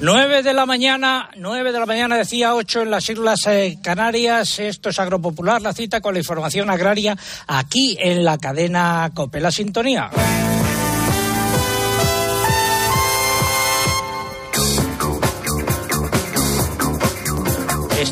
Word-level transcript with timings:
9 0.00 0.44
de 0.44 0.54
la 0.54 0.64
mañana, 0.64 1.28
9 1.36 1.72
de 1.72 1.78
la 1.80 1.86
mañana 1.86 2.16
decía 2.16 2.54
8 2.54 2.82
en 2.82 2.90
las 2.90 3.10
Islas 3.10 3.40
eh, 3.48 3.78
Canarias. 3.82 4.60
Esto 4.60 4.90
es 4.90 4.98
Agropopular, 5.00 5.60
la 5.60 5.72
cita 5.72 6.00
con 6.00 6.14
la 6.14 6.20
información 6.20 6.70
agraria 6.70 7.16
aquí 7.48 7.96
en 8.00 8.24
la 8.24 8.38
cadena 8.38 9.10
COPE. 9.12 9.40
La 9.40 9.50
sintonía. 9.50 10.10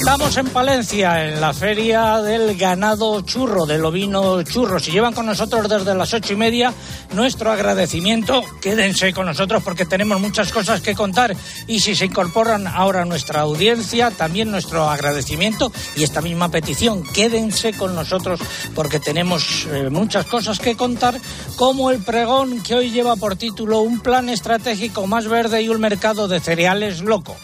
Estamos 0.07 0.37
en 0.37 0.47
Palencia, 0.51 1.27
en 1.27 1.41
la 1.41 1.53
feria 1.53 2.23
del 2.23 2.57
ganado 2.57 3.23
churro, 3.23 3.67
del 3.67 3.85
ovino 3.85 4.41
churro. 4.45 4.79
Si 4.79 4.93
llevan 4.93 5.13
con 5.13 5.27
nosotros 5.27 5.69
desde 5.69 5.97
las 5.97 6.15
ocho 6.15 6.33
y 6.33 6.37
media, 6.37 6.73
nuestro 7.13 7.51
agradecimiento. 7.51 8.41
Quédense 8.63 9.13
con 9.13 9.27
nosotros 9.27 9.65
porque 9.65 9.85
tenemos 9.85 10.21
muchas 10.21 10.53
cosas 10.53 10.81
que 10.81 10.95
contar. 10.95 11.35
Y 11.67 11.81
si 11.81 11.97
se 11.97 12.05
incorporan 12.05 12.69
ahora 12.69 13.03
a 13.03 13.05
nuestra 13.05 13.41
audiencia, 13.41 14.13
también 14.13 14.53
nuestro 14.53 14.89
agradecimiento 14.89 15.73
y 15.97 16.05
esta 16.05 16.21
misma 16.21 16.53
petición. 16.53 17.03
Quédense 17.03 17.73
con 17.73 17.97
nosotros 17.97 18.39
porque 18.77 19.01
tenemos 19.01 19.67
eh, 19.73 19.91
muchas 19.91 20.25
cosas 20.27 20.61
que 20.61 20.77
contar, 20.77 21.21
como 21.57 21.91
el 21.91 21.99
pregón 21.99 22.63
que 22.63 22.77
hoy 22.77 22.93
lleva 22.93 23.17
por 23.17 23.35
título 23.35 23.81
Un 23.81 23.99
plan 23.99 24.29
estratégico 24.29 25.09
más 25.09 25.27
verde 25.27 25.63
y 25.63 25.69
un 25.69 25.81
mercado 25.81 26.29
de 26.29 26.39
cereales 26.39 27.01
loco. 27.01 27.37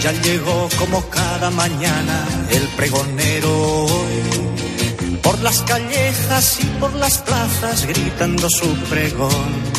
Ya 0.00 0.12
llegó 0.12 0.68
como 0.78 1.02
cada 1.08 1.50
mañana 1.50 2.24
el 2.50 2.68
pregonero 2.76 3.86
por 5.22 5.40
las 5.40 5.62
callejas 5.62 6.58
y 6.60 6.66
por 6.78 6.94
las 6.94 7.18
plazas 7.18 7.86
gritando 7.86 8.48
su 8.48 8.72
pregón. 8.88 9.75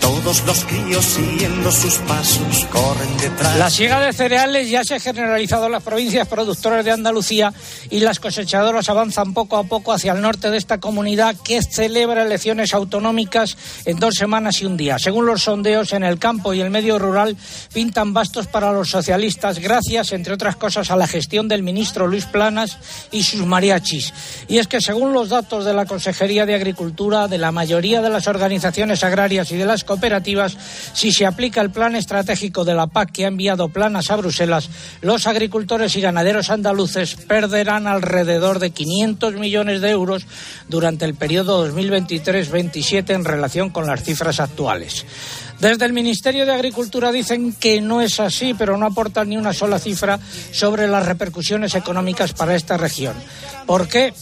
Todos 0.00 0.44
los 0.46 0.64
críos 0.64 1.04
siguiendo 1.04 1.70
sus 1.70 1.96
pasos 1.98 2.66
corren 2.70 3.16
detrás. 3.18 3.56
La 3.56 3.70
siega 3.70 4.00
de 4.00 4.12
cereales 4.12 4.70
ya 4.70 4.84
se 4.84 4.94
ha 4.94 5.00
generalizado 5.00 5.66
en 5.66 5.72
las 5.72 5.82
provincias 5.82 6.28
productoras 6.28 6.84
de 6.84 6.90
Andalucía 6.90 7.52
y 7.90 8.00
las 8.00 8.20
cosechadoras 8.20 8.88
avanzan 8.88 9.34
poco 9.34 9.56
a 9.56 9.64
poco 9.64 9.92
hacia 9.92 10.12
el 10.12 10.20
norte 10.20 10.50
de 10.50 10.56
esta 10.56 10.78
comunidad 10.78 11.36
que 11.44 11.62
celebra 11.62 12.24
elecciones 12.24 12.74
autonómicas 12.74 13.56
en 13.84 13.98
dos 13.98 14.14
semanas 14.14 14.60
y 14.62 14.66
un 14.66 14.76
día. 14.76 14.98
Según 14.98 15.26
los 15.26 15.42
sondeos 15.42 15.92
en 15.92 16.04
el 16.04 16.18
campo 16.18 16.54
y 16.54 16.60
el 16.60 16.70
medio 16.70 16.98
rural 16.98 17.36
pintan 17.72 18.12
bastos 18.12 18.46
para 18.46 18.72
los 18.72 18.90
socialistas 18.90 19.58
gracias, 19.58 20.12
entre 20.12 20.34
otras 20.34 20.56
cosas, 20.56 20.90
a 20.90 20.96
la 20.96 21.06
gestión 21.06 21.48
del 21.48 21.62
ministro 21.62 22.06
Luis 22.06 22.26
Planas 22.26 22.78
y 23.10 23.22
sus 23.22 23.44
mariachis. 23.44 24.12
Y 24.48 24.58
es 24.58 24.66
que 24.66 24.80
según 24.80 25.12
los 25.12 25.28
datos 25.28 25.64
de 25.64 25.74
la 25.74 25.86
Consejería 25.86 26.46
de 26.46 26.54
Agricultura, 26.54 27.28
de 27.28 27.38
la 27.38 27.52
mayoría 27.52 28.00
de 28.00 28.10
las 28.10 28.26
organizaciones 28.26 29.04
agrarias 29.04 29.50
y 29.52 29.56
de 29.56 29.66
las 29.66 29.81
cooperativas, 29.84 30.56
si 30.92 31.12
se 31.12 31.26
aplica 31.26 31.60
el 31.60 31.70
plan 31.70 31.96
estratégico 31.96 32.64
de 32.64 32.74
la 32.74 32.86
PAC 32.86 33.12
que 33.12 33.24
ha 33.24 33.28
enviado 33.28 33.68
planas 33.68 34.10
a 34.10 34.16
Bruselas, 34.16 34.70
los 35.00 35.26
agricultores 35.26 35.96
y 35.96 36.00
ganaderos 36.00 36.50
andaluces 36.50 37.16
perderán 37.16 37.86
alrededor 37.86 38.58
de 38.58 38.70
500 38.70 39.34
millones 39.34 39.80
de 39.80 39.90
euros 39.90 40.26
durante 40.68 41.04
el 41.04 41.14
periodo 41.14 41.66
2023-27 41.68 43.14
en 43.14 43.24
relación 43.24 43.70
con 43.70 43.86
las 43.86 44.02
cifras 44.02 44.40
actuales. 44.40 45.04
Desde 45.62 45.84
el 45.84 45.92
Ministerio 45.92 46.44
de 46.44 46.52
Agricultura 46.52 47.12
dicen 47.12 47.52
que 47.52 47.80
no 47.80 48.00
es 48.00 48.18
así, 48.18 48.52
pero 48.52 48.76
no 48.76 48.86
aportan 48.86 49.28
ni 49.28 49.36
una 49.36 49.52
sola 49.52 49.78
cifra 49.78 50.18
sobre 50.50 50.88
las 50.88 51.06
repercusiones 51.06 51.76
económicas 51.76 52.32
para 52.32 52.56
esta 52.56 52.76
región. 52.76 53.14
¿Por 53.64 53.86
qué? 53.86 54.12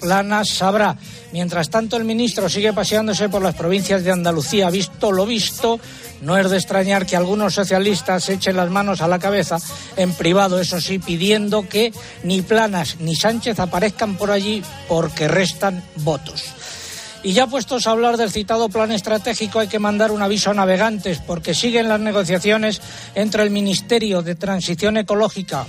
Planas 0.00 0.48
sabrá. 0.48 0.96
Mientras 1.32 1.70
tanto, 1.70 1.96
el 1.96 2.04
ministro 2.04 2.48
sigue 2.48 2.72
paseándose 2.72 3.28
por 3.28 3.42
las 3.42 3.54
provincias 3.54 4.02
de 4.02 4.10
Andalucía. 4.10 4.70
Visto 4.70 5.12
lo 5.12 5.26
visto, 5.26 5.78
no 6.22 6.36
es 6.36 6.50
de 6.50 6.56
extrañar 6.56 7.06
que 7.06 7.16
algunos 7.16 7.54
socialistas 7.54 8.28
echen 8.28 8.56
las 8.56 8.70
manos 8.70 9.00
a 9.00 9.08
la 9.08 9.18
cabeza 9.18 9.58
en 9.96 10.12
privado, 10.12 10.60
eso 10.60 10.80
sí, 10.80 10.98
pidiendo 10.98 11.68
que 11.68 11.92
ni 12.24 12.42
Planas 12.42 12.96
ni 13.00 13.14
Sánchez 13.14 13.60
aparezcan 13.60 14.16
por 14.16 14.30
allí 14.30 14.62
porque 14.88 15.28
restan 15.28 15.84
votos. 15.96 16.44
Y 17.22 17.34
ya 17.34 17.46
puestos 17.46 17.86
a 17.86 17.90
hablar 17.90 18.16
del 18.16 18.30
citado 18.30 18.70
plan 18.70 18.90
estratégico, 18.92 19.60
hay 19.60 19.68
que 19.68 19.78
mandar 19.78 20.10
un 20.10 20.22
aviso 20.22 20.50
a 20.50 20.54
navegantes, 20.54 21.18
porque 21.18 21.54
siguen 21.54 21.88
las 21.88 22.00
negociaciones 22.00 22.80
entre 23.14 23.42
el 23.42 23.50
Ministerio 23.50 24.22
de 24.22 24.34
Transición 24.34 24.96
Ecológica 24.96 25.66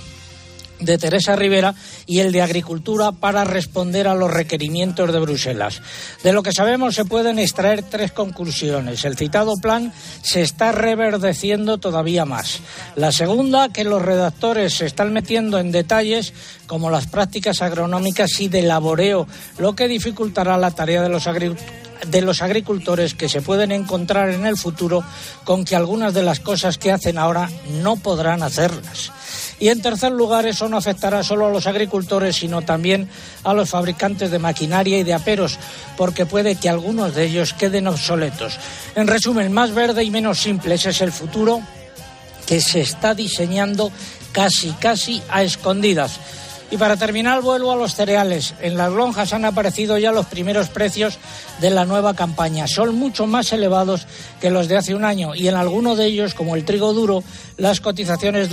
de 0.84 0.98
Teresa 0.98 1.36
Rivera 1.36 1.74
y 2.06 2.20
el 2.20 2.32
de 2.32 2.42
Agricultura 2.42 3.12
para 3.12 3.44
responder 3.44 4.08
a 4.08 4.14
los 4.14 4.30
requerimientos 4.30 5.12
de 5.12 5.20
Bruselas. 5.20 5.80
De 6.22 6.32
lo 6.32 6.42
que 6.42 6.52
sabemos 6.52 6.94
se 6.94 7.04
pueden 7.04 7.38
extraer 7.38 7.82
tres 7.82 8.12
conclusiones. 8.12 9.04
El 9.04 9.16
citado 9.16 9.54
plan 9.60 9.92
se 10.22 10.42
está 10.42 10.72
reverdeciendo 10.72 11.78
todavía 11.78 12.24
más. 12.24 12.60
La 12.96 13.12
segunda, 13.12 13.70
que 13.70 13.84
los 13.84 14.02
redactores 14.02 14.74
se 14.74 14.86
están 14.86 15.12
metiendo 15.12 15.58
en 15.58 15.72
detalles 15.72 16.32
como 16.66 16.90
las 16.90 17.06
prácticas 17.06 17.62
agronómicas 17.62 18.40
y 18.40 18.48
de 18.48 18.62
laboreo, 18.62 19.26
lo 19.58 19.74
que 19.74 19.88
dificultará 19.88 20.56
la 20.56 20.70
tarea 20.70 21.02
de 21.02 21.08
los 21.08 21.26
de 22.06 22.20
los 22.20 22.42
agricultores 22.42 23.14
que 23.14 23.28
se 23.28 23.42
pueden 23.42 23.72
encontrar 23.72 24.30
en 24.30 24.46
el 24.46 24.56
futuro 24.56 25.04
con 25.44 25.64
que 25.64 25.76
algunas 25.76 26.14
de 26.14 26.22
las 26.22 26.40
cosas 26.40 26.78
que 26.78 26.90
hacen 26.92 27.18
ahora 27.18 27.48
no 27.80 27.96
podrán 27.96 28.42
hacerlas. 28.42 29.12
Y 29.62 29.68
en 29.68 29.80
tercer 29.80 30.10
lugar, 30.10 30.44
eso 30.44 30.68
no 30.68 30.76
afectará 30.76 31.22
solo 31.22 31.46
a 31.46 31.50
los 31.50 31.68
agricultores, 31.68 32.34
sino 32.34 32.62
también 32.62 33.08
a 33.44 33.54
los 33.54 33.70
fabricantes 33.70 34.32
de 34.32 34.40
maquinaria 34.40 34.98
y 34.98 35.04
de 35.04 35.14
aperos, 35.14 35.56
porque 35.96 36.26
puede 36.26 36.56
que 36.56 36.68
algunos 36.68 37.14
de 37.14 37.26
ellos 37.26 37.52
queden 37.54 37.86
obsoletos. 37.86 38.58
En 38.96 39.06
resumen, 39.06 39.52
más 39.52 39.72
verde 39.72 40.02
y 40.02 40.10
menos 40.10 40.40
simple, 40.40 40.74
ese 40.74 40.90
es 40.90 41.00
el 41.00 41.12
futuro 41.12 41.62
que 42.44 42.60
se 42.60 42.80
está 42.80 43.14
diseñando 43.14 43.92
casi, 44.32 44.72
casi 44.80 45.22
a 45.28 45.44
escondidas. 45.44 46.18
Y 46.72 46.78
para 46.78 46.96
terminar, 46.96 47.42
vuelvo 47.42 47.70
a 47.70 47.76
los 47.76 47.94
cereales. 47.94 48.54
En 48.62 48.78
las 48.78 48.90
lonjas 48.90 49.34
han 49.34 49.44
aparecido 49.44 49.98
ya 49.98 50.10
los 50.10 50.24
primeros 50.24 50.70
precios 50.70 51.18
de 51.60 51.68
la 51.68 51.84
nueva 51.84 52.14
campaña. 52.14 52.66
Son 52.66 52.94
mucho 52.94 53.26
más 53.26 53.52
elevados 53.52 54.06
que 54.40 54.48
los 54.48 54.68
de 54.68 54.78
hace 54.78 54.94
un 54.94 55.04
año 55.04 55.34
y 55.34 55.48
en 55.48 55.54
alguno 55.54 55.96
de 55.96 56.06
ellos, 56.06 56.32
como 56.32 56.56
el 56.56 56.64
trigo 56.64 56.94
duro, 56.94 57.22
las 57.58 57.82
cotizaciones 57.82 58.48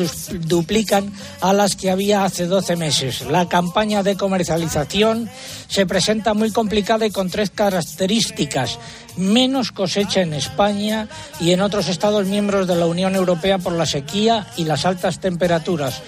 duplican 0.50 1.14
a 1.40 1.54
las 1.54 1.78
que 1.78 1.92
había 1.92 2.26
hace 2.26 2.46
12 2.46 2.76
meses. 2.76 3.22
La 3.22 3.48
campaña 3.48 4.04
de 4.04 4.18
comercialización 4.18 5.30
se 5.70 5.86
presenta 5.86 6.34
muy 6.34 6.52
complicada 6.52 7.06
y 7.06 7.12
con 7.12 7.30
tres 7.30 7.52
características. 7.52 8.80
Menos 9.16 9.72
cosecha 9.72 10.20
en 10.20 10.34
España 10.34 11.08
y 11.40 11.52
en 11.52 11.62
otros 11.62 11.88
Estados 11.88 12.26
miembros 12.26 12.68
de 12.68 12.76
la 12.76 12.86
Unión 12.86 13.16
Europea 13.16 13.60
por 13.60 13.72
la 13.72 13.86
sequía 13.86 14.48
y 14.58 14.66
las 14.66 14.86
altas 14.86 15.22
temperaturas 15.22 16.02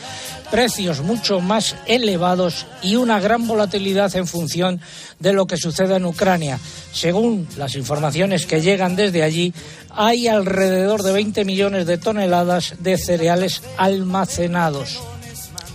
precios 0.51 1.01
mucho 1.01 1.39
más 1.39 1.75
elevados 1.87 2.67
y 2.83 2.97
una 2.97 3.19
gran 3.19 3.47
volatilidad 3.47 4.15
en 4.15 4.27
función 4.27 4.81
de 5.19 5.33
lo 5.33 5.47
que 5.47 5.57
suceda 5.57 5.95
en 5.95 6.05
Ucrania. 6.05 6.59
Según 6.91 7.47
las 7.57 7.75
informaciones 7.75 8.45
que 8.45 8.61
llegan 8.61 8.95
desde 8.97 9.23
allí, 9.23 9.53
hay 9.89 10.27
alrededor 10.27 11.03
de 11.03 11.13
20 11.13 11.45
millones 11.45 11.85
de 11.85 11.97
toneladas 11.97 12.75
de 12.79 12.97
cereales 12.97 13.63
almacenados. 13.77 14.99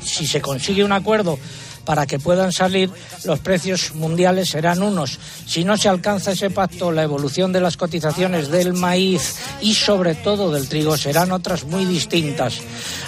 Si 0.04 0.26
se 0.26 0.40
consigue 0.42 0.84
un 0.84 0.92
acuerdo 0.92 1.38
para 1.86 2.04
que 2.04 2.18
puedan 2.18 2.52
salir, 2.52 2.90
los 3.24 3.38
precios 3.38 3.94
mundiales 3.94 4.50
serán 4.50 4.82
unos. 4.82 5.18
Si 5.46 5.64
no 5.64 5.78
se 5.78 5.88
alcanza 5.88 6.32
ese 6.32 6.50
pacto, 6.50 6.92
la 6.92 7.04
evolución 7.04 7.52
de 7.52 7.62
las 7.62 7.78
cotizaciones 7.78 8.50
del 8.50 8.74
maíz 8.74 9.36
y 9.62 9.72
sobre 9.72 10.14
todo 10.16 10.52
del 10.52 10.68
trigo 10.68 10.98
serán 10.98 11.32
otras 11.32 11.64
muy 11.64 11.86
distintas. 11.86 12.58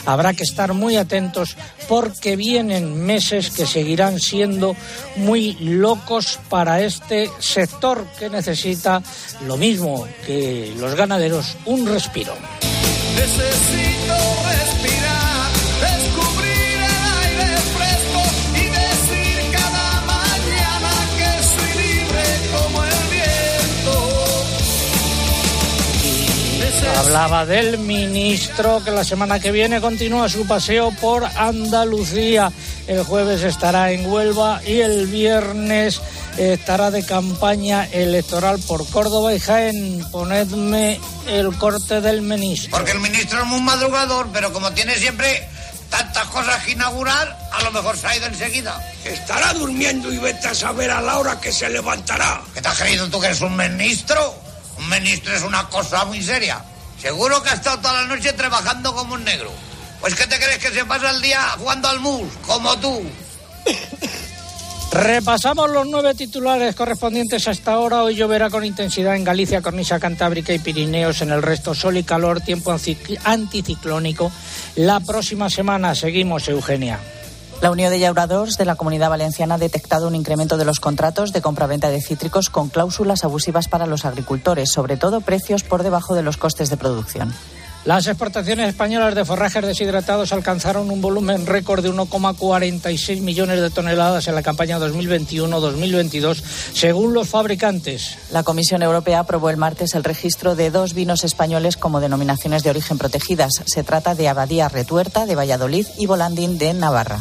Habrá 0.07 0.33
que 0.33 0.45
estar 0.45 0.73
muy 0.73 0.97
atentos 0.97 1.57
porque 1.89 2.37
vienen 2.37 3.05
meses 3.05 3.51
que 3.51 3.67
seguirán 3.67 4.21
siendo 4.21 4.77
muy 5.17 5.55
locos 5.61 6.39
para 6.49 6.81
este 6.81 7.31
sector 7.41 8.07
que 8.19 8.31
necesita 8.31 9.03
lo 9.47 9.57
mismo 9.57 10.07
que 10.25 10.73
los 10.79 10.95
ganaderos, 10.95 11.57
un 11.67 11.87
respiro. 11.87 12.35
Hablaba 26.97 27.47
del 27.47 27.79
ministro 27.79 28.83
que 28.85 28.91
la 28.91 29.05
semana 29.05 29.39
que 29.41 29.53
viene 29.53 29.81
continúa 29.81 30.29
su 30.29 30.47
paseo 30.47 30.91
por 31.01 31.25
Andalucía. 31.25 32.53
El 32.87 33.05
jueves 33.05 33.43
estará 33.43 33.93
en 33.93 34.07
Huelva 34.07 34.61
y 34.67 34.81
el 34.81 35.07
viernes 35.07 36.01
estará 36.37 36.91
de 36.91 37.05
campaña 37.05 37.87
electoral 37.93 38.59
por 38.67 38.89
Córdoba 38.91 39.35
y 39.35 39.41
Jaén. 39.41 40.05
Ponedme 40.11 41.01
el 41.27 41.57
corte 41.57 42.01
del 42.01 42.23
ministro. 42.23 42.71
Porque 42.71 42.93
el 42.93 43.01
ministro 43.01 43.41
es 43.41 43.47
muy 43.47 43.61
madrugador, 43.61 44.29
pero 44.33 44.53
como 44.53 44.73
tiene 44.73 44.97
siempre 44.97 45.49
tantas 45.91 46.27
cosas 46.27 46.63
que 46.65 46.73
inaugurar, 46.73 47.39
a 47.53 47.63
lo 47.63 47.73
mejor 47.73 47.97
se 47.97 48.07
ha 48.07 48.17
ido 48.17 48.27
enseguida. 48.27 48.79
Estará 49.05 49.55
durmiendo 49.55 50.13
y 50.13 50.19
vete 50.19 50.49
a 50.49 50.55
saber 50.55 50.91
a 50.91 51.01
la 51.01 51.19
hora 51.19 51.41
que 51.41 51.53
se 51.53 51.69
levantará. 51.71 52.43
¿Qué 52.55 52.61
te 52.61 52.69
has 52.69 52.79
creído 52.79 53.09
tú 53.09 53.21
que 53.21 53.27
eres 53.27 53.41
un 53.41 53.57
ministro? 53.57 54.35
Un 54.79 54.89
un 54.89 54.89
ministro 54.89 55.35
es 55.35 55.43
una 55.43 55.69
cosa 55.69 56.05
muy 56.05 56.23
seria. 56.23 56.63
Seguro 57.01 57.43
que 57.43 57.51
ha 57.51 57.55
estado 57.55 57.79
toda 57.79 58.03
la 58.03 58.05
noche 58.05 58.33
trabajando 58.33 58.95
como 58.95 59.15
un 59.15 59.25
negro. 59.25 59.51
Pues 60.01 60.15
¿qué 60.15 60.27
te 60.27 60.37
crees 60.37 60.59
que 60.59 60.71
se 60.71 60.85
pasa 60.85 61.11
el 61.11 61.21
día 61.21 61.41
jugando 61.59 61.89
al 61.89 62.01
mus, 62.01 62.33
como 62.47 62.77
tú? 62.79 63.03
Repasamos 64.91 65.71
los 65.71 65.87
nueve 65.87 66.15
titulares 66.15 66.75
correspondientes 66.75 67.47
a 67.47 67.51
esta 67.51 67.79
hora. 67.79 68.03
Hoy 68.03 68.15
lloverá 68.15 68.49
con 68.49 68.65
intensidad 68.65 69.17
en 69.17 69.25
Galicia, 69.25 69.61
Cornisa 69.61 70.01
Cantábrica 70.01 70.53
y 70.53 70.59
Pirineos. 70.59 71.21
En 71.21 71.31
el 71.31 71.43
resto, 71.43 71.75
sol 71.75 71.99
y 71.99 72.05
calor, 72.05 72.41
tiempo 72.41 72.75
anticiclónico. 73.25 74.33
La 74.77 75.01
próxima 75.01 75.51
semana 75.51 75.95
seguimos, 75.95 76.49
Eugenia. 76.49 76.99
La 77.61 77.73
Unión 77.73 77.91
de 77.91 77.99
Llauradors 77.99 78.57
de 78.57 78.65
la 78.65 78.77
Comunidad 78.77 79.11
Valenciana 79.11 79.57
ha 79.57 79.59
detectado 79.59 80.07
un 80.07 80.15
incremento 80.15 80.57
de 80.57 80.65
los 80.65 80.79
contratos 80.79 81.33
de 81.33 81.43
compra-venta 81.43 81.91
de 81.91 82.01
cítricos 82.01 82.51
con 82.51 82.69
cláusulas 82.69 83.25
abusivas 83.25 83.67
para 83.67 83.87
los 83.87 84.05
agricultores, 84.05 84.71
sobre 84.71 84.97
todo 84.97 85.21
precios 85.21 85.65
por 85.65 85.83
debajo 85.83 86.15
de 86.15 86.23
los 86.23 86.37
costes 86.37 86.71
de 86.71 86.77
producción. 86.77 87.35
Las 87.85 88.07
exportaciones 88.07 88.69
españolas 88.69 89.15
de 89.17 89.25
forrajes 89.25 89.65
deshidratados 89.65 90.33
alcanzaron 90.33 90.91
un 90.91 91.01
volumen 91.01 91.47
récord 91.47 91.83
de 91.83 91.91
1,46 91.91 93.23
millones 93.23 93.61
de 93.61 93.71
toneladas 93.71 94.29
en 94.29 94.37
la 94.37 94.43
campaña 94.43 94.79
2021-2022, 94.79 96.43
según 96.75 97.13
los 97.13 97.29
fabricantes. 97.29 98.19
La 98.31 98.45
Comisión 98.45 98.83
Europea 98.83 99.21
aprobó 99.21 99.51
el 99.51 99.57
martes 99.57 99.95
el 99.95 100.05
registro 100.05 100.55
de 100.55 100.71
dos 100.71 100.95
vinos 100.95 101.25
españoles 101.25 101.77
como 101.77 102.01
denominaciones 102.01 102.63
de 102.63 102.71
origen 102.71 102.99
protegidas. 102.99 103.63
Se 103.67 103.83
trata 103.83 104.15
de 104.15 104.29
Abadía 104.29 104.69
Retuerta 104.69 105.27
de 105.27 105.35
Valladolid 105.35 105.87
y 105.97 106.07
Volandín 106.07 106.59
de 106.59 106.75
Navarra. 106.75 107.21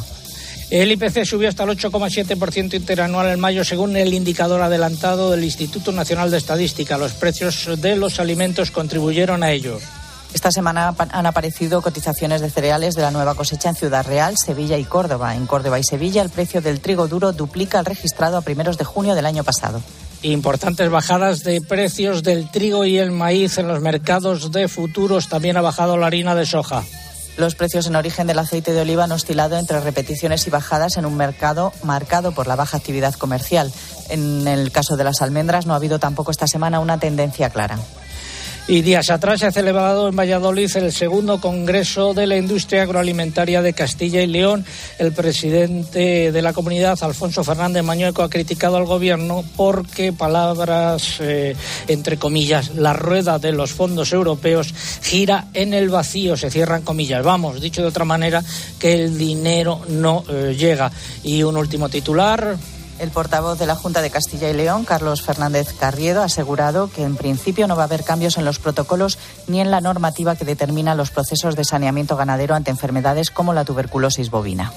El 0.69 0.91
IPC 0.91 1.23
subió 1.23 1.47
hasta 1.47 1.63
el 1.63 1.69
8,7% 1.69 2.73
interanual 2.73 3.27
en 3.27 3.39
mayo, 3.39 3.63
según 3.63 3.95
el 3.95 4.13
indicador 4.13 4.61
adelantado 4.61 5.31
del 5.31 5.45
Instituto 5.45 5.93
Nacional 5.93 6.29
de 6.29 6.37
Estadística. 6.37 6.97
Los 6.97 7.13
precios 7.13 7.69
de 7.77 7.95
los 7.95 8.19
alimentos 8.19 8.71
contribuyeron 8.71 9.43
a 9.43 9.51
ello. 9.51 9.79
Esta 10.33 10.51
semana 10.51 10.93
han 10.97 11.25
aparecido 11.25 11.81
cotizaciones 11.81 12.41
de 12.41 12.49
cereales 12.49 12.95
de 12.95 13.01
la 13.01 13.11
nueva 13.11 13.33
cosecha 13.33 13.69
en 13.69 13.75
Ciudad 13.75 14.05
Real, 14.05 14.35
Sevilla 14.37 14.77
y 14.77 14.83
Córdoba. 14.83 15.35
En 15.35 15.45
Córdoba 15.45 15.79
y 15.79 15.85
Sevilla 15.85 16.21
el 16.21 16.29
precio 16.29 16.61
del 16.61 16.81
trigo 16.81 17.07
duro 17.07 17.31
duplica 17.31 17.79
el 17.79 17.85
registrado 17.85 18.35
a 18.35 18.41
primeros 18.41 18.77
de 18.77 18.83
junio 18.83 19.15
del 19.15 19.25
año 19.25 19.45
pasado. 19.45 19.81
Importantes 20.21 20.89
bajadas 20.89 21.43
de 21.43 21.61
precios 21.61 22.23
del 22.23 22.51
trigo 22.51 22.83
y 22.83 22.97
el 22.97 23.11
maíz 23.11 23.57
en 23.57 23.69
los 23.69 23.79
mercados 23.79 24.51
de 24.51 24.67
futuros. 24.67 25.29
También 25.29 25.55
ha 25.55 25.61
bajado 25.61 25.95
la 25.95 26.07
harina 26.07 26.35
de 26.35 26.45
soja. 26.45 26.83
Los 27.37 27.53
precios 27.53 27.85
en 27.85 27.95
origen 27.95 28.25
del 28.25 28.39
aceite 28.39 28.73
de 28.73 28.81
oliva 28.81 29.03
han 29.03 29.11
oscilado 29.11 29.57
entre 29.57 29.79
repeticiones 29.79 30.47
y 30.47 30.49
bajadas 30.49 30.97
en 30.97 31.05
un 31.05 31.15
mercado 31.15 31.71
marcado 31.83 32.31
por 32.31 32.47
la 32.47 32.55
baja 32.55 32.77
actividad 32.77 33.13
comercial. 33.13 33.71
En 34.09 34.47
el 34.47 34.71
caso 34.71 34.97
de 34.97 35.03
las 35.03 35.21
almendras 35.21 35.67
no 35.67 35.73
ha 35.73 35.77
habido 35.77 35.99
tampoco 35.99 36.31
esta 36.31 36.47
semana 36.47 36.79
una 36.79 36.99
tendencia 36.99 37.51
clara. 37.51 37.77
Y 38.69 38.81
días 38.81 39.09
atrás 39.09 39.39
se 39.39 39.45
ha 39.45 39.51
celebrado 39.51 40.09
en 40.09 40.15
Valladolid 40.17 40.69
el 40.75 40.91
segundo 40.91 41.39
Congreso 41.39 42.13
de 42.13 42.27
la 42.27 42.35
Industria 42.35 42.81
Agroalimentaria 42.81 43.61
de 43.61 43.71
Castilla 43.71 44.21
y 44.21 44.27
León. 44.27 44.65
El 44.99 45.13
presidente 45.13 46.33
de 46.33 46.41
la 46.41 46.51
comunidad, 46.51 47.01
Alfonso 47.01 47.45
Fernández 47.45 47.81
Mañueco, 47.85 48.23
ha 48.23 48.29
criticado 48.29 48.75
al 48.75 48.83
gobierno 48.83 49.45
porque, 49.55 50.11
palabras 50.11 51.15
eh, 51.21 51.55
entre 51.87 52.17
comillas, 52.17 52.75
la 52.75 52.91
rueda 52.91 53.39
de 53.39 53.53
los 53.53 53.71
fondos 53.71 54.11
europeos 54.11 54.73
gira 55.01 55.45
en 55.53 55.73
el 55.73 55.87
vacío, 55.87 56.35
se 56.35 56.51
cierran 56.51 56.81
comillas. 56.81 57.23
Vamos, 57.23 57.61
dicho 57.61 57.81
de 57.81 57.87
otra 57.87 58.03
manera, 58.03 58.43
que 58.79 58.95
el 58.95 59.17
dinero 59.17 59.79
no 59.87 60.25
eh, 60.27 60.57
llega. 60.59 60.91
Y 61.23 61.41
un 61.41 61.55
último 61.55 61.87
titular. 61.87 62.57
El 62.99 63.11
portavoz 63.11 63.59
de 63.59 63.67
la 63.67 63.75
Junta 63.75 64.01
de 64.01 64.09
Castilla 64.09 64.49
y 64.49 64.53
León, 64.53 64.83
Carlos 64.83 65.21
Fernández 65.21 65.71
Carriedo, 65.79 66.21
ha 66.21 66.25
asegurado 66.25 66.89
que 66.89 67.03
en 67.03 67.15
principio 67.15 67.67
no 67.67 67.75
va 67.75 67.83
a 67.83 67.85
haber 67.85 68.03
cambios 68.03 68.37
en 68.37 68.45
los 68.45 68.57
protocolos 68.57 69.19
ni 69.47 69.61
en 69.61 69.69
la 69.69 69.81
normativa 69.81 70.35
que 70.35 70.45
determina 70.45 70.95
los 70.95 71.11
procesos 71.11 71.55
de 71.55 71.63
saneamiento 71.63 72.17
ganadero 72.17 72.55
ante 72.55 72.71
enfermedades 72.71 73.29
como 73.29 73.53
la 73.53 73.65
tuberculosis 73.65 74.31
bovina. 74.31 74.73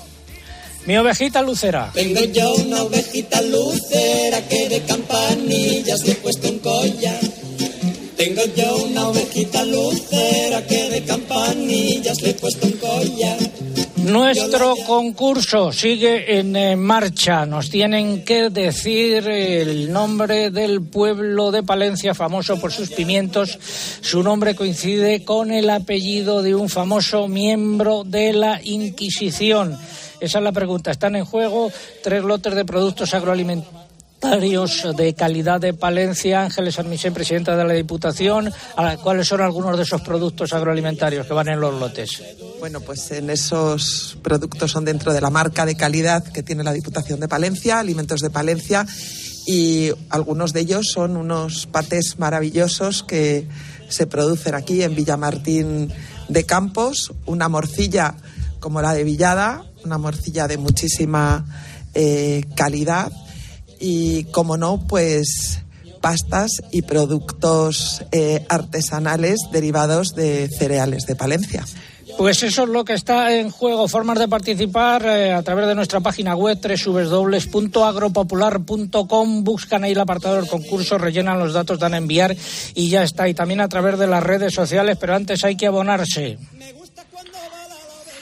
Mi 0.86 0.96
ovejita 0.96 1.40
lucera. 1.42 1.90
Tengo 1.94 2.20
yo 2.20 2.54
una 2.54 2.82
ovejita 2.82 3.40
lucera 3.42 4.46
que 4.48 4.68
de 4.68 4.82
campanillas 4.82 6.02
le 6.04 6.12
he 6.12 6.16
puesto 6.16 6.48
un 6.48 6.58
collar. 6.58 7.20
Tengo 8.16 8.42
yo 8.54 8.76
una 8.84 9.08
ovejita 9.08 9.64
lucera 9.64 10.66
que 10.66 10.90
de 10.90 11.04
campanillas 11.04 12.20
le 12.20 12.30
he 12.30 12.34
puesto 12.34 12.66
un 12.66 12.72
collar. 12.72 13.38
Nuestro 14.04 14.76
concurso 14.86 15.72
sigue 15.72 16.38
en 16.38 16.56
eh, 16.56 16.76
marcha. 16.76 17.44
Nos 17.46 17.70
tienen 17.70 18.24
que 18.24 18.50
decir 18.50 19.28
el 19.28 19.92
nombre 19.92 20.50
del 20.50 20.82
pueblo 20.82 21.50
de 21.50 21.62
Palencia, 21.62 22.14
famoso 22.14 22.60
por 22.60 22.72
sus 22.72 22.90
pimientos. 22.90 23.58
Su 24.00 24.22
nombre 24.22 24.54
coincide 24.54 25.24
con 25.24 25.50
el 25.50 25.70
apellido 25.70 26.42
de 26.42 26.54
un 26.54 26.68
famoso 26.68 27.28
miembro 27.28 28.04
de 28.04 28.32
la 28.32 28.60
Inquisición. 28.62 29.78
Esa 30.20 30.38
es 30.38 30.44
la 30.44 30.52
pregunta. 30.52 30.90
Están 30.90 31.16
en 31.16 31.24
juego 31.24 31.70
tres 32.02 32.22
lotes 32.22 32.54
de 32.54 32.64
productos 32.64 33.14
agroalimentarios 33.14 33.79
de 34.20 35.14
calidad 35.14 35.60
de 35.60 35.72
Palencia. 35.72 36.42
Ángeles 36.42 36.78
Armisen, 36.78 37.14
presidenta 37.14 37.56
de 37.56 37.64
la 37.64 37.72
Diputación. 37.72 38.52
¿Cuáles 39.02 39.26
son 39.26 39.40
algunos 39.40 39.78
de 39.78 39.82
esos 39.82 40.02
productos 40.02 40.52
agroalimentarios 40.52 41.26
que 41.26 41.32
van 41.32 41.48
en 41.48 41.58
los 41.58 41.80
lotes? 41.80 42.22
Bueno, 42.58 42.80
pues 42.80 43.10
en 43.12 43.30
esos 43.30 44.18
productos 44.22 44.72
son 44.72 44.84
dentro 44.84 45.14
de 45.14 45.22
la 45.22 45.30
marca 45.30 45.64
de 45.64 45.74
calidad 45.74 46.22
que 46.22 46.42
tiene 46.42 46.62
la 46.62 46.74
Diputación 46.74 47.18
de 47.18 47.28
Palencia, 47.28 47.78
Alimentos 47.78 48.20
de 48.20 48.28
Palencia, 48.28 48.86
y 49.46 49.90
algunos 50.10 50.52
de 50.52 50.60
ellos 50.60 50.90
son 50.92 51.16
unos 51.16 51.66
patés 51.66 52.18
maravillosos 52.18 53.02
que 53.02 53.48
se 53.88 54.06
producen 54.06 54.54
aquí 54.54 54.82
en 54.82 54.94
Villamartín 54.94 55.90
de 56.28 56.44
Campos, 56.44 57.12
una 57.24 57.48
morcilla 57.48 58.14
como 58.60 58.82
la 58.82 58.92
de 58.92 59.02
Villada, 59.02 59.64
una 59.82 59.96
morcilla 59.96 60.46
de 60.46 60.58
muchísima 60.58 61.46
eh, 61.94 62.44
calidad 62.54 63.10
y, 63.80 64.24
como 64.24 64.56
no, 64.56 64.86
pues 64.86 65.62
pastas 66.00 66.62
y 66.70 66.82
productos 66.82 68.04
eh, 68.12 68.46
artesanales 68.48 69.40
derivados 69.52 70.14
de 70.14 70.48
cereales 70.48 71.06
de 71.06 71.16
Palencia. 71.16 71.64
Pues 72.16 72.42
eso 72.42 72.62
es 72.64 72.68
lo 72.68 72.84
que 72.84 72.94
está 72.94 73.36
en 73.36 73.50
juego. 73.50 73.86
Formas 73.88 74.18
de 74.18 74.28
participar 74.28 75.04
eh, 75.06 75.32
a 75.32 75.42
través 75.42 75.66
de 75.66 75.74
nuestra 75.74 76.00
página 76.00 76.36
web 76.36 76.58
www.agropopular.com. 76.60 79.44
Buscan 79.44 79.84
ahí 79.84 79.92
el 79.92 80.00
apartado 80.00 80.36
del 80.36 80.46
concurso, 80.46 80.98
rellenan 80.98 81.38
los 81.38 81.54
datos, 81.54 81.78
dan 81.78 81.94
a 81.94 81.98
enviar 81.98 82.36
y 82.74 82.90
ya 82.90 83.04
está. 83.04 83.26
Y 83.28 83.34
también 83.34 83.60
a 83.60 83.68
través 83.68 83.96
de 83.98 84.06
las 84.06 84.22
redes 84.22 84.52
sociales, 84.52 84.98
pero 85.00 85.14
antes 85.14 85.42
hay 85.44 85.56
que 85.56 85.66
abonarse. 85.66 86.36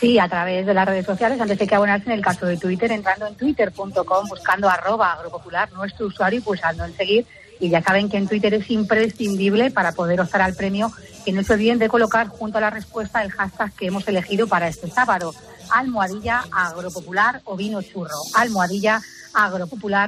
Sí, 0.00 0.18
a 0.18 0.28
través 0.28 0.64
de 0.64 0.74
las 0.74 0.86
redes 0.86 1.06
sociales, 1.06 1.40
antes 1.40 1.58
de 1.58 1.66
que 1.66 1.74
abonarse 1.74 2.06
en 2.06 2.12
el 2.12 2.22
caso 2.22 2.46
de 2.46 2.56
Twitter, 2.56 2.92
entrando 2.92 3.26
en 3.26 3.34
twitter.com, 3.34 4.28
buscando 4.28 4.68
arroba 4.68 5.12
agropopular, 5.12 5.72
nuestro 5.72 6.06
usuario, 6.06 6.38
y 6.38 6.42
pulsando 6.42 6.84
en 6.84 6.96
seguir. 6.96 7.26
Y 7.58 7.68
ya 7.68 7.82
saben 7.82 8.08
que 8.08 8.16
en 8.16 8.28
Twitter 8.28 8.54
es 8.54 8.70
imprescindible 8.70 9.72
para 9.72 9.90
poder 9.90 10.20
optar 10.20 10.42
al 10.42 10.54
premio 10.54 10.92
que 11.24 11.32
no 11.32 11.42
se 11.42 11.54
olviden 11.54 11.80
de 11.80 11.88
colocar 11.88 12.28
junto 12.28 12.58
a 12.58 12.60
la 12.60 12.70
respuesta 12.70 13.22
el 13.24 13.32
hashtag 13.32 13.72
que 13.72 13.86
hemos 13.86 14.06
elegido 14.06 14.46
para 14.46 14.68
este 14.68 14.88
sábado. 14.88 15.34
Almohadilla 15.70 16.44
agropopular 16.52 17.40
o 17.44 17.56
vino 17.56 17.82
churro. 17.82 18.14
Almohadilla 18.34 19.00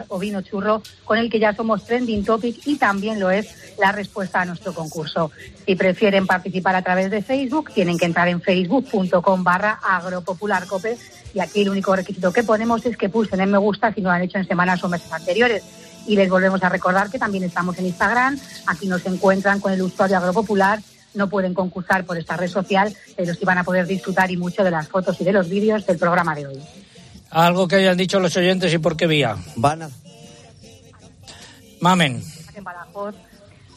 o 0.08 0.18
vino 0.18 0.42
churro, 0.42 0.82
con 1.04 1.18
el 1.18 1.30
que 1.30 1.38
ya 1.38 1.54
somos 1.54 1.84
trending 1.84 2.24
topic 2.24 2.60
y 2.66 2.76
también 2.76 3.20
lo 3.20 3.30
es 3.30 3.74
la 3.78 3.92
respuesta 3.92 4.40
a 4.40 4.44
nuestro 4.44 4.74
concurso. 4.74 5.30
Si 5.66 5.74
prefieren 5.74 6.26
participar 6.26 6.74
a 6.74 6.82
través 6.82 7.10
de 7.10 7.22
Facebook, 7.22 7.70
tienen 7.72 7.98
que 7.98 8.06
entrar 8.06 8.28
en 8.28 8.40
facebook.com 8.40 9.44
barra 9.44 9.80
agropopularcope 9.82 10.98
y 11.34 11.40
aquí 11.40 11.62
el 11.62 11.70
único 11.70 11.94
requisito 11.94 12.32
que 12.32 12.42
ponemos 12.42 12.84
es 12.86 12.96
que 12.96 13.08
pulsen 13.08 13.40
en 13.40 13.50
me 13.50 13.58
gusta 13.58 13.92
si 13.92 14.00
no 14.00 14.10
lo 14.10 14.14
han 14.14 14.22
hecho 14.22 14.38
en 14.38 14.46
semanas 14.46 14.82
o 14.84 14.88
meses 14.88 15.12
anteriores. 15.12 15.62
Y 16.06 16.16
les 16.16 16.28
volvemos 16.28 16.62
a 16.62 16.68
recordar 16.68 17.10
que 17.10 17.18
también 17.18 17.44
estamos 17.44 17.78
en 17.78 17.86
Instagram, 17.86 18.38
aquí 18.66 18.88
nos 18.88 19.04
encuentran 19.06 19.60
con 19.60 19.72
el 19.72 19.82
usuario 19.82 20.16
agropopular 20.16 20.80
no 21.14 21.28
pueden 21.28 21.54
concursar 21.54 22.04
por 22.04 22.18
esta 22.18 22.36
red 22.36 22.48
social, 22.48 22.94
pero 23.16 23.34
sí 23.34 23.44
van 23.44 23.58
a 23.58 23.64
poder 23.64 23.86
disfrutar 23.86 24.30
y 24.30 24.36
mucho 24.36 24.62
de 24.62 24.70
las 24.70 24.88
fotos 24.88 25.20
y 25.20 25.24
de 25.24 25.32
los 25.32 25.48
vídeos 25.48 25.86
del 25.86 25.98
programa 25.98 26.34
de 26.34 26.46
hoy. 26.46 26.60
Algo 27.30 27.68
que 27.68 27.76
hayan 27.76 27.96
dicho 27.96 28.18
los 28.18 28.36
oyentes 28.36 28.72
y 28.72 28.78
por 28.78 28.96
qué 28.96 29.06
vía. 29.06 29.36
Van 29.56 29.82
a... 29.82 29.90
Mamen. 31.80 32.22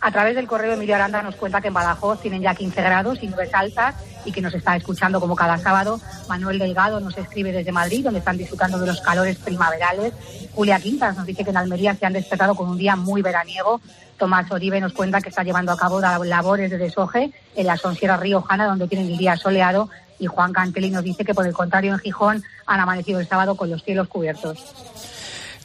A 0.01 0.11
través 0.11 0.35
del 0.35 0.47
correo 0.47 0.73
Emilio 0.73 0.95
Aranda 0.95 1.21
nos 1.21 1.35
cuenta 1.35 1.61
que 1.61 1.69
en 1.69 1.73
Badajoz 1.73 2.19
tienen 2.19 2.41
ya 2.41 2.53
15 2.53 2.81
grados 2.81 3.19
y 3.21 3.27
nubes 3.27 3.53
altas 3.53 3.95
y 4.25 4.33
que 4.33 4.41
nos 4.41 4.53
está 4.53 4.75
escuchando 4.75 5.21
como 5.21 5.33
cada 5.33 5.57
sábado. 5.57 6.01
Manuel 6.27 6.59
Delgado 6.59 6.99
nos 6.99 7.17
escribe 7.17 7.53
desde 7.53 7.71
Madrid, 7.71 8.03
donde 8.03 8.19
están 8.19 8.37
disfrutando 8.37 8.77
de 8.79 8.87
los 8.87 8.99
calores 8.99 9.37
primaverales. 9.37 10.11
Julia 10.53 10.81
Quintas 10.81 11.15
nos 11.15 11.25
dice 11.25 11.45
que 11.45 11.51
en 11.51 11.57
Almería 11.57 11.95
se 11.95 12.05
han 12.05 12.11
despertado 12.11 12.53
con 12.53 12.69
un 12.69 12.77
día 12.77 12.97
muy 12.97 13.21
veraniego. 13.21 13.79
Tomás 14.17 14.51
Oribe 14.51 14.81
nos 14.81 14.91
cuenta 14.91 15.21
que 15.21 15.29
está 15.29 15.43
llevando 15.43 15.71
a 15.71 15.77
cabo 15.77 16.01
labores 16.01 16.69
de 16.69 16.77
desoje 16.77 17.31
en 17.55 17.65
la 17.65 17.77
Sonsiera 17.77 18.17
Riojana, 18.17 18.65
donde 18.65 18.89
tienen 18.89 19.07
el 19.07 19.17
día 19.17 19.37
soleado 19.37 19.89
y 20.23 20.27
Juan 20.27 20.53
Cantelli 20.53 20.89
nos 20.89 21.03
dice 21.03 21.25
que 21.25 21.33
por 21.33 21.45
el 21.45 21.53
contrario 21.53 21.91
en 21.93 21.99
Gijón 21.99 22.43
han 22.65 22.79
amanecido 22.79 23.19
el 23.19 23.27
sábado 23.27 23.55
con 23.55 23.69
los 23.69 23.83
cielos 23.83 24.07
cubiertos. 24.07 24.57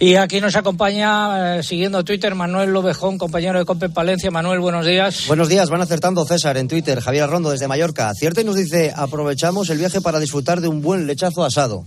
Y 0.00 0.14
aquí 0.16 0.40
nos 0.40 0.54
acompaña, 0.54 1.58
eh, 1.58 1.62
siguiendo 1.62 2.04
Twitter, 2.04 2.34
Manuel 2.34 2.72
Lobejón, 2.72 3.18
compañero 3.18 3.58
de 3.58 3.64
Cope 3.64 3.88
Palencia. 3.88 4.30
Manuel, 4.30 4.60
buenos 4.60 4.86
días. 4.86 5.26
Buenos 5.26 5.48
días, 5.48 5.70
van 5.70 5.80
acertando 5.80 6.24
César 6.24 6.56
en 6.56 6.68
Twitter, 6.68 7.00
Javier 7.00 7.24
Arrondo 7.24 7.50
desde 7.50 7.66
Mallorca. 7.66 8.12
Cierta 8.14 8.40
y 8.40 8.44
nos 8.44 8.56
dice, 8.56 8.92
aprovechamos 8.94 9.70
el 9.70 9.78
viaje 9.78 10.00
para 10.00 10.20
disfrutar 10.20 10.60
de 10.60 10.68
un 10.68 10.82
buen 10.82 11.06
lechazo 11.06 11.44
asado. 11.44 11.84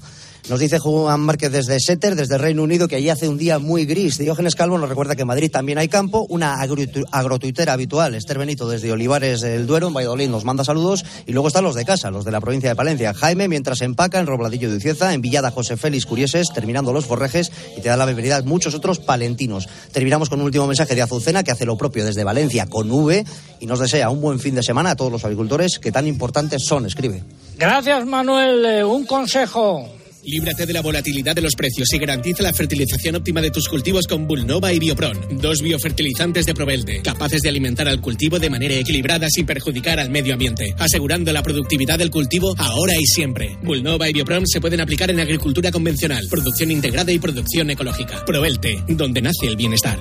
Nos 0.52 0.60
dice 0.60 0.80
Juan 0.80 1.22
Márquez 1.22 1.50
desde 1.50 1.80
Setter, 1.80 2.18
desde 2.18 2.38
Reino 2.38 2.64
Unido, 2.64 2.90
que 2.90 2.98
allí 2.98 3.08
hace 3.08 3.30
un 3.30 3.38
día 3.38 3.58
muy 3.58 3.86
gris. 3.86 4.18
Diógenes 4.18 4.54
Calvo 4.54 4.78
nos 4.78 4.90
recuerda 4.90 5.16
que 5.16 5.22
en 5.22 5.30
Madrid 5.30 5.50
también 5.50 5.78
hay 5.78 5.88
campo. 5.88 6.26
Una 6.28 6.56
agrotuitera 6.60 7.72
habitual, 7.72 8.16
Esther 8.16 8.38
Benito, 8.38 8.68
desde 8.68 8.92
Olivares 8.92 9.40
del 9.40 9.66
Duero, 9.66 9.88
en 9.88 9.94
Valladolid, 9.94 10.28
nos 10.28 10.44
manda 10.44 10.66
saludos. 10.66 11.06
Y 11.26 11.32
luego 11.32 11.48
están 11.48 11.64
los 11.64 11.74
de 11.74 11.86
casa, 11.86 12.12
los 12.12 12.26
de 12.26 12.32
la 12.32 12.42
provincia 12.42 12.68
de 12.68 12.76
Palencia. 12.76 13.14
Jaime, 13.14 13.48
mientras 13.48 13.80
empaca 13.80 14.20
en 14.20 14.28
Robladillo 14.28 14.70
de 14.70 14.76
Ucieza, 14.76 15.14
en 15.14 15.22
Villada 15.22 15.52
José 15.52 15.78
Félix 15.78 16.06
Curieses, 16.06 16.50
terminando 16.54 16.92
los 16.92 17.06
forrejes, 17.06 17.50
y 17.78 17.80
te 17.80 17.88
da 17.88 17.96
la 17.96 18.04
bienvenida 18.04 18.36
a 18.36 18.42
muchos 18.42 18.76
otros 18.76 19.00
palentinos. 19.00 19.70
Terminamos 19.94 20.28
con 20.28 20.42
un 20.42 20.48
último 20.48 20.68
mensaje 20.68 20.96
de 20.96 21.02
Azucena, 21.02 21.44
que 21.46 21.52
hace 21.52 21.66
lo 21.66 21.78
propio 21.78 22.04
desde 22.04 22.26
Valencia 22.26 22.66
con 22.66 22.92
V, 22.92 23.24
y 23.62 23.66
nos 23.68 23.80
desea 23.80 24.10
un 24.10 24.20
buen 24.20 24.42
fin 24.42 24.56
de 24.56 24.64
semana 24.64 24.92
a 24.92 24.96
todos 24.98 25.14
los 25.14 25.24
agricultores 25.24 25.80
que 25.80 25.94
tan 25.94 26.08
importantes 26.08 26.66
son, 26.66 26.86
escribe. 26.86 27.24
Gracias, 27.58 28.06
Manuel. 28.06 28.66
Eh, 28.66 28.84
un 28.84 29.06
consejo. 29.06 30.01
Líbrate 30.24 30.66
de 30.66 30.74
la 30.74 30.82
volatilidad 30.82 31.36
de 31.36 31.42
los 31.42 31.56
precios 31.56 31.92
y 31.94 31.98
garantiza 31.98 32.44
la 32.44 32.54
fertilización 32.54 33.16
óptima 33.16 33.42
de 33.42 33.50
tus 33.50 33.68
cultivos 33.68 34.06
con 34.06 34.28
Bulnova 34.28 34.72
y 34.72 34.80
Biopron, 34.80 35.18
dos 35.40 35.62
biofertilizantes 35.62 36.46
de 36.46 36.54
Provelte, 36.54 37.02
capaces 37.02 37.42
de 37.42 37.50
alimentar 37.50 37.88
al 37.88 38.02
cultivo 38.02 38.38
de 38.38 38.50
manera 38.50 38.76
equilibrada 38.76 39.28
sin 39.30 39.46
perjudicar 39.46 40.00
al 40.00 40.12
medio 40.12 40.34
ambiente, 40.34 40.76
asegurando 40.78 41.34
la 41.34 41.42
productividad 41.42 41.98
del 41.98 42.12
cultivo 42.12 42.54
ahora 42.58 42.94
y 42.96 43.06
siempre. 43.06 43.58
Bulnova 43.64 44.10
y 44.10 44.14
Biopron 44.14 44.46
se 44.46 44.62
pueden 44.62 44.82
aplicar 44.82 45.10
en 45.10 45.20
agricultura 45.20 45.72
convencional, 45.72 46.28
producción 46.30 46.70
integrada 46.70 47.12
y 47.12 47.20
producción 47.20 47.70
ecológica. 47.72 48.24
Provelte, 48.26 48.84
donde 48.88 49.22
nace 49.22 49.48
el 49.48 49.56
bienestar. 49.56 50.00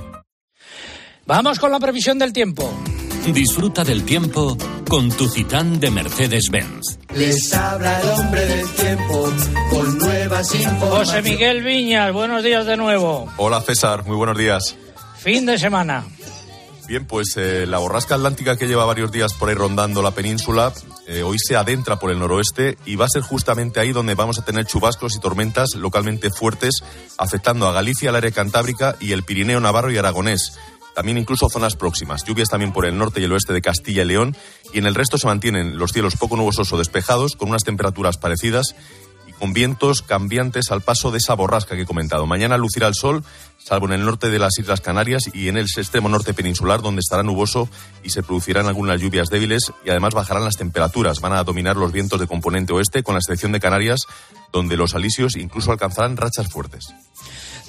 Vamos 1.27 1.59
con 1.59 1.71
la 1.71 1.81
previsión 1.81 2.19
del 2.19 2.33
tiempo. 2.33 2.73
Disfruta 3.27 3.85
del 3.85 4.05
tiempo 4.05 4.57
con 4.89 5.11
tu 5.11 5.29
Citán 5.29 5.79
de 5.79 5.91
Mercedes-Benz. 5.91 6.99
Les 7.15 7.53
habla 7.55 8.01
el 8.01 8.09
hombre 8.09 8.47
del 8.47 8.69
tiempo 8.71 9.33
con 9.71 9.99
nuevas 9.99 10.55
informaciones. 10.55 11.09
José 11.09 11.23
Miguel 11.23 11.63
Viñas, 11.63 12.13
buenos 12.13 12.43
días 12.43 12.67
de 12.67 12.77
nuevo. 12.77 13.29
Hola 13.37 13.61
César, 13.61 14.05
muy 14.05 14.17
buenos 14.17 14.37
días. 14.37 14.75
Fin 15.19 15.47
de 15.47 15.59
semana. 15.59 16.05
Bien, 16.89 17.05
pues 17.05 17.37
eh, 17.37 17.67
la 17.69 17.79
borrasca 17.79 18.17
atlántica 18.17 18.57
que 18.57 18.67
lleva 18.67 18.85
varios 18.85 19.13
días 19.13 19.35
por 19.35 19.49
ahí 19.49 19.55
rondando 19.55 20.03
la 20.03 20.11
península, 20.11 20.73
eh, 21.07 21.23
hoy 21.23 21.39
se 21.39 21.55
adentra 21.55 22.01
por 22.01 22.11
el 22.11 22.19
noroeste 22.19 22.79
y 22.85 22.97
va 22.97 23.05
a 23.05 23.09
ser 23.09 23.23
justamente 23.23 23.79
ahí 23.79 23.93
donde 23.93 24.17
vamos 24.17 24.41
a 24.41 24.45
tener 24.45 24.65
chubascos 24.65 25.15
y 25.15 25.21
tormentas 25.21 25.77
localmente 25.77 26.31
fuertes, 26.31 26.83
afectando 27.17 27.69
a 27.69 27.73
Galicia, 27.73 28.11
el 28.11 28.17
área 28.17 28.33
cantábrica 28.33 28.97
y 28.99 29.13
el 29.13 29.23
Pirineo 29.23 29.61
Navarro 29.61 29.93
y 29.93 29.99
Aragonés 29.99 30.59
también 30.95 31.19
incluso 31.19 31.49
zonas 31.49 31.77
próximas. 31.77 32.25
Lluvias 32.25 32.49
también 32.49 32.73
por 32.73 32.87
el 32.87 32.97
norte 32.97 33.21
y 33.21 33.25
el 33.25 33.33
oeste 33.33 33.53
de 33.53 33.63
Castilla 33.63 34.03
y 34.03 34.07
León 34.07 34.37
y 34.73 34.79
en 34.79 34.87
el 34.87 34.95
resto 34.95 35.19
se 35.19 35.27
mantienen 35.27 35.79
los 35.79 35.93
cielos 35.93 36.17
poco 36.17 36.37
nubosos 36.37 36.73
o 36.73 36.79
despejados 36.79 37.37
con 37.37 37.49
unas 37.51 37.65
temperaturas 37.65 38.17
parecidas 38.17 38.75
y 39.27 39.33
con 39.33 39.53
vientos 39.53 40.03
cambiantes 40.03 40.71
al 40.71 40.81
paso 40.81 41.11
de 41.11 41.19
esa 41.19 41.35
borrasca 41.35 41.77
que 41.77 41.83
he 41.83 41.87
comentado. 41.87 42.27
Mañana 42.27 42.57
lucirá 42.57 42.89
el 42.89 42.95
sol, 42.95 43.25
salvo 43.59 43.87
en 43.87 43.93
el 43.93 44.05
norte 44.05 44.31
de 44.31 44.39
las 44.39 44.59
Islas 44.59 44.81
Canarias 44.81 45.25
y 45.33 45.49
en 45.49 45.57
el 45.57 45.67
extremo 45.67 46.09
norte 46.09 46.35
peninsular 46.35 46.83
donde 46.83 47.01
estará 47.01 47.23
nuboso 47.23 47.69
y 48.03 48.11
se 48.11 48.23
producirán 48.23 48.67
algunas 48.67 49.01
lluvias 49.01 49.29
débiles 49.29 49.73
y 49.85 49.91
además 49.91 50.15
bajarán 50.15 50.45
las 50.45 50.57
temperaturas. 50.57 51.21
Van 51.21 51.33
a 51.33 51.45
dominar 51.45 51.77
los 51.77 51.93
vientos 51.93 52.21
de 52.21 52.27
componente 52.27 52.73
oeste 52.73 53.03
con 53.03 53.15
la 53.15 53.21
excepción 53.21 53.53
de 53.53 53.61
Canarias 53.61 54.01
donde 54.53 54.77
los 54.77 54.95
alisios 54.95 55.37
incluso 55.37 55.73
alcanzarán 55.73 56.17
rachas 56.17 56.49
fuertes. 56.49 56.95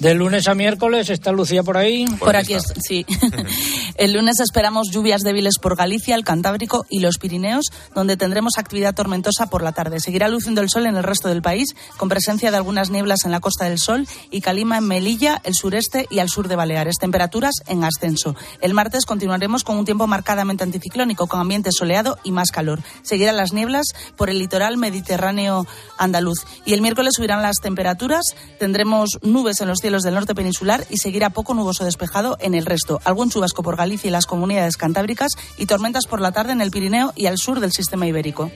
De 0.02 0.14
lunes 0.14 0.48
a 0.48 0.54
miércoles, 0.56 1.10
¿está 1.10 1.30
Lucía 1.30 1.62
por 1.62 1.76
ahí? 1.76 2.06
Por, 2.18 2.34
aquí, 2.34 2.56
sí. 2.84 3.06
el 3.96 4.12
lunes 4.14 4.40
esperamos 4.40 4.90
lluvias 4.90 5.22
débiles 5.22 5.58
por 5.60 5.76
Galicia, 5.76 6.16
el 6.16 6.24
Cantábrico 6.24 6.84
y 6.90 6.98
los 6.98 7.18
Pirineos, 7.18 7.66
donde 7.94 8.16
tendremos 8.16 8.58
actividad 8.58 8.96
tormentosa 8.96 9.46
por 9.46 9.62
la 9.62 9.70
tarde. 9.70 10.00
Seguirá 10.00 10.26
luciendo 10.26 10.60
el 10.60 10.70
sol 10.70 10.86
en 10.86 10.96
el 10.96 11.04
resto 11.04 11.28
del 11.28 11.40
país, 11.40 11.76
con 11.98 12.08
presencia 12.08 12.50
de 12.50 12.56
algunas 12.56 12.90
nieblas 12.90 13.24
en 13.24 13.30
la 13.30 13.38
costa 13.38 13.66
del 13.68 13.78
sol 13.78 14.08
y 14.32 14.40
calima 14.40 14.78
en 14.78 14.88
Melilla, 14.88 15.40
el 15.44 15.54
sureste 15.54 16.08
y 16.10 16.18
al 16.18 16.28
sur 16.28 16.48
de 16.48 16.56
Baleares. 16.56 16.96
Temperaturas 16.98 17.54
en 17.68 17.84
ascenso. 17.84 18.34
El 18.60 18.74
martes 18.74 19.06
continuaremos 19.06 19.62
con 19.62 19.76
un 19.76 19.84
tiempo 19.84 20.08
marcadamente 20.08 20.64
anticiclónico, 20.64 21.28
con 21.28 21.38
ambiente 21.38 21.70
soleado 21.70 22.18
y 22.24 22.32
más 22.32 22.50
calor. 22.50 22.80
Seguirán 23.02 23.36
las 23.36 23.52
nieblas 23.52 23.86
por 24.16 24.30
el 24.30 24.40
litoral 24.40 24.78
mediterráneo 24.78 25.64
andaluz. 25.96 26.40
Y 26.64 26.71
el 26.74 26.82
miércoles 26.82 27.14
subirán 27.16 27.42
las 27.42 27.56
temperaturas. 27.56 28.24
Tendremos 28.58 29.18
nubes 29.22 29.60
en 29.60 29.68
los 29.68 29.78
cielos 29.78 30.02
del 30.02 30.14
norte 30.14 30.34
peninsular 30.34 30.84
y 30.90 30.98
seguirá 30.98 31.30
poco 31.30 31.54
nuboso 31.54 31.84
despejado 31.84 32.36
en 32.40 32.54
el 32.54 32.66
resto. 32.66 33.00
Algún 33.04 33.30
chubasco 33.30 33.62
por 33.62 33.76
Galicia 33.76 34.08
y 34.08 34.10
las 34.10 34.26
comunidades 34.26 34.76
cantábricas 34.76 35.32
y 35.58 35.66
tormentas 35.66 36.06
por 36.06 36.20
la 36.20 36.32
tarde 36.32 36.52
en 36.52 36.60
el 36.60 36.70
Pirineo 36.70 37.12
y 37.16 37.26
al 37.26 37.38
sur 37.38 37.60
del 37.60 37.72
sistema 37.72 38.06
ibérico. 38.06 38.50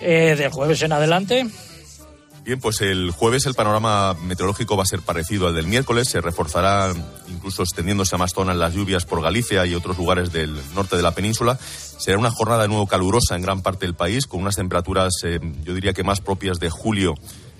Eh, 0.00 0.36
de 0.36 0.48
jueves 0.48 0.82
en 0.82 0.92
adelante. 0.92 1.46
Bien, 2.48 2.60
pues 2.60 2.80
el 2.80 3.10
jueves 3.10 3.44
el 3.44 3.52
panorama 3.52 4.14
meteorológico 4.14 4.74
va 4.74 4.84
a 4.84 4.86
ser 4.86 5.00
parecido 5.02 5.48
al 5.48 5.54
del 5.54 5.66
miércoles. 5.66 6.08
Se 6.08 6.22
reforzará, 6.22 6.94
incluso 7.28 7.62
extendiéndose 7.62 8.14
a 8.14 8.18
más 8.18 8.32
zonas, 8.32 8.56
las 8.56 8.72
lluvias 8.72 9.04
por 9.04 9.20
Galicia 9.20 9.66
y 9.66 9.74
otros 9.74 9.98
lugares 9.98 10.32
del 10.32 10.56
norte 10.74 10.96
de 10.96 11.02
la 11.02 11.10
península. 11.10 11.58
Será 11.98 12.16
una 12.16 12.30
jornada 12.30 12.62
de 12.62 12.68
nuevo 12.68 12.86
calurosa 12.86 13.34
en 13.36 13.42
gran 13.42 13.60
parte 13.60 13.84
del 13.86 13.94
país, 13.94 14.26
con 14.26 14.40
unas 14.40 14.56
temperaturas, 14.56 15.12
eh, 15.24 15.40
yo 15.64 15.74
diría 15.74 15.92
que 15.92 16.04
más 16.04 16.20
propias 16.20 16.58
de 16.58 16.70
julio, 16.70 17.14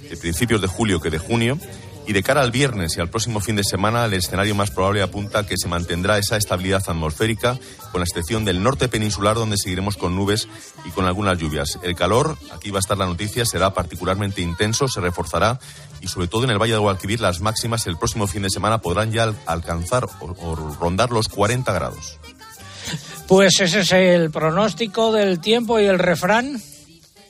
de 0.09 0.17
principios 0.17 0.61
de 0.61 0.69
julio 0.69 1.01
que 1.01 1.11
de 1.11 1.19
junio. 1.19 1.59
Y 2.07 2.15
de 2.15 2.23
cara 2.23 2.41
al 2.41 2.51
viernes 2.51 2.97
y 2.97 3.01
al 3.03 3.11
próximo 3.11 3.39
fin 3.39 3.57
de 3.57 3.65
semana, 3.65 4.07
el 4.07 4.15
escenario 4.15 4.55
más 4.55 4.71
probable 4.71 5.03
apunta 5.03 5.45
que 5.47 5.59
se 5.59 5.69
mantendrá 5.69 6.17
esa 6.17 6.39
estabilidad 6.39 6.83
atmosférica, 6.87 7.59
con 7.93 8.01
la 8.01 8.07
excepción 8.07 8.47
del 8.47 8.63
norte 8.63 8.89
peninsular, 8.89 9.35
donde 9.35 9.59
seguiremos 9.59 9.99
con 9.99 10.17
nubes 10.17 10.49
y 10.87 10.91
con 10.91 11.05
algunas 11.05 11.37
lluvias. 11.37 11.79
El 11.83 11.95
calor, 11.95 12.39
aquí 12.51 12.71
va 12.71 12.79
a 12.79 12.81
estar 12.81 12.97
la 12.97 13.05
noticia, 13.05 13.45
será 13.45 13.75
particularmente 13.75 14.41
intenso, 14.41 14.89
se 14.89 15.03
reforzará 15.03 15.61
y 16.01 16.09
sobre 16.09 16.29
todo 16.29 16.45
en 16.45 16.51
el 16.51 16.59
Valle 16.59 16.73
de 16.73 16.79
Guadalquivir 16.79 17.21
las 17.21 17.43
máximas 17.43 17.87
el 17.87 17.99
próximo 17.99 18.27
fin 18.27 18.41
de 18.41 18.49
semana 18.49 18.79
podrán 18.79 19.13
ya 19.13 19.35
alcanzar 19.45 20.07
o, 20.21 20.77
rondar 20.81 21.11
los 21.11 21.29
40 21.29 21.71
grados. 21.75 22.19
Pues 23.29 23.61
ese 23.61 23.81
es 23.81 23.93
el 23.93 24.31
pronóstico 24.31 25.13
del 25.13 25.39
tiempo 25.39 25.79
y 25.79 25.85
el 25.85 25.99
refrán. 25.99 26.61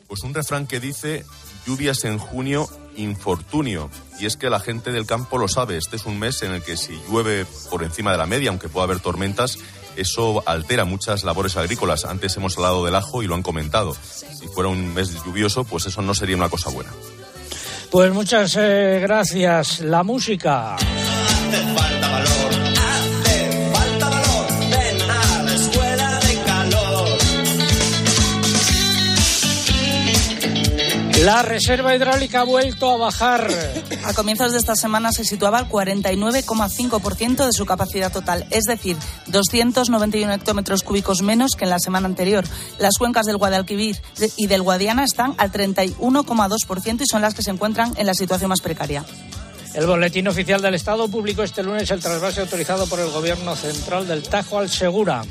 Pues 0.06 0.22
un 0.22 0.32
refrán 0.32 0.66
que 0.66 0.80
dice 0.80 1.24
lluvias 1.66 2.04
en 2.04 2.18
junio 2.18 2.68
infortunio. 2.98 3.90
Y 4.20 4.26
es 4.26 4.36
que 4.36 4.50
la 4.50 4.60
gente 4.60 4.92
del 4.92 5.06
campo 5.06 5.38
lo 5.38 5.48
sabe. 5.48 5.76
Este 5.76 5.96
es 5.96 6.06
un 6.06 6.18
mes 6.18 6.42
en 6.42 6.52
el 6.52 6.62
que 6.62 6.76
si 6.76 7.00
llueve 7.08 7.46
por 7.70 7.82
encima 7.82 8.12
de 8.12 8.18
la 8.18 8.26
media, 8.26 8.50
aunque 8.50 8.68
pueda 8.68 8.84
haber 8.84 9.00
tormentas, 9.00 9.58
eso 9.96 10.42
altera 10.46 10.84
muchas 10.84 11.24
labores 11.24 11.56
agrícolas. 11.56 12.04
Antes 12.04 12.36
hemos 12.36 12.56
hablado 12.56 12.84
del 12.84 12.94
ajo 12.94 13.22
y 13.22 13.26
lo 13.26 13.34
han 13.34 13.42
comentado. 13.42 13.94
Si 13.94 14.46
fuera 14.48 14.68
un 14.68 14.94
mes 14.94 15.12
lluvioso, 15.24 15.64
pues 15.64 15.86
eso 15.86 16.02
no 16.02 16.14
sería 16.14 16.36
una 16.36 16.48
cosa 16.48 16.70
buena. 16.70 16.90
Pues 17.90 18.12
muchas 18.12 18.56
eh, 18.56 18.98
gracias. 19.00 19.80
La 19.80 20.02
música. 20.02 20.76
La 31.24 31.42
reserva 31.42 31.96
hidráulica 31.96 32.40
ha 32.40 32.44
vuelto 32.44 32.90
a 32.90 32.96
bajar. 32.96 33.48
A 34.04 34.14
comienzos 34.14 34.52
de 34.52 34.58
esta 34.58 34.76
semana 34.76 35.10
se 35.10 35.24
situaba 35.24 35.58
al 35.58 35.68
49,5% 35.68 37.44
de 37.44 37.52
su 37.52 37.66
capacidad 37.66 38.12
total, 38.12 38.46
es 38.50 38.64
decir, 38.64 38.96
291 39.26 40.32
hectómetros 40.32 40.82
cúbicos 40.84 41.22
menos 41.22 41.52
que 41.56 41.64
en 41.64 41.70
la 41.70 41.80
semana 41.80 42.06
anterior. 42.06 42.44
Las 42.78 42.98
cuencas 42.98 43.26
del 43.26 43.36
Guadalquivir 43.36 43.96
y 44.36 44.46
del 44.46 44.62
Guadiana 44.62 45.02
están 45.02 45.34
al 45.38 45.50
31,2% 45.50 47.00
y 47.00 47.06
son 47.06 47.22
las 47.22 47.34
que 47.34 47.42
se 47.42 47.50
encuentran 47.50 47.94
en 47.96 48.06
la 48.06 48.14
situación 48.14 48.50
más 48.50 48.60
precaria. 48.60 49.04
El 49.74 49.86
Boletín 49.86 50.28
Oficial 50.28 50.62
del 50.62 50.74
Estado 50.74 51.08
publicó 51.08 51.42
este 51.42 51.62
lunes 51.62 51.90
el 51.90 52.00
trasvase 52.00 52.42
autorizado 52.42 52.86
por 52.86 53.00
el 53.00 53.10
Gobierno 53.10 53.56
Central 53.56 54.06
del 54.06 54.22
Tajo 54.22 54.58
al 54.58 54.70
Segura. 54.70 55.22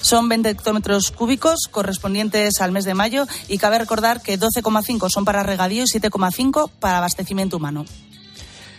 Son 0.00 0.28
20 0.28 0.50
hectómetros 0.50 1.10
cúbicos 1.10 1.68
correspondientes 1.70 2.60
al 2.60 2.72
mes 2.72 2.84
de 2.84 2.94
mayo 2.94 3.26
y 3.48 3.58
cabe 3.58 3.78
recordar 3.78 4.22
que 4.22 4.38
12,5 4.38 5.10
son 5.10 5.24
para 5.24 5.42
regadío 5.42 5.84
y 5.84 5.86
7,5 5.86 6.70
para 6.78 6.98
abastecimiento 6.98 7.56
humano. 7.56 7.84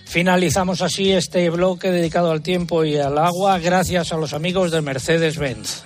Finalizamos 0.05 0.81
así 0.81 1.11
este 1.11 1.49
bloque 1.49 1.91
dedicado 1.91 2.31
al 2.31 2.41
tiempo 2.41 2.85
y 2.85 2.95
al 2.95 3.17
agua 3.17 3.59
gracias 3.59 4.13
a 4.13 4.17
los 4.17 4.33
amigos 4.33 4.71
de 4.71 4.81
Mercedes-Benz. 4.81 5.83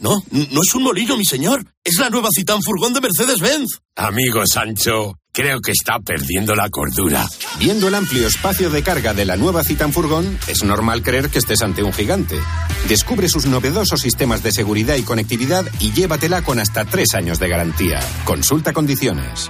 No, 0.00 0.22
no 0.30 0.60
es 0.62 0.74
un 0.74 0.82
molino, 0.82 1.16
mi 1.16 1.24
señor. 1.24 1.64
Es 1.82 1.98
la 1.98 2.10
nueva 2.10 2.28
Citán 2.34 2.62
Furgón 2.62 2.94
de 2.94 3.00
Mercedes-Benz. 3.00 3.80
Amigo 3.96 4.42
Sancho, 4.46 5.18
creo 5.38 5.60
que 5.60 5.70
está 5.70 6.00
perdiendo 6.00 6.56
la 6.56 6.68
cordura. 6.68 7.24
Viendo 7.60 7.86
el 7.86 7.94
amplio 7.94 8.26
espacio 8.26 8.70
de 8.70 8.82
carga 8.82 9.14
de 9.14 9.24
la 9.24 9.36
nueva 9.36 9.62
Citan 9.62 9.92
Furgón, 9.92 10.36
es 10.48 10.64
normal 10.64 11.04
creer 11.04 11.28
que 11.28 11.38
estés 11.38 11.62
ante 11.62 11.84
un 11.84 11.92
gigante. 11.92 12.36
Descubre 12.88 13.28
sus 13.28 13.46
novedosos 13.46 14.00
sistemas 14.00 14.42
de 14.42 14.50
seguridad 14.50 14.96
y 14.96 15.02
conectividad 15.02 15.64
y 15.78 15.92
llévatela 15.92 16.42
con 16.42 16.58
hasta 16.58 16.84
tres 16.86 17.14
años 17.14 17.38
de 17.38 17.48
garantía. 17.48 18.00
Consulta 18.24 18.72
condiciones. 18.72 19.48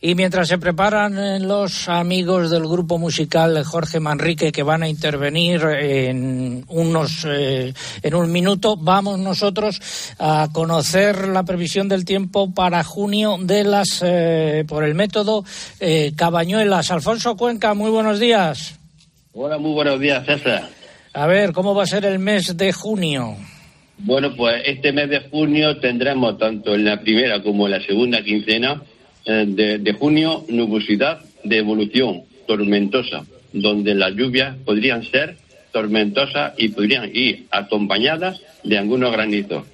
Y 0.00 0.14
mientras 0.14 0.46
se 0.46 0.58
preparan 0.58 1.18
eh, 1.18 1.40
los 1.40 1.88
amigos 1.88 2.52
del 2.52 2.68
grupo 2.68 2.98
musical 2.98 3.64
Jorge 3.64 3.98
Manrique 3.98 4.52
que 4.52 4.62
van 4.62 4.84
a 4.84 4.88
intervenir 4.88 5.60
en 5.64 6.64
unos 6.68 7.26
eh, 7.28 7.74
en 8.04 8.14
un 8.14 8.30
minuto, 8.30 8.76
vamos 8.76 9.18
nosotros 9.18 9.80
a 10.20 10.50
conocer 10.52 11.26
la 11.26 11.42
previsión 11.42 11.88
del 11.88 12.04
tiempo 12.04 12.54
para 12.54 12.84
junio 12.84 13.38
de 13.40 13.64
las 13.64 14.00
eh, 14.06 14.64
por 14.68 14.84
el 14.84 14.94
método 14.94 15.44
Cabañuelas. 16.14 16.92
Alfonso 16.92 17.36
Cuenca, 17.36 17.74
muy 17.74 17.90
buenos 17.90 18.20
días. 18.20 18.78
Hola, 19.32 19.58
muy 19.58 19.72
buenos 19.72 19.98
días, 19.98 20.24
César. 20.24 20.68
A 21.12 21.26
ver, 21.26 21.52
¿cómo 21.52 21.74
va 21.74 21.82
a 21.82 21.86
ser 21.86 22.04
el 22.04 22.20
mes 22.20 22.56
de 22.56 22.72
junio? 22.72 23.36
Bueno, 23.98 24.36
pues 24.36 24.62
este 24.64 24.92
mes 24.92 25.10
de 25.10 25.28
junio 25.28 25.80
tendremos 25.80 26.38
tanto 26.38 26.76
en 26.76 26.84
la 26.84 27.00
primera 27.00 27.42
como 27.42 27.66
en 27.66 27.72
la 27.72 27.80
segunda 27.80 28.22
quincena 28.22 28.80
eh, 29.30 29.44
de, 29.78 29.92
junio 29.92 30.46
nubosidad 30.48 31.20
de 31.44 31.58
evolución 31.58 32.22
tormentosa, 32.46 33.26
donde 33.52 33.94
las 33.94 34.14
lluvias 34.14 34.56
podrían 34.64 35.04
ser 35.04 35.36
tormentosas 35.70 36.54
y 36.56 36.68
podrían 36.68 37.10
ir 37.14 37.44
acompañadas 37.50 38.40
de 38.64 38.78
algunos 38.78 39.12
granizos. 39.12 39.64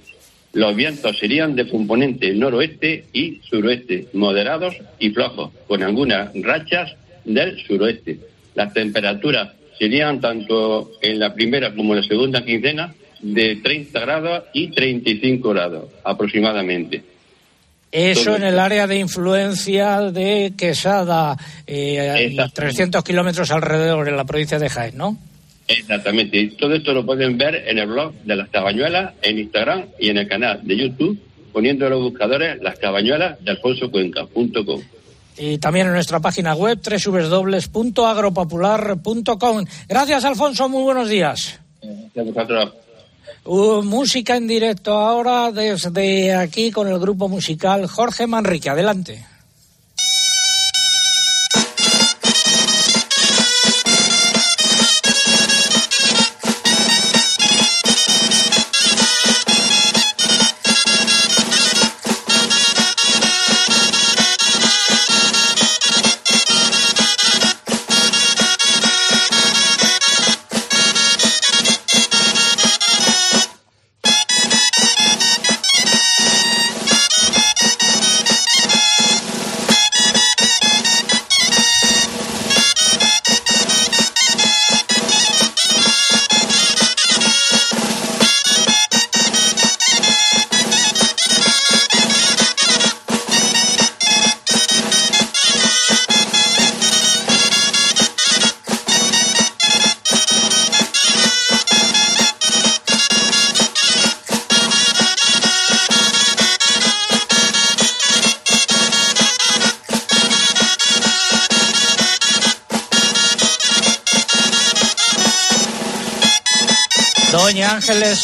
Los 0.55 0.75
vientos 0.75 1.17
serían 1.19 1.55
de 1.55 1.69
componente 1.69 2.35
noroeste 2.35 3.05
y 3.13 3.41
suroeste, 3.49 4.09
moderados 4.13 4.75
y 4.99 5.11
flojos, 5.11 5.53
con 5.69 5.85
algunas 5.85 6.31
rachas 6.35 6.97
del 7.25 7.57
suroeste. 7.65 8.19
Las 8.57 8.75
temperaturas 8.75 9.53
serían 9.79 10.21
tanto 10.21 10.91
en 11.01 11.21
la 11.21 11.33
primera 11.33 11.73
como 11.77 11.95
en 11.95 12.01
la 12.01 12.09
segunda 12.09 12.45
quincena 12.45 12.93
de 13.21 13.55
30 13.63 14.01
grados 14.01 14.45
y 14.53 14.67
35 14.73 15.49
grados 15.51 15.85
aproximadamente. 16.03 17.14
Eso 17.97 18.35
en 18.35 18.43
el 18.43 18.59
área 18.59 18.89
de 18.89 18.99
influencia 18.99 20.01
de 20.11 20.53
Quesada, 20.59 21.37
eh, 21.65 22.37
300 22.53 23.05
kilómetros 23.05 23.53
alrededor 23.53 24.09
en 24.09 24.17
la 24.17 24.25
provincia 24.25 24.59
de 24.59 24.69
Jaén, 24.69 24.97
¿no? 24.97 25.17
Exactamente. 25.69 26.41
Y 26.41 26.49
todo 26.57 26.75
esto 26.75 26.93
lo 26.93 27.07
pueden 27.07 27.39
ver 27.39 27.55
en 27.69 27.79
el 27.79 27.87
blog 27.87 28.13
de 28.25 28.35
Las 28.35 28.49
Cabañuelas, 28.49 29.13
en 29.23 29.39
Instagram 29.39 29.85
y 30.01 30.11
en 30.11 30.19
el 30.19 30.27
canal 30.27 30.59
de 30.65 30.77
YouTube, 30.77 31.21
poniendo 31.53 31.85
en 31.85 31.93
los 31.93 32.03
buscadores 32.03 32.61
Las 32.61 32.81
Cabañuelas 32.81 33.39
de 33.45 33.53
alfonsocuenca.com. 33.53 34.81
Y 35.39 35.59
también 35.59 35.87
en 35.87 35.93
nuestra 35.93 36.19
página 36.19 36.57
web 36.57 36.81
www.agropopular.com. 36.83 39.65
Gracias, 39.89 40.25
Alfonso. 40.25 40.69
Muy 40.69 40.83
buenos 40.83 41.09
días. 41.09 41.61
Gracias 42.13 42.73
Uh, 43.47 43.83
música 43.83 44.37
en 44.37 44.47
directo 44.47 44.93
ahora 44.93 45.53
desde 45.53 46.35
aquí 46.35 46.71
con 46.71 46.89
el 46.89 46.99
grupo 46.99 47.29
musical 47.29 47.87
Jorge 47.87 48.27
Manrique. 48.27 48.71
Adelante. 48.71 49.34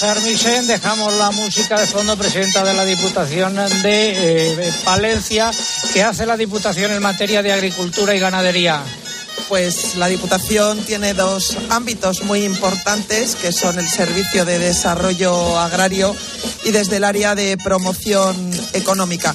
Ángeles 0.02 0.16
Armisen, 0.16 0.66
dejamos 0.66 1.12
la 1.14 1.30
música 1.30 1.78
de 1.78 1.86
fondo, 1.86 2.16
presidenta 2.16 2.64
de 2.64 2.72
la 2.74 2.84
Diputación 2.84 3.54
de 3.82 4.52
eh, 4.62 4.72
Palencia. 4.84 5.50
¿Qué 5.92 6.02
hace 6.02 6.24
la 6.26 6.36
Diputación 6.36 6.92
en 6.92 7.02
materia 7.02 7.42
de 7.42 7.52
agricultura 7.52 8.14
y 8.14 8.18
ganadería? 8.18 8.82
Pues 9.48 9.96
la 9.96 10.06
Diputación 10.06 10.82
tiene 10.84 11.12
dos 11.12 11.56
ámbitos 11.68 12.22
muy 12.22 12.44
importantes, 12.44 13.34
que 13.36 13.52
son 13.52 13.78
el 13.78 13.88
Servicio 13.88 14.44
de 14.44 14.58
Desarrollo 14.58 15.58
Agrario 15.58 16.16
y 16.64 16.70
desde 16.70 16.96
el 16.96 17.04
área 17.04 17.34
de 17.34 17.58
promoción 17.58 18.50
económica. 18.72 19.34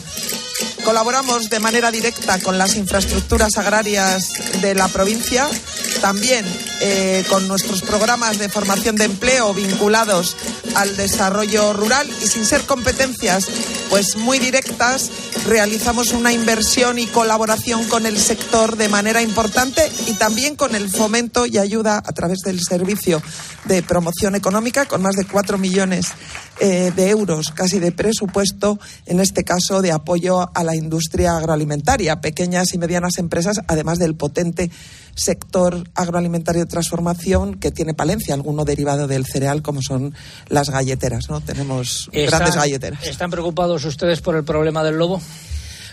Colaboramos 0.84 1.49
de 1.49 1.60
manera 1.60 1.91
directa 1.91 2.39
con 2.39 2.58
las 2.58 2.75
infraestructuras 2.75 3.58
agrarias 3.58 4.34
de 4.62 4.73
la 4.73 4.88
provincia 4.88 5.47
también 6.01 6.45
eh, 6.82 7.23
con 7.30 7.47
nuestros 7.47 7.82
programas 7.82 8.38
de 8.38 8.49
formación 8.49 8.95
de 8.95 9.06
empleo 9.06 9.54
vinculados 9.54 10.36
al 10.76 10.96
desarrollo 10.98 11.74
rural 11.74 12.08
y 12.22 12.28
sin 12.28 12.46
ser 12.46 12.62
competencias 12.62 13.48
pues 13.90 14.18
muy 14.18 14.40
directas 14.40 15.10
realizamos 15.48 16.12
una 16.12 16.34
inversión 16.34 17.00
y 17.00 17.08
colaboración 17.08 17.86
con 17.86 18.06
el 18.06 18.18
sector 18.18 18.76
de 18.76 18.90
manera 18.90 19.22
importante 19.22 19.92
y 20.08 20.14
también 20.14 20.56
con 20.56 20.76
el 20.76 20.90
fomento 20.90 21.46
y 21.46 21.58
ayuda 21.58 21.98
a 21.98 22.12
través 22.12 22.40
del 22.40 22.60
servicio 22.62 23.22
de 23.66 23.84
promoción 23.84 24.36
económica 24.36 24.86
con 24.86 25.02
más 25.02 25.16
de 25.16 25.26
cuatro 25.26 25.58
millones 25.58 26.08
eh, 26.60 26.91
de 26.96 27.10
euros 27.10 27.52
casi 27.52 27.80
de 27.80 27.91
presupuesto, 27.91 28.80
en 29.06 29.20
este 29.20 29.44
caso 29.44 29.82
de 29.82 29.91
apoyo 29.91 30.50
a 30.56 30.63
la 30.63 30.76
industria 30.76 31.36
agroalimentaria, 31.36 32.22
pequeñas 32.22 32.74
y 32.74 32.78
medianas 32.78 33.18
empresas, 33.18 33.62
además 33.68 34.00
del 34.00 34.15
potente 34.15 34.72
sector 35.15 35.84
agroalimentario 35.96 36.62
de 36.62 36.70
transformación 36.70 37.56
que 37.56 37.72
tiene 37.72 37.94
Palencia, 37.94 38.34
alguno 38.34 38.65
derivado 38.65 39.08
del 39.08 39.26
cereal, 39.26 39.62
como 39.62 39.82
son 39.82 40.13
las 40.48 40.70
galleteras. 40.70 41.30
¿no? 41.30 41.41
Tenemos 41.41 42.10
grandes 42.13 42.56
galleteras. 42.56 43.04
¿Están 43.06 43.32
preocupados 43.32 43.84
ustedes 43.84 44.22
por 44.22 44.36
el 44.36 44.44
problema 44.44 44.84
del 44.84 44.98
lobo? 44.98 45.22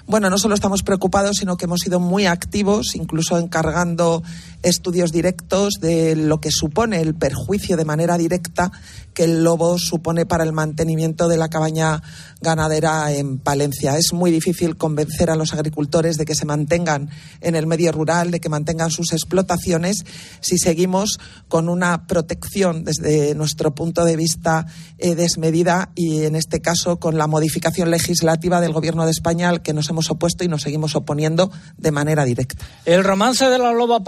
Bueno, 0.06 0.30
no 0.30 0.38
solo 0.38 0.54
estamos 0.54 0.82
preocupados, 0.82 1.36
sino 1.38 1.56
que 1.56 1.66
hemos 1.66 1.80
sido 1.80 2.00
muy 2.00 2.26
activos, 2.26 2.96
incluso 2.96 3.38
encargando 3.38 4.22
estudios 4.62 5.12
directos 5.12 5.74
de 5.80 6.16
lo 6.16 6.40
que 6.40 6.50
supone 6.50 7.00
el 7.00 7.14
perjuicio 7.14 7.76
de 7.76 7.84
manera 7.84 8.18
directa 8.18 8.72
que 9.14 9.24
el 9.24 9.44
lobo 9.44 9.78
supone 9.78 10.26
para 10.26 10.44
el 10.44 10.52
mantenimiento 10.52 11.28
de 11.28 11.36
la 11.36 11.48
cabaña 11.48 12.02
ganadera 12.40 13.12
en 13.12 13.38
Palencia. 13.38 13.96
Es 13.96 14.12
muy 14.12 14.30
difícil 14.30 14.76
convencer 14.76 15.30
a 15.30 15.36
los 15.36 15.52
agricultores 15.52 16.16
de 16.16 16.24
que 16.24 16.34
se 16.34 16.46
mantengan 16.46 17.10
en 17.40 17.54
el 17.54 17.66
medio 17.66 17.92
rural, 17.92 18.30
de 18.30 18.40
que 18.40 18.48
mantengan 18.48 18.90
sus 18.90 19.12
explotaciones, 19.12 20.04
si 20.40 20.58
seguimos 20.58 21.18
con 21.48 21.68
una 21.68 22.06
protección 22.06 22.84
desde 22.84 23.34
nuestro 23.34 23.74
punto 23.74 24.04
de 24.04 24.16
vista 24.16 24.66
eh, 24.98 25.14
desmedida 25.14 25.90
y, 25.94 26.24
en 26.24 26.36
este 26.36 26.60
caso, 26.60 26.98
con 26.98 27.18
la 27.18 27.26
modificación 27.26 27.90
legislativa 27.90 28.60
del 28.60 28.72
Gobierno 28.72 29.04
de 29.04 29.10
España 29.10 29.48
al 29.48 29.62
que 29.62 29.72
nos 29.72 29.88
hemos 29.90 30.10
opuesto 30.10 30.44
y 30.44 30.48
nos 30.48 30.62
seguimos 30.62 30.96
oponiendo 30.96 31.50
de 31.76 31.90
manera 31.90 32.24
directa. 32.24 32.56
El 32.84 33.04
romance 33.04 33.48
de 33.48 33.58
la 33.58 33.72
loba 33.72 34.02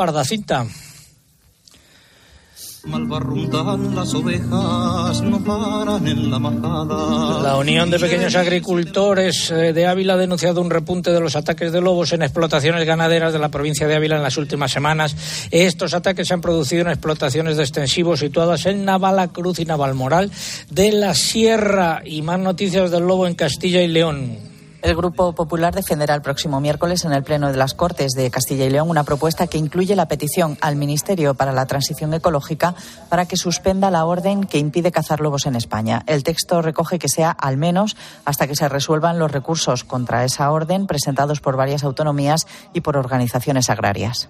pardacita 0.45 0.67
las 3.95 4.15
ovejas 4.15 5.23
no 5.23 5.43
paran 5.43 6.07
en 6.07 6.31
la 6.31 6.39
La 7.43 7.57
Unión 7.57 7.91
de 7.91 7.99
Pequeños 7.99 8.35
Agricultores 8.35 9.51
eh, 9.51 9.73
de 9.73 9.87
Ávila 9.87 10.15
ha 10.15 10.17
denunciado 10.19 10.61
un 10.61 10.71
repunte 10.71 11.11
de 11.11 11.21
los 11.21 11.35
ataques 11.35 11.73
de 11.73 11.81
lobos 11.81 12.13
en 12.13 12.23
explotaciones 12.23 12.85
ganaderas 12.85 13.33
de 13.33 13.39
la 13.39 13.49
provincia 13.49 13.87
de 13.87 13.95
Ávila 13.95 14.17
en 14.17 14.23
las 14.23 14.37
últimas 14.37 14.71
semanas. 14.71 15.49
Estos 15.51 15.95
ataques 15.95 16.29
se 16.29 16.35
han 16.35 16.41
producido 16.41 16.83
en 16.83 16.89
explotaciones 16.89 17.57
de 17.57 17.63
extensivos 17.63 18.21
situadas 18.21 18.67
en 18.67 18.85
Navalacruz 18.85 19.61
y 19.61 19.65
Navalmoral 19.65 20.31
de 20.71 20.93
la 20.93 21.15
Sierra. 21.15 22.03
Y 22.05 22.23
más 22.23 22.39
noticias 22.39 22.91
del 22.91 23.05
lobo 23.05 23.27
en 23.27 23.35
Castilla 23.35 23.83
y 23.83 23.89
León. 23.89 24.54
El 24.85 24.97
Grupo 24.97 25.33
Popular 25.33 25.75
defenderá 25.75 26.15
el 26.15 26.21
próximo 26.21 26.61
miércoles 26.61 27.07
en 27.07 27.15
el 27.15 27.23
Pleno 27.23 27.51
de 27.51 27.57
las 27.57 27.73
Cortes 27.73 28.13
de 28.13 28.31
Castilla 28.31 28.67
y 28.67 28.71
León 28.71 28.91
una 28.91 29.03
propuesta 29.03 29.47
que 29.47 29.57
incluye 29.57 29.97
la 29.97 30.09
petición 30.09 30.59
al 30.61 30.77
Ministerio 30.77 31.33
para 31.33 31.53
la 31.53 31.65
Transición 31.65 32.13
Ecológica 32.13 32.75
para 33.09 33.25
que 33.25 33.39
suspenda 33.39 33.91
la 33.91 34.05
orden 34.05 34.45
que 34.45 34.59
impide 34.59 34.93
cazar 34.93 35.21
lobos 35.21 35.47
en 35.47 35.57
España. 35.57 36.03
El 36.07 36.23
texto 36.23 36.61
recoge 36.61 36.99
que 36.99 37.09
sea 37.09 37.31
al 37.31 37.57
menos 37.57 37.97
hasta 38.27 38.47
que 38.47 38.55
se 38.55 38.69
resuelvan 38.69 39.19
los 39.19 39.33
recursos 39.33 39.85
contra 39.85 40.23
esa 40.23 40.51
orden 40.51 40.87
presentados 40.87 41.41
por 41.41 41.57
varias 41.57 41.83
autonomías 41.83 42.47
y 42.75 42.83
por 42.83 42.99
organizaciones 42.99 43.71
agrarias. 43.71 44.29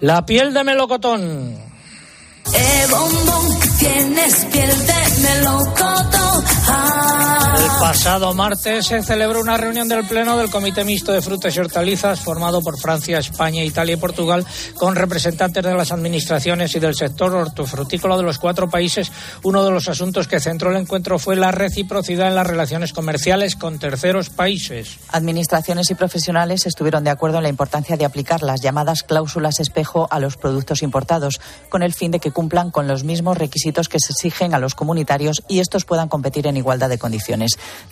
La 0.00 0.24
piel 0.24 0.54
de 0.54 0.64
melocotón. 0.64 1.20
Eh, 1.20 2.86
bombón, 2.90 3.60
tienes 3.78 4.46
piel 4.46 4.86
de 4.86 5.20
melocotón. 5.20 6.44
Ah. 6.66 6.85
El 7.06 7.72
pasado 7.80 8.34
martes 8.34 8.86
se 8.86 9.02
celebró 9.02 9.40
una 9.40 9.56
reunión 9.56 9.88
del 9.88 10.06
Pleno 10.06 10.36
del 10.36 10.50
Comité 10.50 10.84
Mixto 10.84 11.12
de 11.12 11.22
Frutas 11.22 11.56
y 11.56 11.60
Hortalizas 11.60 12.20
formado 12.20 12.60
por 12.60 12.78
Francia, 12.78 13.18
España, 13.18 13.64
Italia 13.64 13.94
y 13.94 13.98
Portugal 13.98 14.46
con 14.74 14.94
representantes 14.94 15.64
de 15.64 15.74
las 15.74 15.92
administraciones 15.92 16.74
y 16.74 16.80
del 16.80 16.94
sector 16.94 17.34
hortofrutícola 17.34 18.16
de 18.16 18.22
los 18.22 18.38
cuatro 18.38 18.68
países. 18.68 19.10
Uno 19.42 19.64
de 19.64 19.70
los 19.70 19.88
asuntos 19.88 20.28
que 20.28 20.40
centró 20.40 20.70
el 20.70 20.76
encuentro 20.76 21.18
fue 21.18 21.36
la 21.36 21.50
reciprocidad 21.50 22.28
en 22.28 22.34
las 22.34 22.46
relaciones 22.46 22.92
comerciales 22.92 23.56
con 23.56 23.78
terceros 23.78 24.30
países. 24.30 24.98
Administraciones 25.10 25.90
y 25.90 25.94
profesionales 25.94 26.66
estuvieron 26.66 27.04
de 27.04 27.10
acuerdo 27.10 27.38
en 27.38 27.44
la 27.44 27.48
importancia 27.48 27.96
de 27.96 28.04
aplicar 28.04 28.42
las 28.42 28.60
llamadas 28.60 29.02
cláusulas 29.02 29.60
espejo 29.60 30.08
a 30.10 30.20
los 30.20 30.36
productos 30.36 30.82
importados, 30.82 31.40
con 31.68 31.82
el 31.82 31.94
fin 31.94 32.10
de 32.10 32.20
que 32.20 32.32
cumplan 32.32 32.70
con 32.70 32.86
los 32.86 33.04
mismos 33.04 33.38
requisitos 33.38 33.88
que 33.88 33.98
se 33.98 34.12
exigen 34.12 34.54
a 34.54 34.58
los 34.58 34.74
comunitarios 34.74 35.42
y 35.48 35.60
estos 35.60 35.84
puedan 35.84 36.08
competir 36.08 36.46
en 36.46 36.56
igualdad 36.56 36.88
de 36.88 36.95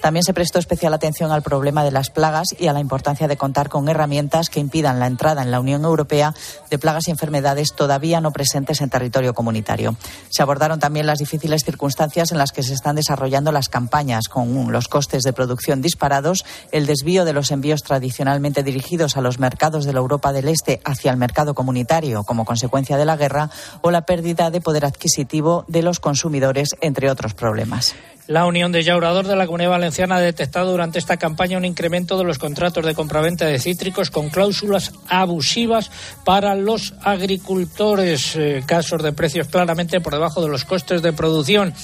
También 0.00 0.24
se 0.24 0.34
prestó 0.34 0.58
especial 0.58 0.94
atención 0.94 1.32
al 1.32 1.42
problema 1.42 1.84
de 1.84 1.90
las 1.90 2.10
plagas 2.10 2.48
y 2.58 2.68
a 2.68 2.72
la 2.72 2.80
importancia 2.80 3.28
de 3.28 3.36
contar 3.36 3.68
con 3.68 3.88
herramientas 3.88 4.50
que 4.50 4.60
impidan 4.60 5.00
la 5.00 5.06
entrada 5.06 5.42
en 5.42 5.50
la 5.50 5.60
Unión 5.60 5.84
Europea 5.84 6.34
de 6.70 6.78
plagas 6.78 7.08
y 7.08 7.10
enfermedades 7.10 7.74
todavía 7.74 8.20
no 8.20 8.32
presentes 8.32 8.80
en 8.80 8.90
territorio 8.90 9.34
comunitario. 9.34 9.96
Se 10.30 10.42
abordaron 10.42 10.78
también 10.78 11.06
las 11.06 11.18
difíciles 11.18 11.64
circunstancias 11.64 12.32
en 12.32 12.38
las 12.38 12.52
que 12.52 12.62
se 12.62 12.74
están 12.74 12.96
desarrollando 12.96 13.52
las 13.52 13.68
campañas, 13.68 14.28
con 14.28 14.72
los 14.72 14.88
costes 14.88 15.22
de 15.22 15.32
producción 15.32 15.82
disparados, 15.82 16.44
el 16.72 16.86
desvío 16.86 17.24
de 17.24 17.32
los 17.32 17.50
envíos 17.50 17.82
tradicionalmente 17.82 18.62
dirigidos 18.62 19.16
a 19.16 19.20
los 19.20 19.38
mercados 19.38 19.84
de 19.84 19.92
la 19.92 20.00
Europa 20.00 20.32
del 20.32 20.48
Este 20.48 20.80
hacia 20.84 21.10
el 21.10 21.16
mercado 21.16 21.54
comunitario 21.54 22.24
como 22.24 22.44
consecuencia 22.44 22.96
de 22.96 23.04
la 23.04 23.16
guerra 23.16 23.50
o 23.80 23.90
la 23.90 24.02
pérdida 24.02 24.50
de 24.50 24.60
poder 24.60 24.84
adquisitivo 24.84 25.64
de 25.68 25.82
los 25.82 26.00
consumidores, 26.00 26.76
entre 26.80 27.10
otros 27.10 27.34
problemas. 27.34 27.94
La 28.26 28.46
Unión 28.46 28.72
de 28.72 28.82
Llaurador 28.82 29.26
de 29.26 29.36
la 29.36 29.44
Comunidad 29.44 29.70
Valenciana 29.70 30.16
ha 30.16 30.20
detectado 30.20 30.70
durante 30.70 30.98
esta 30.98 31.18
campaña 31.18 31.58
un 31.58 31.66
incremento 31.66 32.16
de 32.16 32.24
los 32.24 32.38
contratos 32.38 32.86
de 32.86 32.94
compraventa 32.94 33.44
de 33.44 33.58
cítricos 33.58 34.10
con 34.10 34.30
cláusulas 34.30 34.92
abusivas 35.08 35.90
para 36.24 36.54
los 36.54 36.94
agricultores, 37.02 38.34
eh, 38.36 38.62
casos 38.66 39.02
de 39.02 39.12
precios 39.12 39.48
claramente 39.48 40.00
por 40.00 40.14
debajo 40.14 40.40
de 40.40 40.48
los 40.48 40.64
costes 40.64 41.02
de 41.02 41.12
producción. 41.12 41.74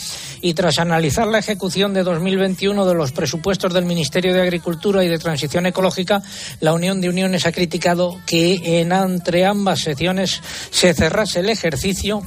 Y 0.40 0.54
tras 0.54 0.78
analizar 0.78 1.26
la 1.26 1.40
ejecución 1.40 1.92
de 1.92 2.04
2021 2.04 2.86
de 2.86 2.94
los 2.94 3.12
presupuestos 3.12 3.74
del 3.74 3.84
Ministerio 3.84 4.32
de 4.32 4.40
Agricultura 4.40 5.04
y 5.04 5.08
de 5.08 5.18
Transición 5.18 5.66
Ecológica, 5.66 6.22
la 6.60 6.72
Unión 6.72 7.02
de 7.02 7.10
Uniones 7.10 7.44
ha 7.44 7.52
criticado 7.52 8.18
que 8.24 8.80
en 8.80 8.92
entre 8.92 9.44
ambas 9.44 9.80
secciones 9.80 10.40
se 10.70 10.94
cerrase 10.94 11.40
el 11.40 11.50
ejercicio 11.50 12.22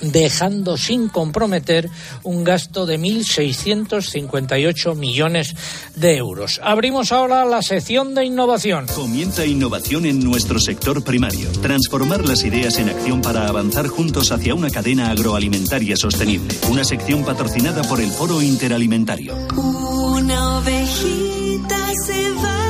dejando 0.00 0.76
sin 0.76 1.08
comprometer 1.08 1.88
un 2.22 2.44
gasto 2.44 2.86
de 2.86 2.98
1.658 2.98 4.94
millones 4.94 5.54
de 5.96 6.16
euros. 6.16 6.60
Abrimos 6.62 7.12
ahora 7.12 7.44
la 7.44 7.62
sección 7.62 8.14
de 8.14 8.24
innovación. 8.24 8.86
Comienza 8.94 9.44
innovación 9.46 10.06
en 10.06 10.22
nuestro 10.22 10.58
sector 10.58 11.02
primario. 11.04 11.50
Transformar 11.62 12.26
las 12.26 12.44
ideas 12.44 12.78
en 12.78 12.88
acción 12.88 13.22
para 13.22 13.48
avanzar 13.48 13.88
juntos 13.88 14.32
hacia 14.32 14.54
una 14.54 14.70
cadena 14.70 15.10
agroalimentaria 15.10 15.96
sostenible. 15.96 16.54
Una 16.70 16.84
sección 16.84 17.24
patrocinada 17.24 17.82
por 17.82 18.00
el 18.00 18.10
Foro 18.10 18.42
Interalimentario. 18.42 19.36
Una 19.56 20.58
ovejita 20.58 21.92
se 22.06 22.30
va 22.32 22.69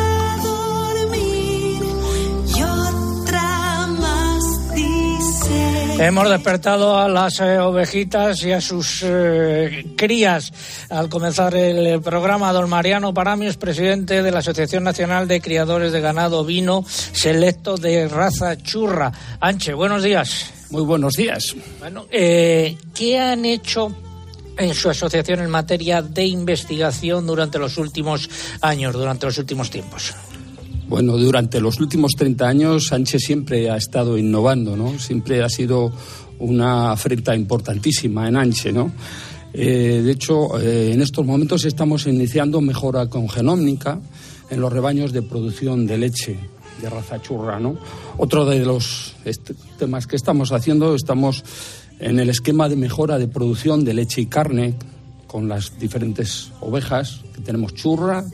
Hemos 6.00 6.30
despertado 6.30 6.98
a 6.98 7.10
las 7.10 7.40
eh, 7.40 7.58
ovejitas 7.58 8.42
y 8.42 8.52
a 8.52 8.62
sus 8.62 9.02
eh, 9.04 9.84
crías 9.98 10.50
al 10.88 11.10
comenzar 11.10 11.54
el 11.54 12.00
programa. 12.00 12.54
Don 12.54 12.70
Mariano 12.70 13.12
Paramios, 13.12 13.58
presidente 13.58 14.22
de 14.22 14.30
la 14.30 14.38
Asociación 14.38 14.82
Nacional 14.82 15.28
de 15.28 15.42
Criadores 15.42 15.92
de 15.92 16.00
Ganado 16.00 16.42
Vino 16.42 16.86
Selecto 16.86 17.76
de 17.76 18.08
Raza 18.08 18.56
Churra. 18.56 19.12
Anche, 19.40 19.74
buenos 19.74 20.02
días. 20.02 20.46
Muy 20.70 20.84
buenos 20.84 21.16
días. 21.16 21.54
Bueno, 21.80 22.06
eh, 22.10 22.78
¿qué 22.94 23.18
han 23.18 23.44
hecho 23.44 23.94
en 24.56 24.74
su 24.74 24.88
asociación 24.88 25.40
en 25.40 25.50
materia 25.50 26.00
de 26.00 26.24
investigación 26.24 27.26
durante 27.26 27.58
los 27.58 27.76
últimos 27.76 28.30
años, 28.62 28.94
durante 28.94 29.26
los 29.26 29.36
últimos 29.36 29.68
tiempos? 29.68 30.14
Bueno, 30.90 31.16
durante 31.16 31.60
los 31.60 31.78
últimos 31.78 32.16
30 32.16 32.48
años 32.48 32.86
Sánchez 32.88 33.22
siempre 33.22 33.70
ha 33.70 33.76
estado 33.76 34.18
innovando, 34.18 34.76
¿no? 34.76 34.98
Siempre 34.98 35.40
ha 35.40 35.48
sido 35.48 35.92
una 36.40 36.90
afrenta 36.90 37.36
importantísima 37.36 38.26
en 38.26 38.36
Anche, 38.36 38.72
¿no? 38.72 38.90
Eh, 39.52 40.02
de 40.04 40.10
hecho, 40.10 40.58
eh, 40.58 40.90
en 40.92 41.00
estos 41.00 41.24
momentos 41.24 41.64
estamos 41.64 42.08
iniciando 42.08 42.60
mejora 42.60 43.06
con 43.06 43.28
genómica 43.28 44.00
en 44.50 44.60
los 44.60 44.72
rebaños 44.72 45.12
de 45.12 45.22
producción 45.22 45.86
de 45.86 45.96
leche 45.96 46.36
de 46.82 46.90
raza 46.90 47.22
churra, 47.22 47.60
¿no? 47.60 47.78
Otro 48.18 48.44
de 48.44 48.64
los 48.64 49.14
temas 49.78 50.08
que 50.08 50.16
estamos 50.16 50.50
haciendo, 50.50 50.96
estamos 50.96 51.44
en 52.00 52.18
el 52.18 52.30
esquema 52.30 52.68
de 52.68 52.74
mejora 52.74 53.16
de 53.16 53.28
producción 53.28 53.84
de 53.84 53.94
leche 53.94 54.22
y 54.22 54.26
carne 54.26 54.74
con 55.28 55.48
las 55.48 55.78
diferentes 55.78 56.50
ovejas 56.60 57.20
que 57.32 57.42
tenemos 57.42 57.74
churra, 57.74 58.24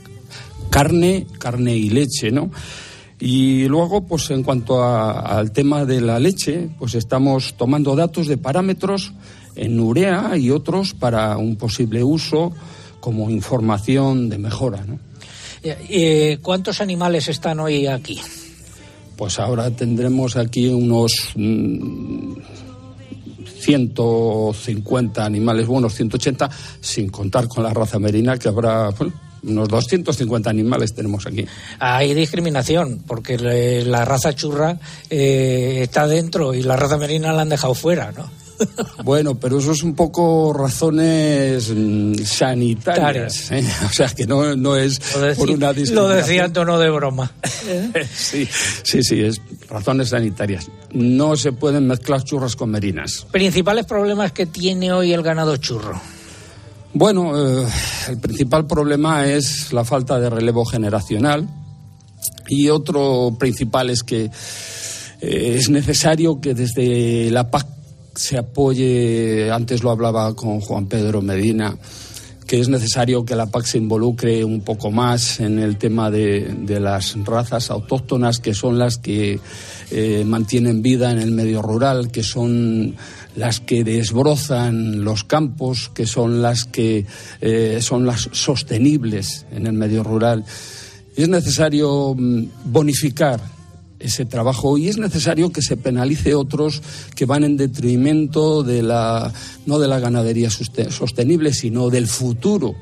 carne, 0.76 1.26
carne 1.38 1.74
y 1.76 1.88
leche, 1.90 2.30
¿no? 2.30 2.50
Y 3.18 3.64
luego, 3.66 4.06
pues 4.06 4.30
en 4.30 4.42
cuanto 4.42 4.82
a- 4.82 5.20
al 5.38 5.50
tema 5.52 5.84
de 5.86 6.02
la 6.02 6.18
leche, 6.20 6.68
pues 6.78 6.94
estamos 6.94 7.54
tomando 7.56 7.96
datos 7.96 8.26
de 8.26 8.36
parámetros 8.36 9.12
en 9.54 9.80
urea 9.80 10.36
y 10.36 10.50
otros 10.50 10.92
para 10.92 11.36
un 11.38 11.56
posible 11.56 12.04
uso 12.04 12.52
como 13.00 13.30
información 13.30 14.28
de 14.28 14.36
mejora, 14.36 14.84
¿no? 14.84 14.98
Eh, 15.62 16.38
¿Cuántos 16.42 16.80
animales 16.82 17.28
están 17.28 17.58
hoy 17.60 17.86
aquí? 17.86 18.20
Pues 19.16 19.38
ahora 19.38 19.70
tendremos 19.70 20.36
aquí 20.36 20.68
unos 20.68 21.12
mm, 21.36 22.34
150 23.60 25.24
animales 25.24 25.66
buenos, 25.66 25.94
180, 25.94 26.50
sin 26.80 27.08
contar 27.08 27.48
con 27.48 27.64
la 27.64 27.72
raza 27.72 27.98
merina, 27.98 28.38
que 28.38 28.48
habrá 28.48 28.90
bueno, 28.90 29.14
unos 29.46 29.68
250 29.68 30.50
animales 30.50 30.94
tenemos 30.94 31.26
aquí. 31.26 31.46
Hay 31.78 32.14
discriminación, 32.14 33.02
porque 33.06 33.38
le- 33.38 33.84
la 33.84 34.04
raza 34.04 34.34
churra 34.34 34.78
eh, 35.10 35.80
está 35.82 36.06
dentro 36.06 36.54
y 36.54 36.62
la 36.62 36.76
raza 36.76 36.96
merina 36.98 37.32
la 37.32 37.42
han 37.42 37.48
dejado 37.48 37.74
fuera, 37.74 38.12
¿no? 38.12 38.30
Bueno, 39.04 39.34
pero 39.38 39.58
eso 39.58 39.72
es 39.72 39.82
un 39.82 39.94
poco 39.94 40.52
razones 40.54 41.70
mm, 41.76 42.14
sanitarias. 42.24 43.50
¿eh? 43.52 43.62
O 43.84 43.92
sea, 43.92 44.08
que 44.08 44.26
no, 44.26 44.56
no 44.56 44.76
es 44.76 44.98
por 45.36 45.50
una 45.50 45.68
Lo 45.68 45.74
discriminación. 45.74 46.16
decía 46.16 46.44
en 46.46 46.52
tono 46.52 46.78
de 46.78 46.90
broma. 46.90 47.30
Sí, 48.14 48.48
sí, 48.82 49.02
sí, 49.02 49.20
es 49.22 49.40
razones 49.68 50.08
sanitarias. 50.10 50.68
No 50.92 51.36
se 51.36 51.52
pueden 51.52 51.86
mezclar 51.86 52.22
churras 52.24 52.56
con 52.56 52.70
merinas. 52.70 53.26
Principales 53.30 53.84
problemas 53.84 54.32
que 54.32 54.46
tiene 54.46 54.90
hoy 54.92 55.12
el 55.12 55.22
ganado 55.22 55.56
churro. 55.58 56.00
Bueno, 56.98 57.36
eh, 57.36 57.68
el 58.08 58.16
principal 58.16 58.66
problema 58.66 59.26
es 59.26 59.70
la 59.70 59.84
falta 59.84 60.18
de 60.18 60.30
relevo 60.30 60.64
generacional 60.64 61.46
y 62.48 62.70
otro 62.70 63.36
principal 63.38 63.90
es 63.90 64.02
que 64.02 64.30
eh, 65.20 65.56
es 65.58 65.68
necesario 65.68 66.40
que 66.40 66.54
desde 66.54 67.30
la 67.30 67.50
PAC 67.50 67.66
se 68.14 68.38
apoye, 68.38 69.50
antes 69.52 69.82
lo 69.82 69.90
hablaba 69.90 70.34
con 70.34 70.62
Juan 70.62 70.86
Pedro 70.86 71.20
Medina, 71.20 71.76
que 72.46 72.60
es 72.60 72.70
necesario 72.70 73.26
que 73.26 73.36
la 73.36 73.44
PAC 73.44 73.66
se 73.66 73.76
involucre 73.76 74.42
un 74.42 74.62
poco 74.62 74.90
más 74.90 75.40
en 75.40 75.58
el 75.58 75.76
tema 75.76 76.10
de, 76.10 76.78
las 76.80 77.14
razas 77.26 77.70
autóctonas, 77.70 78.38
que 78.38 78.54
son 78.54 78.78
las 78.78 78.96
que 78.96 79.38
eh, 79.90 80.24
mantienen 80.24 80.80
vida 80.80 81.10
en 81.10 81.18
el 81.18 81.32
medio 81.32 81.60
rural, 81.60 82.10
que 82.10 82.22
son 82.22 82.96
las 83.36 83.60
que 83.60 83.84
desbrozan 83.84 85.04
los 85.04 85.24
campos, 85.24 85.90
que 85.94 86.06
son 86.06 86.42
las 86.42 86.64
que 86.64 87.06
eh, 87.40 87.78
son 87.80 88.06
las 88.06 88.28
sostenibles 88.32 89.46
en 89.52 89.66
el 89.66 89.74
medio 89.74 90.02
rural. 90.02 90.44
Es 91.14 91.28
necesario 91.28 92.14
mm, 92.16 92.44
bonificar 92.64 93.40
ese 93.98 94.24
trabajo 94.24 94.76
y 94.76 94.88
es 94.88 94.98
necesario 94.98 95.52
que 95.52 95.62
se 95.62 95.76
penalice 95.76 96.34
otros 96.34 96.82
que 97.14 97.24
van 97.24 97.44
en 97.44 97.56
detrimento 97.56 98.62
de 98.62 98.82
la 98.82 99.32
no 99.64 99.78
de 99.78 99.88
la 99.88 99.98
ganadería 99.98 100.50
sostenible 100.50 101.54
sino 101.54 101.88
del 101.88 102.06
futuro 102.06 102.74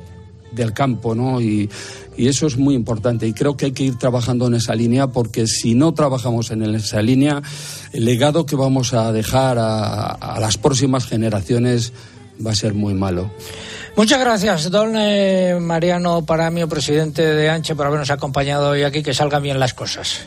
del 0.51 0.73
campo 0.73 1.15
no 1.15 1.41
y 1.41 1.71
Y 2.17 2.29
eso 2.29 2.47
es 2.47 2.57
muy 2.57 2.75
importante 2.75 3.27
y 3.27 3.33
creo 3.33 3.57
que 3.57 3.67
hay 3.67 3.73
que 3.73 3.85
ir 3.85 3.99
trabajando 3.99 4.47
en 4.47 4.55
esa 4.55 4.75
línea 4.75 5.09
porque 5.09 5.47
si 5.47 5.75
no 5.75 5.95
trabajamos 5.95 6.51
en 6.51 6.63
esa 6.75 7.03
línea, 7.03 7.43
el 7.93 8.05
legado 8.05 8.47
que 8.47 8.57
vamos 8.57 8.95
a 8.95 9.13
dejar 9.13 9.59
a, 9.59 10.07
a 10.07 10.41
las 10.41 10.59
próximas 10.59 11.07
generaciones 11.07 11.93
va 12.45 12.53
a 12.53 12.55
ser 12.55 12.75
muy 12.75 12.95
malo. 12.95 13.31
Muchas 13.97 14.19
gracias, 14.19 14.71
don 14.73 14.97
eh, 14.97 15.57
Mariano 15.61 16.25
Paramio, 16.25 16.69
presidente 16.69 17.23
de 17.23 17.49
Anche, 17.49 17.77
por 17.77 17.87
habernos 17.87 18.11
acompañado 18.11 18.71
hoy 18.71 18.83
aquí. 18.83 19.05
Que 19.05 19.15
salgan 19.15 19.43
bien 19.43 19.61
las 19.61 19.73
cosas. 19.73 20.27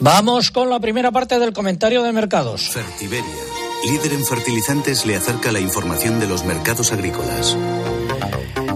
Vamos 0.00 0.52
con 0.52 0.70
la 0.70 0.78
primera 0.78 1.10
parte 1.10 1.40
del 1.40 1.52
comentario 1.52 2.04
de 2.04 2.12
mercados. 2.12 2.70
Fertiberia, 2.70 3.24
líder 3.84 4.12
en 4.12 4.24
fertilizantes, 4.24 5.04
le 5.04 5.16
acerca 5.16 5.50
la 5.50 5.58
información 5.58 6.20
de 6.20 6.28
los 6.28 6.44
mercados 6.44 6.92
agrícolas. 6.92 7.56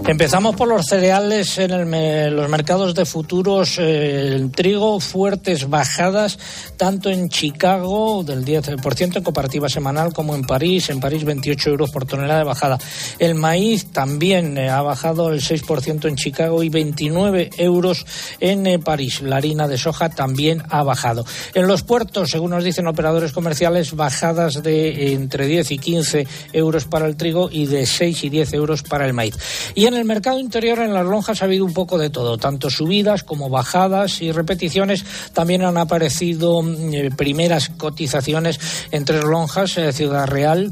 Empezamos 0.05 0.57
por 0.57 0.67
los 0.67 0.85
cereales 0.85 1.57
en 1.57 2.35
los 2.35 2.49
mercados 2.49 2.93
de 2.93 3.05
futuros. 3.05 3.79
Eh, 3.79 4.35
el 4.35 4.51
trigo, 4.51 4.99
fuertes 4.99 5.69
bajadas, 5.69 6.37
tanto 6.75 7.09
en 7.09 7.29
Chicago 7.29 8.21
del 8.21 8.43
10% 8.43 9.15
en 9.15 9.23
comparativa 9.23 9.69
semanal 9.69 10.11
como 10.11 10.35
en 10.35 10.41
París. 10.41 10.89
En 10.89 10.99
París 10.99 11.23
28 11.23 11.69
euros 11.69 11.89
por 11.89 12.05
tonelada 12.05 12.39
de 12.39 12.45
bajada. 12.45 12.77
El 13.17 13.35
maíz 13.35 13.91
también 13.91 14.57
eh, 14.57 14.69
ha 14.69 14.81
bajado 14.81 15.31
el 15.31 15.39
6% 15.39 16.09
en 16.09 16.17
Chicago 16.17 16.63
y 16.63 16.69
29 16.69 17.51
euros 17.57 18.05
en 18.41 18.67
eh, 18.67 18.79
París. 18.79 19.21
La 19.21 19.37
harina 19.37 19.69
de 19.69 19.77
soja 19.77 20.09
también 20.09 20.63
ha 20.69 20.83
bajado. 20.83 21.25
En 21.53 21.65
los 21.65 21.83
puertos, 21.83 22.29
según 22.29 22.51
nos 22.51 22.65
dicen 22.65 22.87
operadores 22.87 23.31
comerciales, 23.31 23.95
bajadas 23.95 24.61
de 24.61 25.13
entre 25.13 25.47
10 25.47 25.71
y 25.71 25.77
15 25.77 26.27
euros 26.51 26.85
para 26.85 27.07
el 27.07 27.15
trigo 27.15 27.49
y 27.49 27.67
de 27.67 27.85
6 27.85 28.25
y 28.25 28.29
10 28.29 28.53
euros 28.53 28.83
para 28.83 29.05
el 29.05 29.13
maíz. 29.13 29.37
Y 29.75 29.92
el 29.97 30.05
mercado 30.05 30.39
interior, 30.39 30.79
en 30.79 30.93
las 30.93 31.05
lonjas, 31.05 31.41
ha 31.41 31.45
habido 31.45 31.65
un 31.65 31.73
poco 31.73 31.97
de 31.97 32.09
todo, 32.09 32.37
tanto 32.37 32.69
subidas 32.69 33.23
como 33.23 33.49
bajadas 33.49 34.21
y 34.21 34.31
repeticiones. 34.31 35.05
También 35.33 35.63
han 35.63 35.77
aparecido 35.77 36.63
eh, 36.63 37.09
primeras 37.15 37.69
cotizaciones 37.69 38.59
entre 38.91 39.21
lonjas, 39.21 39.77
eh, 39.77 39.91
Ciudad 39.93 40.27
Real. 40.27 40.71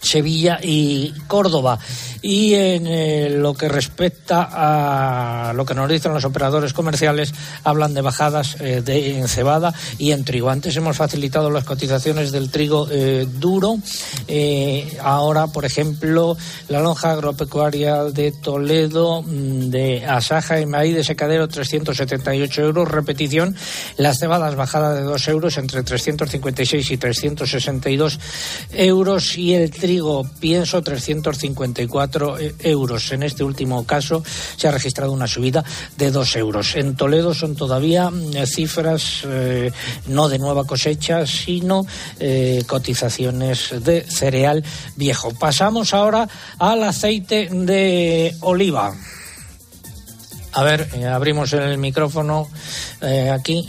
Sevilla 0.00 0.58
y 0.62 1.12
Córdoba. 1.26 1.78
Y 2.20 2.54
en 2.54 2.86
eh, 2.86 3.30
lo 3.30 3.54
que 3.54 3.68
respecta 3.68 4.48
a 4.50 5.52
lo 5.52 5.64
que 5.64 5.74
nos 5.74 5.88
dicen 5.88 6.12
los 6.12 6.24
operadores 6.24 6.72
comerciales, 6.72 7.32
hablan 7.64 7.94
de 7.94 8.00
bajadas 8.00 8.56
eh, 8.60 8.82
de, 8.84 9.18
en 9.18 9.28
cebada 9.28 9.72
y 9.98 10.12
en 10.12 10.24
trigo. 10.24 10.50
Antes 10.50 10.76
hemos 10.76 10.96
facilitado 10.96 11.50
las 11.50 11.64
cotizaciones 11.64 12.32
del 12.32 12.50
trigo 12.50 12.88
eh, 12.90 13.26
duro. 13.38 13.78
ahora, 15.00 15.46
por 15.48 15.64
ejemplo, 15.64 16.36
la 16.68 16.80
lonja 16.80 17.12
agropecuaria 17.12 18.04
de 18.04 18.32
Toledo, 18.32 19.22
mm, 19.22 19.70
de 19.70 20.04
Asaja 20.06 20.60
y 20.60 20.66
Maíz 20.66 20.96
de 20.96 21.04
Secadero, 21.04 21.48
378 21.48 22.62
euros. 22.62 22.88
Repetición, 22.88 23.54
las 23.96 24.18
cebadas 24.18 24.56
bajadas 24.56 24.96
de 24.96 25.02
2 25.02 25.28
euros 25.28 25.58
entre 25.58 25.82
356 25.82 26.90
y 26.90 26.96
362 26.96 28.18
euros. 28.72 29.38
Y 29.38 29.54
el 29.54 29.70
trigo, 29.70 29.87
pienso, 30.40 30.82
354 30.82 32.38
eh, 32.38 32.54
euros. 32.60 33.12
En 33.12 33.22
este 33.22 33.44
último 33.44 33.84
caso 33.86 34.22
se 34.56 34.68
ha 34.68 34.70
registrado 34.70 35.12
una 35.12 35.26
subida 35.26 35.64
de 35.96 36.10
2 36.10 36.36
euros. 36.36 36.76
En 36.76 36.96
Toledo 36.96 37.34
son 37.34 37.54
todavía 37.56 38.10
mm, 38.10 38.46
cifras 38.46 39.22
eh, 39.26 39.70
no 40.06 40.28
de 40.28 40.38
nueva 40.38 40.64
cosecha, 40.64 41.26
sino 41.26 41.86
eh, 42.20 42.62
cotizaciones 42.66 43.74
de 43.82 44.02
cereal 44.02 44.64
viejo. 44.96 45.32
Pasamos 45.34 45.94
ahora 45.94 46.28
al 46.58 46.82
aceite 46.82 47.48
de 47.50 48.34
oliva. 48.40 48.94
A 50.52 50.64
ver, 50.64 50.88
abrimos 51.06 51.52
el 51.52 51.78
micrófono 51.78 52.48
aquí. 53.32 53.68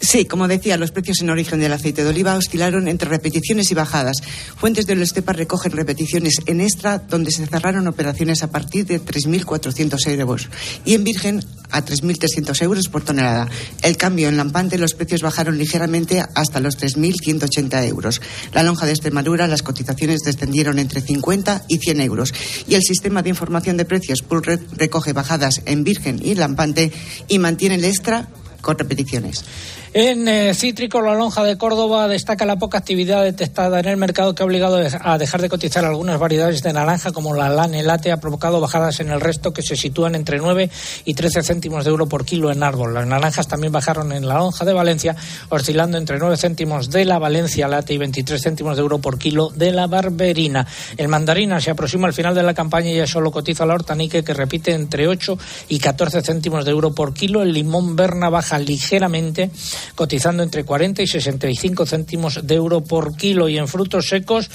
Sí, 0.00 0.24
como 0.24 0.48
decía, 0.48 0.78
los 0.78 0.92
precios 0.92 1.20
en 1.20 1.28
origen 1.28 1.60
del 1.60 1.74
aceite 1.74 2.02
de 2.02 2.08
oliva 2.08 2.34
oscilaron 2.34 2.88
entre 2.88 3.10
repeticiones 3.10 3.70
y 3.70 3.74
bajadas. 3.74 4.16
Fuentes 4.56 4.86
de 4.86 4.94
Estepa 5.00 5.34
recogen 5.34 5.72
repeticiones 5.72 6.36
en 6.46 6.62
extra, 6.62 6.98
donde 6.98 7.30
se 7.30 7.46
cerraron 7.46 7.86
operaciones 7.86 8.42
a 8.42 8.50
partir 8.50 8.86
de 8.86 8.98
3.400 8.98 10.08
euros, 10.08 10.48
y 10.86 10.94
en 10.94 11.04
virgen 11.04 11.44
a 11.70 11.84
3.300 11.84 12.62
euros 12.62 12.88
por 12.88 13.02
tonelada. 13.02 13.48
El 13.82 13.98
cambio 13.98 14.28
en 14.28 14.38
Lampante, 14.38 14.78
los 14.78 14.94
precios 14.94 15.20
bajaron 15.20 15.58
ligeramente 15.58 16.24
hasta 16.34 16.60
los 16.60 16.78
3.180 16.78 17.86
euros. 17.86 18.22
La 18.54 18.62
lonja 18.62 18.86
de 18.86 18.92
Extremadura, 18.92 19.46
las 19.48 19.62
cotizaciones 19.62 20.20
descendieron 20.20 20.78
entre 20.78 21.02
50 21.02 21.64
y 21.68 21.76
100 21.76 22.00
euros. 22.00 22.32
Y 22.66 22.74
el 22.74 22.82
sistema 22.82 23.22
de 23.22 23.28
información 23.28 23.76
de 23.76 23.84
precios 23.84 24.22
Pulred 24.22 24.60
recoge 24.76 25.12
bajadas 25.12 25.60
en 25.66 25.84
virgen 25.84 26.20
y 26.24 26.34
Lampante 26.34 26.90
y 27.28 27.38
mantiene 27.38 27.74
el 27.74 27.84
extra 27.84 28.28
con 28.60 28.78
repeticiones. 28.78 29.44
En 29.92 30.28
eh, 30.28 30.54
cítrico, 30.54 31.02
la 31.02 31.16
lonja 31.16 31.42
de 31.42 31.58
Córdoba 31.58 32.06
destaca 32.06 32.44
la 32.44 32.60
poca 32.60 32.78
actividad 32.78 33.24
detectada 33.24 33.80
en 33.80 33.86
el 33.86 33.96
mercado 33.96 34.36
que 34.36 34.44
ha 34.44 34.46
obligado 34.46 34.76
a 34.76 35.18
dejar 35.18 35.40
de 35.40 35.48
cotizar 35.48 35.84
algunas 35.84 36.16
variedades 36.20 36.62
de 36.62 36.72
naranja, 36.72 37.10
como 37.10 37.34
la 37.34 37.48
lane 37.48 37.82
late, 37.82 38.12
ha 38.12 38.20
provocado 38.20 38.60
bajadas 38.60 39.00
en 39.00 39.10
el 39.10 39.20
resto 39.20 39.52
que 39.52 39.62
se 39.62 39.74
sitúan 39.74 40.14
entre 40.14 40.38
9 40.38 40.70
y 41.04 41.14
13 41.14 41.42
céntimos 41.42 41.84
de 41.84 41.90
euro 41.90 42.06
por 42.06 42.24
kilo 42.24 42.52
en 42.52 42.62
árbol. 42.62 42.94
Las 42.94 43.04
naranjas 43.04 43.48
también 43.48 43.72
bajaron 43.72 44.12
en 44.12 44.28
la 44.28 44.34
lonja 44.34 44.64
de 44.64 44.72
Valencia, 44.72 45.16
oscilando 45.48 45.98
entre 45.98 46.20
9 46.20 46.36
céntimos 46.36 46.90
de 46.90 47.04
la 47.04 47.18
Valencia 47.18 47.66
late 47.66 47.92
y 47.92 47.98
23 47.98 48.40
céntimos 48.40 48.76
de 48.76 48.82
euro 48.82 48.98
por 48.98 49.18
kilo 49.18 49.50
de 49.50 49.72
la 49.72 49.88
barberina. 49.88 50.68
El 50.96 51.08
mandarina 51.08 51.60
se 51.60 51.72
aproxima 51.72 52.06
al 52.06 52.14
final 52.14 52.36
de 52.36 52.44
la 52.44 52.54
campaña 52.54 52.90
y 52.90 52.96
ya 52.96 53.08
solo 53.08 53.32
cotiza 53.32 53.66
la 53.66 53.74
hortanique, 53.74 54.22
que 54.22 54.34
repite 54.34 54.72
entre 54.72 55.08
8 55.08 55.36
y 55.68 55.80
14 55.80 56.22
céntimos 56.22 56.64
de 56.64 56.70
euro 56.70 56.94
por 56.94 57.12
kilo. 57.12 57.42
El 57.42 57.52
limón 57.52 57.96
berna 57.96 58.28
baja 58.28 58.49
ligeramente 58.58 59.50
cotizando 59.94 60.42
entre 60.42 60.64
40 60.64 61.02
y 61.02 61.06
65 61.06 61.86
céntimos 61.86 62.46
de 62.46 62.54
euro 62.54 62.82
por 62.82 63.16
kilo. 63.16 63.48
Y 63.48 63.58
en 63.58 63.68
frutos 63.68 64.08
secos, 64.08 64.50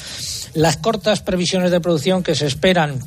las 0.53 0.77
cortas 0.77 1.21
previsiones 1.21 1.71
de 1.71 1.81
producción 1.81 2.23
que 2.23 2.35
se 2.35 2.47
esperan 2.47 2.99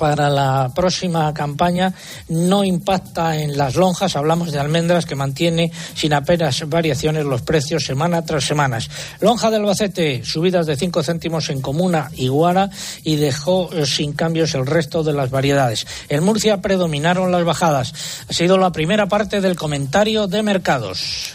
para 0.00 0.30
la 0.30 0.72
próxima 0.74 1.34
campaña 1.34 1.92
no 2.30 2.64
impacta 2.64 3.36
en 3.36 3.58
las 3.58 3.76
lonjas. 3.76 4.16
Hablamos 4.16 4.50
de 4.50 4.58
almendras 4.58 5.04
que 5.04 5.14
mantiene 5.14 5.70
sin 5.94 6.14
apenas 6.14 6.66
variaciones 6.70 7.26
los 7.26 7.42
precios 7.42 7.84
semana 7.84 8.24
tras 8.24 8.44
semana. 8.44 8.78
Lonja 9.20 9.50
de 9.50 9.56
Albacete, 9.56 10.24
subidas 10.24 10.64
de 10.64 10.76
5 10.76 11.02
céntimos 11.02 11.50
en 11.50 11.60
Comuna 11.60 12.10
y 12.16 12.28
Guara 12.28 12.70
y 13.04 13.16
dejó 13.16 13.68
eh, 13.74 13.84
sin 13.84 14.14
cambios 14.14 14.54
el 14.54 14.64
resto 14.64 15.02
de 15.02 15.12
las 15.12 15.30
variedades. 15.30 15.86
En 16.08 16.24
Murcia 16.24 16.62
predominaron 16.62 17.30
las 17.30 17.44
bajadas. 17.44 17.92
Ha 18.26 18.32
sido 18.32 18.56
la 18.56 18.72
primera 18.72 19.06
parte 19.06 19.42
del 19.42 19.54
comentario 19.54 20.26
de 20.28 20.42
mercados. 20.42 21.34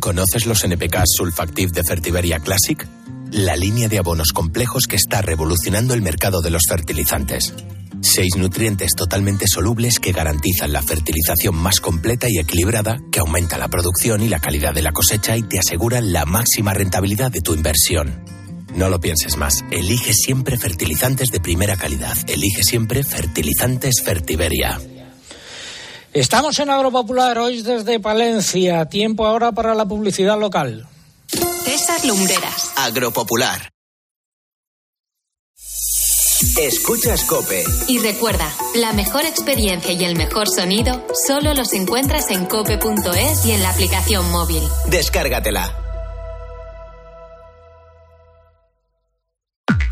¿Conoces 0.00 0.44
los 0.44 0.62
NPK 0.62 0.98
Sulfactive 1.06 1.72
de 1.72 1.82
Fertiberia 1.82 2.40
Classic? 2.40 2.86
La 3.32 3.56
línea 3.56 3.88
de 3.88 3.98
abonos 3.98 4.32
complejos 4.32 4.86
que 4.86 4.96
está 4.96 5.20
revolucionando 5.20 5.94
el 5.94 6.02
mercado 6.02 6.40
de 6.40 6.50
los 6.50 6.62
fertilizantes. 6.68 7.52
Seis 8.00 8.36
nutrientes 8.36 8.92
totalmente 8.96 9.46
solubles 9.48 9.98
que 9.98 10.12
garantizan 10.12 10.72
la 10.72 10.82
fertilización 10.82 11.56
más 11.56 11.80
completa 11.80 12.28
y 12.30 12.38
equilibrada, 12.38 12.98
que 13.10 13.20
aumenta 13.20 13.58
la 13.58 13.68
producción 13.68 14.22
y 14.22 14.28
la 14.28 14.38
calidad 14.38 14.72
de 14.74 14.82
la 14.82 14.92
cosecha 14.92 15.36
y 15.36 15.42
te 15.42 15.58
aseguran 15.58 16.12
la 16.12 16.24
máxima 16.24 16.72
rentabilidad 16.72 17.30
de 17.30 17.40
tu 17.40 17.54
inversión. 17.54 18.24
No 18.74 18.88
lo 18.88 19.00
pienses 19.00 19.36
más. 19.36 19.64
Elige 19.70 20.12
siempre 20.12 20.56
fertilizantes 20.56 21.30
de 21.30 21.40
primera 21.40 21.76
calidad. 21.76 22.16
Elige 22.28 22.62
siempre 22.62 23.02
fertilizantes 23.02 24.02
Fertiberia. 24.04 24.78
Estamos 26.12 26.58
en 26.60 26.70
Agropopular 26.70 27.38
hoy 27.38 27.62
desde 27.62 28.00
Palencia. 28.00 28.86
Tiempo 28.86 29.26
ahora 29.26 29.52
para 29.52 29.74
la 29.74 29.86
publicidad 29.86 30.38
local. 30.38 30.86
César 31.96 32.06
Lumbreras. 32.06 32.72
Agropopular. 32.76 33.70
Escuchas 36.58 37.24
Cope. 37.24 37.64
Y 37.88 37.98
recuerda, 37.98 38.50
la 38.74 38.92
mejor 38.92 39.24
experiencia 39.24 39.92
y 39.92 40.04
el 40.04 40.16
mejor 40.16 40.48
sonido 40.48 41.06
solo 41.26 41.54
los 41.54 41.72
encuentras 41.72 42.30
en 42.30 42.46
cope.es 42.46 43.46
y 43.46 43.52
en 43.52 43.62
la 43.62 43.70
aplicación 43.70 44.30
móvil. 44.30 44.62
Descárgatela. 44.88 45.82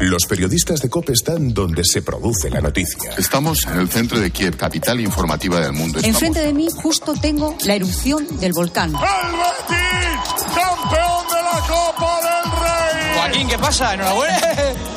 Los 0.01 0.27
periodistas 0.27 0.81
de 0.81 0.91
COPE 0.91 1.13
están 1.13 1.55
donde 1.55 1.83
se 1.85 2.03
produce 2.03 2.51
la 2.51 2.61
noticia. 2.61 3.13
Estamos 3.17 3.65
en 3.67 3.79
el 3.79 3.89
centro 3.89 4.21
de 4.21 4.31
Kiev, 4.31 4.57
capital 4.57 5.01
informativa 5.01 5.61
del 5.61 5.73
mundo. 5.73 5.99
Estamos... 5.99 6.23
Enfrente 6.23 6.41
de 6.41 6.53
mí 6.53 6.69
justo 6.75 7.15
tengo 7.15 7.57
la 7.65 7.75
erupción 7.75 8.27
del 8.39 8.53
volcán. 8.53 8.91
¡El 8.91 8.97
Betis! 8.99 10.45
¡Campeón 10.55 11.14
Copa 11.69 12.21
del 12.23 12.53
Rey! 12.53 13.15
Joaquín, 13.17 13.49
¿qué 13.49 13.59
pasa? 13.59 13.95
Enhorabuena. 13.95 14.41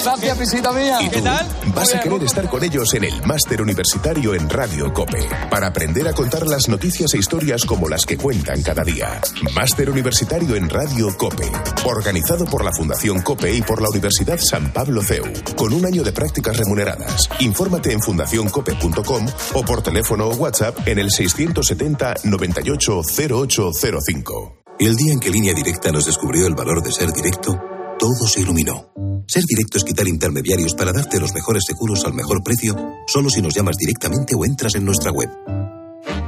Gracias, 0.04 0.40
visita 0.40 0.72
mía. 0.72 1.00
¿Y 1.02 1.10
¿Qué 1.10 1.22
tal? 1.22 1.46
Vas 1.76 1.94
a 1.94 2.00
querer 2.00 2.24
estar 2.24 2.50
con 2.50 2.64
ellos 2.64 2.94
en 2.94 3.04
el 3.04 3.22
máster 3.24 3.62
universitario 3.62 4.34
en 4.34 4.50
Radio 4.50 4.94
COPE 4.94 5.28
para 5.50 5.68
aprender 5.68 6.08
a 6.08 6.14
contar 6.14 6.48
las 6.48 6.70
noticias 6.70 7.14
e 7.14 7.18
historias 7.18 7.66
como 7.66 7.90
las 7.90 8.06
que 8.06 8.18
cuentan 8.18 8.62
cada 8.64 8.84
día. 8.84 9.20
Máster 9.54 9.90
universitario 9.90 10.56
en 10.56 10.70
Radio 10.70 11.16
COPE, 11.18 11.52
organizado 11.86 12.46
por 12.46 12.64
la 12.64 12.72
Fundación 12.72 13.22
COPE 13.22 13.56
y 13.56 13.62
por 13.62 13.82
la 13.82 13.90
Universidad 13.90 14.40
San 14.40 14.72
Pablo 14.72 15.02
CEU, 15.04 15.26
con 15.56 15.74
un 15.74 15.86
año 15.86 16.04
de 16.04 16.14
prácticas 16.14 16.58
remuneradas. 16.58 17.30
Infórmate 17.40 17.92
en 17.92 18.02
fundacioncope.com 18.02 19.26
o 19.54 19.66
por 19.66 19.82
teléfono 19.82 20.28
o 20.28 20.36
WhatsApp 20.36 20.88
en 20.88 21.00
el 21.00 21.12
670 21.12 22.16
98 22.24 23.02
0805. 23.04 24.67
El 24.80 24.96
día 24.96 25.12
en 25.12 25.20
que 25.20 25.32
Línea 25.32 25.56
Directa 25.56 25.92
nos 25.92 26.06
descubrió 26.06 26.46
el 26.46 26.54
valor 26.54 26.84
de 26.84 26.92
ser 26.92 27.12
directo, 27.12 27.60
todo 27.98 28.28
se 28.28 28.42
iluminó. 28.42 28.94
Ser 29.26 29.44
directo 29.44 29.80
es 29.80 29.84
quitar 29.84 30.08
intermediarios 30.08 30.76
para 30.76 30.94
darte 30.94 31.20
los 31.20 31.34
mejores 31.34 31.64
seguros 31.66 32.06
al 32.06 32.14
mejor 32.14 32.44
precio, 32.44 32.76
solo 33.08 33.32
si 33.32 33.42
nos 33.42 33.56
llamas 33.56 33.78
directamente 33.78 34.36
o 34.36 34.46
entras 34.46 34.76
en 34.76 34.86
nuestra 34.86 35.12
web. 35.12 35.30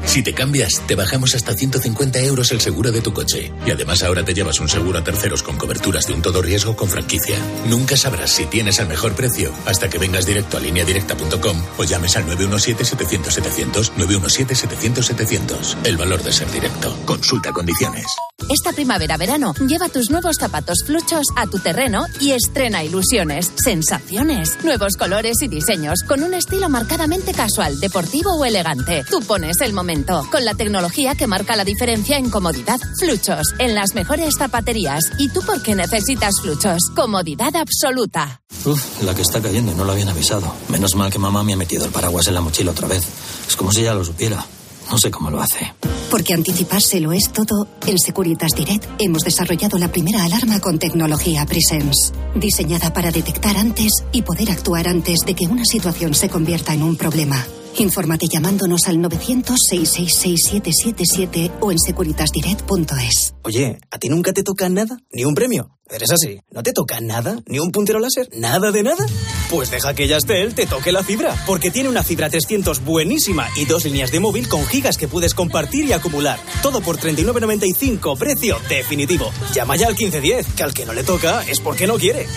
Si 0.05 0.23
te 0.23 0.33
cambias, 0.33 0.81
te 0.87 0.95
bajamos 0.95 1.35
hasta 1.35 1.53
150 1.53 2.19
euros 2.21 2.51
el 2.51 2.61
seguro 2.61 2.91
de 2.91 3.01
tu 3.01 3.13
coche. 3.13 3.53
Y 3.67 3.69
además 3.71 4.01
ahora 4.01 4.25
te 4.25 4.33
llevas 4.33 4.59
un 4.59 4.67
seguro 4.67 4.97
a 4.97 5.03
terceros 5.03 5.43
con 5.43 5.55
coberturas 5.55 6.07
de 6.07 6.13
un 6.13 6.23
todo 6.23 6.41
riesgo 6.41 6.75
con 6.75 6.89
franquicia. 6.89 7.37
Nunca 7.67 7.95
sabrás 7.95 8.31
si 8.31 8.45
tienes 8.47 8.79
el 8.79 8.87
mejor 8.87 9.13
precio 9.13 9.53
hasta 9.67 9.87
que 9.87 9.99
vengas 9.99 10.25
directo 10.25 10.57
a 10.57 10.61
lineadirecta.com 10.61 11.61
o 11.77 11.83
llames 11.83 12.17
al 12.17 12.25
917-700-700, 12.25 13.91
917-700-700. 13.97 15.77
El 15.83 15.97
valor 15.97 16.23
de 16.23 16.31
ser 16.31 16.49
directo. 16.51 16.97
Consulta 17.05 17.51
condiciones. 17.51 18.07
Esta 18.49 18.73
primavera-verano, 18.73 19.53
lleva 19.67 19.89
tus 19.89 20.09
nuevos 20.09 20.37
zapatos 20.39 20.83
fluchos 20.83 21.27
a 21.35 21.45
tu 21.45 21.59
terreno 21.59 22.05
y 22.19 22.31
estrena 22.31 22.83
ilusiones, 22.83 23.51
sensaciones, 23.63 24.57
nuevos 24.63 24.95
colores 24.97 25.41
y 25.41 25.47
diseños 25.47 25.99
con 26.07 26.23
un 26.23 26.33
estilo 26.33 26.67
marcadamente 26.67 27.33
casual, 27.33 27.79
deportivo 27.79 28.31
o 28.31 28.45
elegante. 28.45 29.03
Tú 29.07 29.19
pones 29.21 29.61
el 29.61 29.68
momento 29.73 30.27
con 30.31 30.45
la 30.45 30.53
tecnología 30.53 31.15
que 31.15 31.27
marca 31.27 31.55
la 31.55 31.63
diferencia 31.63 32.17
en 32.17 32.29
comodidad. 32.29 32.79
Fluchos, 32.99 33.53
en 33.59 33.75
las 33.75 33.93
mejores 33.95 34.35
zapaterías. 34.37 35.03
¿Y 35.17 35.29
tú 35.29 35.41
por 35.41 35.61
qué 35.61 35.75
necesitas 35.75 36.35
fluchos? 36.41 36.79
Comodidad 36.95 37.55
absoluta. 37.55 38.41
Uf, 38.65 39.01
la 39.03 39.15
que 39.15 39.21
está 39.21 39.41
cayendo, 39.41 39.73
no 39.73 39.83
lo 39.83 39.91
habían 39.91 40.09
avisado. 40.09 40.53
Menos 40.69 40.95
mal 40.95 41.11
que 41.11 41.19
mamá 41.19 41.43
me 41.43 41.53
ha 41.53 41.57
metido 41.57 41.85
el 41.85 41.91
paraguas 41.91 42.27
en 42.27 42.33
la 42.33 42.41
mochila 42.41 42.71
otra 42.71 42.87
vez. 42.87 43.03
Es 43.47 43.55
como 43.55 43.71
si 43.71 43.83
ya 43.83 43.93
lo 43.93 44.03
supiera. 44.03 44.45
No 44.91 44.97
sé 44.97 45.11
cómo 45.11 45.29
lo 45.29 45.41
hace. 45.41 45.73
Porque 46.09 46.33
anticipárselo 46.33 47.11
es 47.11 47.31
todo, 47.31 47.67
en 47.85 47.99
Securitas 47.99 48.51
Direct 48.55 48.85
hemos 48.97 49.21
desarrollado 49.21 49.77
la 49.77 49.91
primera 49.91 50.23
alarma 50.23 50.59
con 50.59 50.79
tecnología 50.79 51.45
Presence, 51.45 52.11
diseñada 52.35 52.91
para 52.91 53.11
detectar 53.11 53.57
antes 53.57 53.91
y 54.11 54.23
poder 54.23 54.49
actuar 54.49 54.87
antes 54.87 55.19
de 55.25 55.35
que 55.35 55.45
una 55.45 55.65
situación 55.65 56.15
se 56.15 56.29
convierta 56.29 56.73
en 56.73 56.81
un 56.81 56.95
problema. 56.95 57.45
Infórmate 57.77 58.27
llamándonos 58.27 58.87
al 58.87 58.97
900-666-777 58.97 61.51
o 61.61 61.71
en 61.71 61.79
securitasdirect.es. 61.79 63.35
Oye, 63.43 63.79
¿a 63.89 63.97
ti 63.97 64.09
nunca 64.09 64.33
te 64.33 64.43
toca 64.43 64.67
nada? 64.69 64.97
¿Ni 65.11 65.23
un 65.23 65.33
premio? 65.33 65.71
¿Eres 65.89 66.11
así? 66.11 66.41
¿No 66.51 66.61
te 66.61 66.73
toca 66.73 66.99
nada? 67.01 67.41
¿Ni 67.47 67.57
un 67.59 67.71
puntero 67.71 67.99
láser? 67.99 68.29
¿Nada 68.33 68.71
de 68.71 68.83
nada? 68.83 69.03
Pues 69.49 69.71
deja 69.71 69.95
que 69.95 70.07
Yastel 70.07 70.53
te 70.53 70.67
toque 70.67 70.91
la 70.91 71.01
fibra, 71.03 71.33
porque 71.47 71.71
tiene 71.71 71.89
una 71.89 72.03
fibra 72.03 72.29
300 72.29 72.85
buenísima 72.85 73.47
y 73.55 73.65
dos 73.65 73.85
líneas 73.85 74.11
de 74.11 74.19
móvil 74.19 74.47
con 74.47 74.63
gigas 74.65 74.97
que 74.97 75.07
puedes 75.07 75.33
compartir 75.33 75.85
y 75.85 75.93
acumular. 75.93 76.37
Todo 76.61 76.81
por 76.81 76.97
39.95, 76.97 78.19
precio 78.19 78.57
definitivo. 78.69 79.31
Llama 79.53 79.77
ya 79.77 79.87
al 79.87 79.95
1510, 79.95 80.53
que 80.53 80.63
al 80.63 80.73
que 80.73 80.85
no 80.85 80.93
le 80.93 81.03
toca 81.03 81.43
es 81.47 81.59
porque 81.59 81.87
no 81.87 81.95
quiere. 81.95 82.27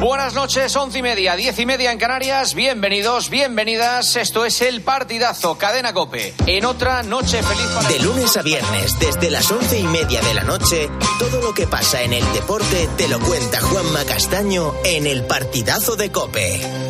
Buenas 0.00 0.32
noches, 0.32 0.74
once 0.76 0.98
y 0.98 1.02
media, 1.02 1.36
diez 1.36 1.58
y 1.58 1.66
media 1.66 1.92
en 1.92 1.98
Canarias. 1.98 2.54
Bienvenidos, 2.54 3.28
bienvenidas. 3.28 4.16
Esto 4.16 4.46
es 4.46 4.62
el 4.62 4.80
partidazo 4.80 5.58
Cadena 5.58 5.92
Cope. 5.92 6.32
En 6.46 6.64
otra 6.64 7.02
noche 7.02 7.42
feliz 7.42 7.66
para 7.74 7.88
De 7.90 7.98
lunes 7.98 8.34
a 8.38 8.42
viernes, 8.42 8.98
desde 8.98 9.30
las 9.30 9.50
once 9.50 9.78
y 9.78 9.84
media 9.84 10.22
de 10.22 10.32
la 10.32 10.42
noche, 10.42 10.88
todo 11.18 11.42
lo 11.42 11.52
que 11.52 11.66
pasa 11.66 12.02
en 12.02 12.14
el 12.14 12.32
deporte 12.32 12.88
te 12.96 13.08
lo 13.08 13.20
cuenta 13.20 13.60
Juanma 13.60 14.02
Castaño 14.06 14.72
en 14.84 15.06
el 15.06 15.26
partidazo 15.26 15.96
de 15.96 16.10
Cope. 16.10 16.89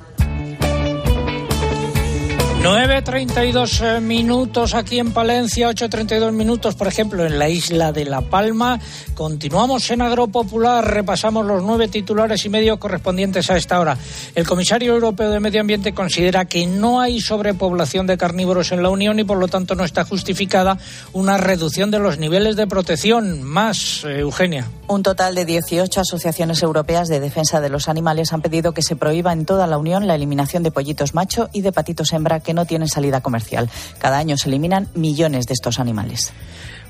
9.32 2.63 4.01
minutos 4.01 4.75
aquí 4.75 4.99
en 4.99 5.11
Palencia, 5.13 5.67
8.32 5.71 6.31
minutos, 6.31 6.75
por 6.75 6.87
ejemplo, 6.87 7.25
en 7.25 7.39
la 7.39 7.49
isla 7.49 7.91
de 7.91 8.05
La 8.05 8.21
Palma. 8.21 8.79
Continuamos 9.15 9.89
en 9.89 10.03
Agropopular, 10.03 10.85
repasamos 10.85 11.43
los 11.43 11.63
nueve 11.63 11.87
titulares 11.87 12.45
y 12.45 12.49
medio 12.49 12.79
correspondientes 12.79 13.49
a 13.49 13.57
esta 13.57 13.79
hora. 13.79 13.97
El 14.35 14.45
comisario 14.45 14.93
europeo 14.93 15.31
de 15.31 15.39
Medio 15.39 15.59
Ambiente 15.59 15.95
considera 15.95 16.45
que 16.45 16.67
no 16.67 17.01
hay 17.01 17.19
sobrepoblación 17.19 18.05
de 18.05 18.19
carnívoros 18.19 18.71
en 18.71 18.83
la 18.83 18.89
Unión 18.89 19.17
y 19.17 19.23
por 19.23 19.39
lo 19.39 19.47
tanto 19.47 19.73
no 19.73 19.83
está 19.83 20.05
justificada 20.05 20.77
una 21.13 21.37
reducción 21.37 21.89
de 21.89 21.97
los 21.97 22.19
niveles 22.19 22.57
de 22.57 22.67
protección. 22.67 23.41
Más, 23.41 24.03
eh, 24.05 24.19
Eugenia. 24.19 24.69
Un 24.87 25.01
total 25.01 25.33
de 25.33 25.45
18 25.45 26.01
asociaciones 26.01 26.61
europeas 26.61 27.07
de 27.07 27.19
defensa 27.19 27.59
de 27.59 27.69
los 27.69 27.89
animales 27.89 28.33
han 28.33 28.41
pedido 28.41 28.73
que 28.73 28.83
se 28.83 28.95
prohíba 28.95 29.33
en 29.33 29.45
toda 29.45 29.65
la 29.65 29.79
Unión 29.79 30.05
la 30.05 30.13
eliminación 30.13 30.61
de 30.61 30.69
pollitos 30.69 31.15
macho 31.15 31.49
y 31.53 31.61
de 31.61 31.71
patitos 31.71 32.13
hembra 32.13 32.39
que 32.39 32.50
no 32.53 32.65
tienen 32.65 32.87
salida 32.87 33.21
comercial. 33.21 33.69
Cada 33.99 34.17
año 34.17 34.37
se 34.37 34.49
eliminan 34.49 34.87
millones 34.95 35.45
de 35.45 35.53
estos 35.53 35.79
animales. 35.79 36.33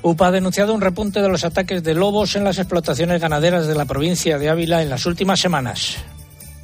UPA 0.02 0.26
ha 0.26 0.30
denunciado 0.32 0.74
un 0.74 0.80
repunte 0.80 1.22
de 1.22 1.28
los 1.28 1.44
ataques 1.44 1.82
de 1.84 1.94
lobos 1.94 2.34
en 2.34 2.44
las 2.44 2.58
explotaciones 2.58 3.20
ganaderas 3.20 3.66
de 3.66 3.74
la 3.74 3.84
provincia 3.84 4.38
de 4.38 4.50
Ávila 4.50 4.82
en 4.82 4.90
las 4.90 5.06
últimas 5.06 5.40
semanas. 5.40 5.96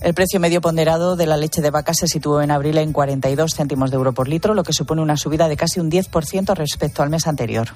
El 0.00 0.14
precio 0.14 0.38
medio 0.38 0.61
ponderado 0.61 1.16
de 1.16 1.26
la 1.26 1.37
leche 1.37 1.61
de 1.61 1.70
vaca 1.70 1.92
se 1.92 2.06
situó 2.06 2.40
en 2.40 2.52
abril 2.52 2.78
en 2.78 2.92
42 2.92 3.54
céntimos 3.54 3.90
de 3.90 3.96
euro 3.96 4.12
por 4.12 4.28
litro, 4.28 4.54
lo 4.54 4.62
que 4.62 4.72
supone 4.72 5.02
una 5.02 5.16
subida 5.16 5.48
de 5.48 5.56
casi 5.56 5.80
un 5.80 5.90
10% 5.90 6.54
respecto 6.54 7.02
al 7.02 7.11
mes 7.11 7.26
anterior. 7.26 7.68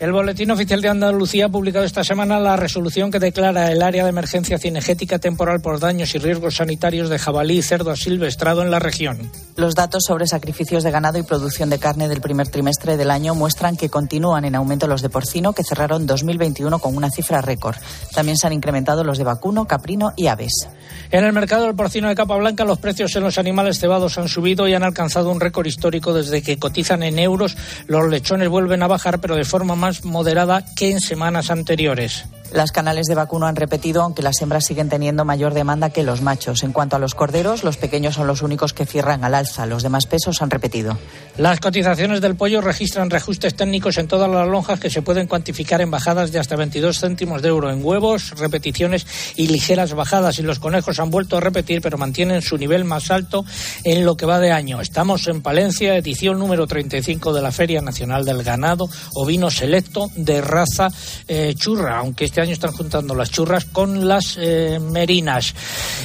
El 0.00 0.12
Boletín 0.12 0.48
Oficial 0.52 0.80
de 0.80 0.88
Andalucía 0.88 1.46
ha 1.46 1.48
publicado 1.48 1.84
esta 1.84 2.04
semana 2.04 2.38
la 2.38 2.54
resolución 2.54 3.10
que 3.10 3.18
declara 3.18 3.72
el 3.72 3.82
área 3.82 4.04
de 4.04 4.10
emergencia 4.10 4.56
cinegética 4.56 5.18
temporal 5.18 5.60
por 5.60 5.80
daños 5.80 6.14
y 6.14 6.18
riesgos 6.18 6.54
sanitarios 6.54 7.10
de 7.10 7.18
jabalí 7.18 7.58
y 7.58 7.62
cerdo 7.62 7.90
asilvestrado 7.90 8.62
en 8.62 8.70
la 8.70 8.78
región. 8.78 9.28
Los 9.56 9.74
datos 9.74 10.04
sobre 10.06 10.28
sacrificios 10.28 10.84
de 10.84 10.92
ganado 10.92 11.18
y 11.18 11.24
producción 11.24 11.68
de 11.68 11.80
carne 11.80 12.08
del 12.08 12.20
primer 12.20 12.46
trimestre 12.46 12.96
del 12.96 13.10
año 13.10 13.34
muestran 13.34 13.76
que 13.76 13.88
continúan 13.88 14.44
en 14.44 14.54
aumento 14.54 14.86
los 14.86 15.02
de 15.02 15.08
porcino, 15.08 15.52
que 15.52 15.64
cerraron 15.64 16.06
2021 16.06 16.78
con 16.78 16.96
una 16.96 17.10
cifra 17.10 17.40
récord. 17.40 17.74
También 18.14 18.36
se 18.36 18.46
han 18.46 18.52
incrementado 18.52 19.02
los 19.02 19.18
de 19.18 19.24
vacuno, 19.24 19.66
caprino 19.66 20.12
y 20.14 20.28
aves. 20.28 20.68
En 21.10 21.24
el 21.24 21.32
mercado 21.32 21.64
del 21.64 21.74
porcino 21.74 22.06
de 22.06 22.14
capa 22.14 22.36
blanca, 22.36 22.64
los 22.64 22.78
precios 22.78 23.16
en 23.16 23.24
los 23.24 23.36
animales 23.36 23.80
cebados 23.80 24.16
han 24.16 24.28
subido 24.28 24.68
y 24.68 24.74
han 24.74 24.84
alcanzado 24.84 25.32
un 25.32 25.40
récord 25.40 25.66
histórico 25.66 26.12
desde 26.12 26.40
que 26.40 26.56
cotizan 26.56 27.02
en 27.02 27.18
euros. 27.18 27.56
Los 27.88 28.08
lechones 28.08 28.48
vuelven 28.48 28.84
a 28.84 28.86
bajar, 28.86 29.18
pero 29.18 29.34
de 29.34 29.44
forma 29.44 29.74
más 29.74 29.87
moderada 30.04 30.64
que 30.76 30.90
en 30.90 31.00
semanas 31.00 31.50
anteriores. 31.50 32.24
Las 32.52 32.72
canales 32.72 33.06
de 33.06 33.14
vacuno 33.14 33.46
han 33.46 33.56
repetido, 33.56 34.02
aunque 34.02 34.22
las 34.22 34.40
hembras 34.40 34.64
siguen 34.64 34.88
teniendo 34.88 35.26
mayor 35.26 35.52
demanda 35.52 35.90
que 35.90 36.02
los 36.02 36.22
machos. 36.22 36.62
En 36.62 36.72
cuanto 36.72 36.96
a 36.96 36.98
los 36.98 37.14
corderos, 37.14 37.62
los 37.62 37.76
pequeños 37.76 38.14
son 38.14 38.26
los 38.26 38.40
únicos 38.40 38.72
que 38.72 38.86
cierran 38.86 39.22
al 39.22 39.34
alza. 39.34 39.66
Los 39.66 39.82
demás 39.82 40.06
pesos 40.06 40.40
han 40.40 40.48
repetido. 40.48 40.96
Las 41.36 41.60
cotizaciones 41.60 42.22
del 42.22 42.36
pollo 42.36 42.62
registran 42.62 43.10
reajustes 43.10 43.54
técnicos 43.54 43.98
en 43.98 44.08
todas 44.08 44.30
las 44.30 44.48
lonjas 44.48 44.80
que 44.80 44.88
se 44.88 45.02
pueden 45.02 45.26
cuantificar 45.26 45.82
en 45.82 45.90
bajadas 45.90 46.32
de 46.32 46.38
hasta 46.38 46.56
22 46.56 46.98
céntimos 46.98 47.42
de 47.42 47.48
euro 47.48 47.70
en 47.70 47.84
huevos, 47.84 48.30
repeticiones 48.38 49.06
y 49.36 49.48
ligeras 49.48 49.92
bajadas. 49.92 50.38
Y 50.38 50.42
los 50.42 50.58
conejos 50.58 51.00
han 51.00 51.10
vuelto 51.10 51.36
a 51.36 51.40
repetir, 51.40 51.82
pero 51.82 51.98
mantienen 51.98 52.40
su 52.40 52.56
nivel 52.56 52.84
más 52.84 53.10
alto 53.10 53.44
en 53.84 54.06
lo 54.06 54.16
que 54.16 54.24
va 54.24 54.40
de 54.40 54.52
año. 54.52 54.80
Estamos 54.80 55.28
en 55.28 55.42
Palencia, 55.42 55.96
edición 55.96 56.38
número 56.38 56.66
35 56.66 57.34
de 57.34 57.42
la 57.42 57.52
Feria 57.52 57.82
Nacional 57.82 58.24
del 58.24 58.42
Ganado, 58.42 58.88
ovino 59.14 59.50
selecto 59.50 60.10
de 60.16 60.40
raza 60.40 60.88
eh, 61.26 61.54
churra, 61.54 61.98
aunque 61.98 62.24
este 62.24 62.37
año 62.40 62.52
están 62.52 62.72
juntando 62.72 63.14
las 63.14 63.30
churras 63.30 63.64
con 63.64 64.06
las 64.08 64.36
eh, 64.38 64.78
merinas. 64.80 65.54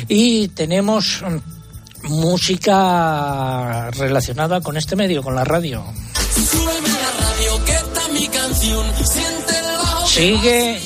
Y 0.08 0.50
tenemos 0.50 1.24
música 2.04 3.90
relacionada 3.92 4.62
con 4.62 4.78
este 4.78 4.96
medio, 4.96 5.24
con 5.24 5.36
la 5.36 5.44
radio. 5.44 5.84
Súbeme 6.34 6.90
la 6.90 7.12
radio, 7.26 7.66
que 7.66 7.72
está 7.74 8.08
mi 8.10 8.28
canción. 8.28 8.86
Siente 8.96 9.60
el 9.60 10.08
Sigue 10.08 10.82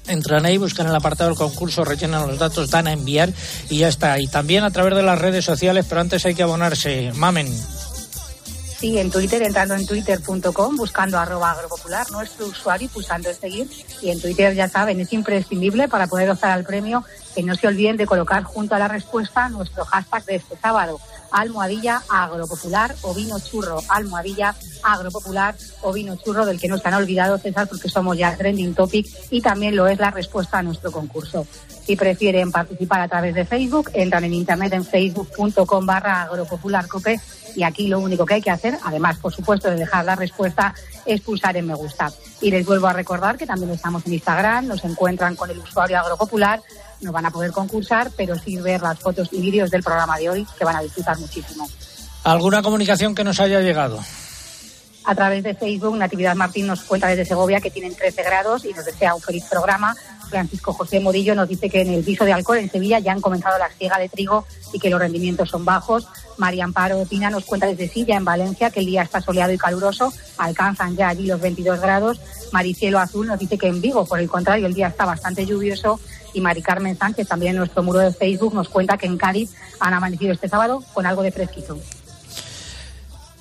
entran 0.09 0.45
ahí, 0.45 0.57
buscan 0.57 0.87
el 0.87 0.95
apartado 0.95 1.29
del 1.29 1.37
concurso, 1.37 1.85
rellenan 1.85 2.27
los 2.27 2.39
datos, 2.39 2.69
dan 2.69 2.87
a 2.87 2.93
enviar 2.93 3.31
y 3.69 3.79
ya 3.79 3.87
está. 3.87 4.19
Y 4.19 4.27
también 4.27 4.63
a 4.63 4.71
través 4.71 4.95
de 4.95 5.03
las 5.03 5.19
redes 5.19 5.45
sociales, 5.45 5.85
pero 5.87 6.01
antes 6.01 6.25
hay 6.25 6.35
que 6.35 6.43
abonarse. 6.43 7.11
Mamen. 7.15 7.47
Sí, 8.79 8.97
en 8.97 9.11
Twitter, 9.11 9.41
entrando 9.41 9.75
en 9.75 9.85
twitter.com, 9.85 10.77
buscando 10.77 11.19
arroba 11.19 11.51
agropopular, 11.51 12.09
nuestro 12.11 12.47
usuario 12.47 12.85
y 12.85 12.89
pulsando 12.89 13.33
seguir. 13.33 13.69
Y 14.01 14.09
en 14.09 14.21
Twitter, 14.21 14.55
ya 14.55 14.69
saben, 14.69 15.01
es 15.01 15.11
imprescindible 15.11 15.89
para 15.89 16.07
poder 16.07 16.29
optar 16.29 16.51
al 16.51 16.63
premio 16.63 17.03
que 17.35 17.43
no 17.43 17.55
se 17.55 17.67
olviden 17.67 17.97
de 17.97 18.05
colocar 18.05 18.43
junto 18.43 18.75
a 18.75 18.79
la 18.79 18.87
respuesta 18.87 19.49
nuestro 19.49 19.83
hashtag 19.83 20.23
de 20.23 20.35
este 20.35 20.55
sábado, 20.55 20.97
almohadilla 21.31 22.01
agropopular 22.09 22.95
o 23.01 23.13
vino 23.13 23.39
churro, 23.39 23.81
almohadilla 23.89 24.55
agropopular 24.83 25.55
o 25.81 25.93
vino 25.93 26.15
churro 26.15 26.45
del 26.45 26.59
que 26.59 26.67
no 26.67 26.77
se 26.77 26.87
han 26.87 26.93
olvidado, 26.95 27.37
César, 27.37 27.67
porque 27.67 27.89
somos 27.89 28.17
ya 28.17 28.35
trending 28.35 28.73
topic 28.73 29.07
y 29.29 29.41
también 29.41 29.75
lo 29.75 29.87
es 29.87 29.99
la 29.99 30.11
respuesta 30.11 30.59
a 30.59 30.63
nuestro 30.63 30.91
concurso. 30.91 31.45
Si 31.85 31.95
prefieren 31.95 32.51
participar 32.51 33.01
a 33.01 33.07
través 33.07 33.33
de 33.33 33.45
Facebook, 33.45 33.89
entran 33.93 34.23
en 34.23 34.33
internet 34.33 34.73
en 34.73 34.85
facebook.com 34.85 35.85
barra 35.85 36.23
agropopularcope 36.23 37.19
y 37.55 37.63
aquí 37.63 37.87
lo 37.87 37.99
único 37.99 38.25
que 38.25 38.35
hay 38.35 38.41
que 38.41 38.51
hacer, 38.51 38.77
además, 38.83 39.17
por 39.17 39.33
supuesto, 39.33 39.69
de 39.69 39.77
dejar 39.77 40.05
la 40.05 40.15
respuesta, 40.15 40.73
es 41.05 41.21
pulsar 41.21 41.57
en 41.57 41.67
me 41.67 41.73
gusta. 41.73 42.11
Y 42.41 42.51
les 42.51 42.65
vuelvo 42.65 42.87
a 42.87 42.93
recordar 42.93 43.37
que 43.37 43.47
también 43.47 43.71
estamos 43.71 44.05
en 44.05 44.13
Instagram, 44.13 44.67
nos 44.67 44.83
encuentran 44.83 45.35
con 45.35 45.49
el 45.49 45.57
usuario 45.57 45.99
agropopular, 45.99 46.61
no 47.01 47.11
van 47.11 47.25
a 47.25 47.31
poder 47.31 47.51
concursar, 47.51 48.11
pero 48.15 48.35
sí 48.37 48.57
ver 48.57 48.81
las 48.81 48.99
fotos 48.99 49.29
y 49.31 49.41
vídeos 49.41 49.71
del 49.71 49.83
programa 49.83 50.17
de 50.17 50.29
hoy, 50.29 50.47
que 50.57 50.65
van 50.65 50.75
a 50.75 50.81
disfrutar 50.81 51.17
muchísimo. 51.17 51.67
¿Alguna 52.23 52.61
comunicación 52.61 53.15
que 53.15 53.23
nos 53.23 53.39
haya 53.39 53.61
llegado? 53.61 53.99
A 55.05 55.15
través 55.15 55.43
de 55.43 55.55
Facebook, 55.55 55.97
Natividad 55.97 56.35
Martín 56.35 56.67
nos 56.67 56.81
cuenta 56.81 57.07
desde 57.07 57.25
Segovia 57.25 57.61
que 57.61 57.71
tienen 57.71 57.95
13 57.95 58.21
grados 58.21 58.65
y 58.65 58.73
nos 58.73 58.85
desea 58.85 59.15
un 59.15 59.21
feliz 59.21 59.45
programa. 59.49 59.95
Francisco 60.29 60.73
José 60.73 60.99
Morillo 60.99 61.33
nos 61.33 61.49
dice 61.49 61.69
que 61.69 61.81
en 61.81 61.89
el 61.89 62.03
piso 62.03 62.25
de 62.25 62.33
alcohol 62.33 62.59
en 62.59 62.69
Sevilla 62.69 62.99
ya 62.99 63.13
han 63.13 63.21
comenzado 63.21 63.57
la 63.57 63.71
siega 63.71 63.97
de 63.97 64.09
trigo 64.09 64.45
y 64.71 64.79
que 64.79 64.89
los 64.89 64.99
rendimientos 64.99 65.49
son 65.49 65.65
bajos. 65.65 66.07
María 66.37 66.63
Amparo 66.63 67.03
Pina 67.05 67.29
nos 67.29 67.45
cuenta 67.45 67.65
desde 67.65 67.89
Silla, 67.89 68.17
en 68.17 68.25
Valencia, 68.25 68.69
que 68.69 68.81
el 68.81 68.85
día 68.85 69.01
está 69.01 69.19
soleado 69.19 69.51
y 69.51 69.57
caluroso. 69.57 70.13
Alcanzan 70.37 70.95
ya 70.95 71.09
allí 71.09 71.25
los 71.25 71.41
22 71.41 71.79
grados. 71.79 72.21
Maricielo 72.51 72.99
Azul 72.99 73.27
nos 73.27 73.39
dice 73.39 73.57
que 73.57 73.67
en 73.67 73.81
Vigo, 73.81 74.05
por 74.05 74.19
el 74.19 74.29
contrario, 74.29 74.67
el 74.67 74.73
día 74.73 74.87
está 74.87 75.05
bastante 75.05 75.45
lluvioso. 75.45 75.99
Y 76.33 76.41
Mari 76.41 76.61
Carmen 76.61 76.97
Sánchez, 76.97 77.27
también 77.27 77.51
en 77.51 77.57
nuestro 77.57 77.83
muro 77.83 77.99
de 77.99 78.13
Facebook, 78.13 78.53
nos 78.53 78.69
cuenta 78.69 78.97
que 78.97 79.07
en 79.07 79.17
Cádiz 79.17 79.55
han 79.79 79.93
amanecido 79.93 80.33
este 80.33 80.49
sábado 80.49 80.83
con 80.93 81.05
algo 81.05 81.21
de 81.23 81.31
fresquito. 81.31 81.77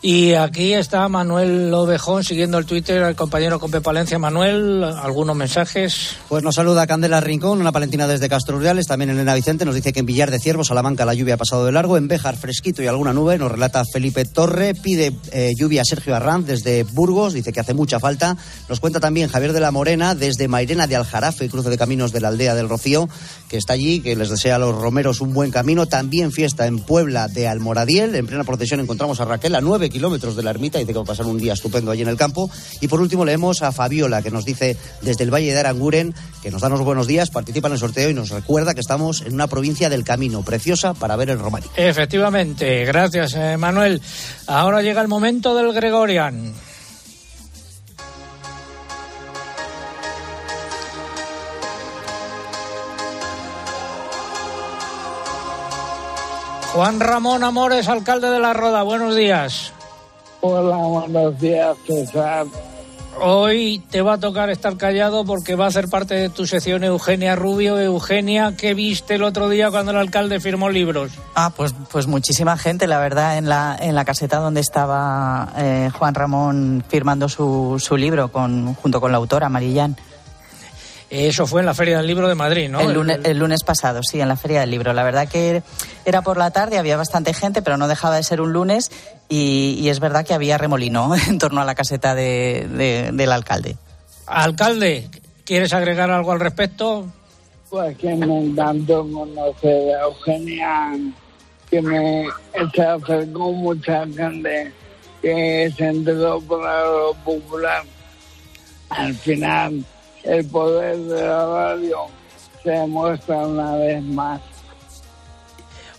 Y 0.01 0.35
aquí 0.35 0.75
está 0.75 1.09
Manuel 1.09 1.73
Lobejón 1.73 2.23
siguiendo 2.23 2.57
el 2.59 2.67
Twitter 2.67 3.03
al 3.03 3.17
compañero 3.17 3.59
Compe 3.59 3.81
Palencia. 3.81 4.17
Manuel, 4.17 4.85
algunos 4.85 5.35
mensajes. 5.35 6.17
Pues 6.29 6.45
nos 6.45 6.55
saluda 6.55 6.87
Candela 6.87 7.21
Rincón, 7.21 7.61
una 7.61 7.73
palentina 7.73 8.07
desde 8.07 8.29
Castro 8.29 8.59
Urdiales. 8.59 8.87
También 8.87 9.11
Elena 9.11 9.35
Vicente 9.35 9.65
nos 9.65 9.75
dice 9.75 9.93
que 9.93 9.99
en 9.99 10.07
Villar 10.07 10.31
de 10.31 10.39
Ciervo, 10.39 10.63
Salamanca, 10.63 11.05
la 11.05 11.15
lluvia 11.15 11.35
ha 11.35 11.37
pasado 11.37 11.67
de 11.67 11.73
largo. 11.73 11.97
En 11.97 12.07
Béjar, 12.07 12.37
fresquito 12.37 12.81
y 12.81 12.87
alguna 12.87 13.13
nube. 13.13 13.39
Nos 13.39 13.51
relata 13.51 13.83
Felipe 13.93 14.25
Torre. 14.25 14.77
Pide 14.77 15.13
eh, 15.33 15.55
lluvia 15.57 15.85
Sergio 15.85 16.15
Arranz 16.15 16.47
desde 16.47 16.85
Burgos. 16.85 17.33
Dice 17.33 17.53
que 17.53 17.59
hace 17.59 17.75
mucha 17.75 17.99
falta. 17.99 18.37
Nos 18.69 18.79
cuenta 18.79 19.01
también 19.01 19.29
Javier 19.29 19.53
de 19.53 19.61
la 19.61 19.73
Morena 19.73 20.15
desde 20.15 20.47
Mairena 20.47 20.87
de 20.87 20.95
Aljarafe, 20.95 21.49
cruce 21.49 21.71
de 21.71 21.77
caminos 21.77 22.13
de 22.13 22.21
la 22.21 22.29
aldea 22.29 22.55
del 22.55 22.69
Rocío, 22.69 23.09
que 23.49 23.57
está 23.57 23.73
allí, 23.73 23.99
que 23.99 24.15
les 24.15 24.29
desea 24.29 24.57
a 24.57 24.59
los 24.61 24.77
romeros 24.77 25.21
un 25.21 25.33
buen 25.33 25.51
camino. 25.51 25.87
También 25.87 26.31
fiesta 26.31 26.69
en 26.69 26.79
Puebla 26.79 27.27
de 27.27 27.49
Almoradiel. 27.49 28.15
En 28.15 28.29
plena 28.29 28.45
procesión 28.45 28.79
encontramos 28.79 29.21
a 29.21 29.25
Raquel 29.25 29.57
a 29.57 29.61
kilómetros 29.91 30.37
de 30.37 30.43
la 30.43 30.51
ermita 30.51 30.79
y 30.79 30.83
dice 30.83 30.93
que 30.93 30.99
va 30.99 31.05
a 31.05 31.07
pasar 31.07 31.27
un 31.27 31.39
día 31.39 31.53
estupendo 31.53 31.91
allí 31.91 32.03
en 32.03 32.09
el 32.09 32.17
campo. 32.17 32.51
Y 32.81 32.89
por 32.89 33.01
último 33.01 33.25
leemos 33.25 33.63
a 33.63 33.73
Fabiola, 33.73 34.23
que 34.23 34.31
nos 34.31 34.45
dice 34.45 34.77
desde 35.03 35.25
el 35.25 35.33
Valle 35.33 35.53
de 35.53 35.59
Aranguren 35.59 36.15
que 36.43 36.51
nos 36.51 36.63
da 36.63 36.69
los 36.69 36.83
buenos 36.83 37.07
días, 37.07 37.31
participa 37.31 37.69
en 37.69 37.75
el 37.75 37.79
sorteo 37.79 38.11
y 38.11 38.15
nos 38.15 38.31
recuerda 38.31 38.75
que 38.75 38.81
estamos 38.81 39.23
en 39.23 39.35
una 39.35 39.47
provincia 39.47 39.89
del 39.89 40.05
camino, 40.05 40.43
preciosa 40.43 40.95
para 40.95 41.17
ver 41.17 41.31
el 41.31 41.39
románico. 41.39 41.73
Efectivamente, 41.77 42.85
gracias 42.85 43.35
eh, 43.35 43.57
Manuel. 43.57 44.01
Ahora 44.47 44.83
llega 44.83 45.01
el 45.01 45.09
momento 45.09 45.55
del 45.55 45.73
Gregorian. 45.73 46.55
Juan 56.73 57.01
Ramón 57.01 57.43
Amores, 57.43 57.89
alcalde 57.89 58.31
de 58.31 58.39
La 58.39 58.53
Roda, 58.53 58.83
buenos 58.83 59.17
días. 59.17 59.73
Hola, 60.41 60.77
buenos 60.77 61.41
días, 61.41 61.77
César. 61.87 62.47
Hoy 63.21 63.83
te 63.91 64.01
va 64.01 64.15
a 64.15 64.19
tocar 64.19 64.49
estar 64.49 64.77
callado 64.77 65.25
porque 65.25 65.57
va 65.57 65.65
a 65.65 65.69
hacer 65.69 65.89
parte 65.89 66.15
de 66.15 66.29
tu 66.29 66.47
sección 66.47 66.85
Eugenia 66.85 67.35
Rubio. 67.35 67.81
Eugenia, 67.81 68.55
¿qué 68.57 68.75
viste 68.75 69.17
el 69.17 69.25
otro 69.25 69.49
día 69.49 69.71
cuando 69.71 69.91
el 69.91 69.97
alcalde 69.97 70.39
firmó 70.39 70.71
libros? 70.71 71.11
Ah, 71.35 71.51
pues, 71.57 71.75
pues 71.91 72.07
muchísima 72.07 72.57
gente, 72.57 72.87
la 72.87 73.01
verdad, 73.01 73.39
en 73.39 73.49
la, 73.49 73.77
en 73.81 73.97
la 73.97 74.05
caseta 74.05 74.39
donde 74.39 74.61
estaba 74.61 75.53
eh, 75.57 75.91
Juan 75.99 76.15
Ramón 76.15 76.85
firmando 76.89 77.29
su, 77.29 77.83
su 77.85 77.97
libro 77.97 78.31
con, 78.31 78.75
junto 78.75 79.01
con 79.01 79.11
la 79.11 79.19
autora, 79.19 79.49
Marillán. 79.49 79.97
Eso 81.11 81.47
fue 81.47 81.61
en 81.61 81.67
la 81.67 81.75
Feria 81.75 81.97
del 81.97 82.07
Libro 82.07 82.29
de 82.29 82.35
Madrid, 82.35 82.69
¿no? 82.69 82.81
El 82.81 82.93
lunes, 82.93 83.21
el 83.25 83.39
lunes, 83.39 83.65
pasado, 83.65 84.01
sí, 84.03 84.21
en 84.21 84.29
la 84.29 84.37
Feria 84.37 84.61
del 84.61 84.71
Libro. 84.71 84.93
La 84.93 85.03
verdad 85.03 85.27
que 85.27 85.63
era 86.05 86.21
por 86.21 86.37
la 86.37 86.51
tarde, 86.51 86.77
había 86.77 86.99
bastante 86.99 87.33
gente, 87.33 87.63
pero 87.63 87.79
no 87.79 87.89
dejaba 87.89 88.17
de 88.17 88.23
ser 88.23 88.43
un 88.43 88.53
lunes 88.53 88.91
y, 89.29 89.77
y 89.81 89.89
es 89.89 90.01
verdad 90.01 90.27
que 90.27 90.35
había 90.35 90.59
remolino 90.59 91.15
en 91.29 91.39
torno 91.39 91.61
a 91.61 91.65
la 91.65 91.75
caseta 91.75 92.15
de, 92.15 92.67
de, 92.71 93.11
del 93.13 93.33
alcalde. 93.33 93.77
Alcalde, 94.27 95.09
¿quieres 95.45 95.73
agregar 95.73 96.11
algo 96.11 96.33
al 96.33 96.41
respecto? 96.41 97.07
Pues 97.71 97.97
que 97.99 98.15
me 98.15 98.45
encantó 98.45 99.07
conocer 99.11 99.95
a 99.95 100.03
Eugenia, 100.05 100.99
que 101.71 101.83
me 101.83 102.27
se 102.75 102.83
acercó 102.83 103.53
mucha 103.53 104.07
gente 104.07 104.73
que 105.21 105.73
se 105.77 105.87
enteró 105.87 106.41
por 106.41 106.63
lo 106.63 107.15
popular. 107.25 107.83
Al 108.91 109.15
final 109.15 109.85
el 110.23 110.47
poder 110.47 110.97
de 110.97 111.23
la 111.23 111.47
radio 111.47 111.99
se 112.63 112.71
demuestra 112.71 113.47
una 113.47 113.77
vez 113.77 114.03
más. 114.03 114.41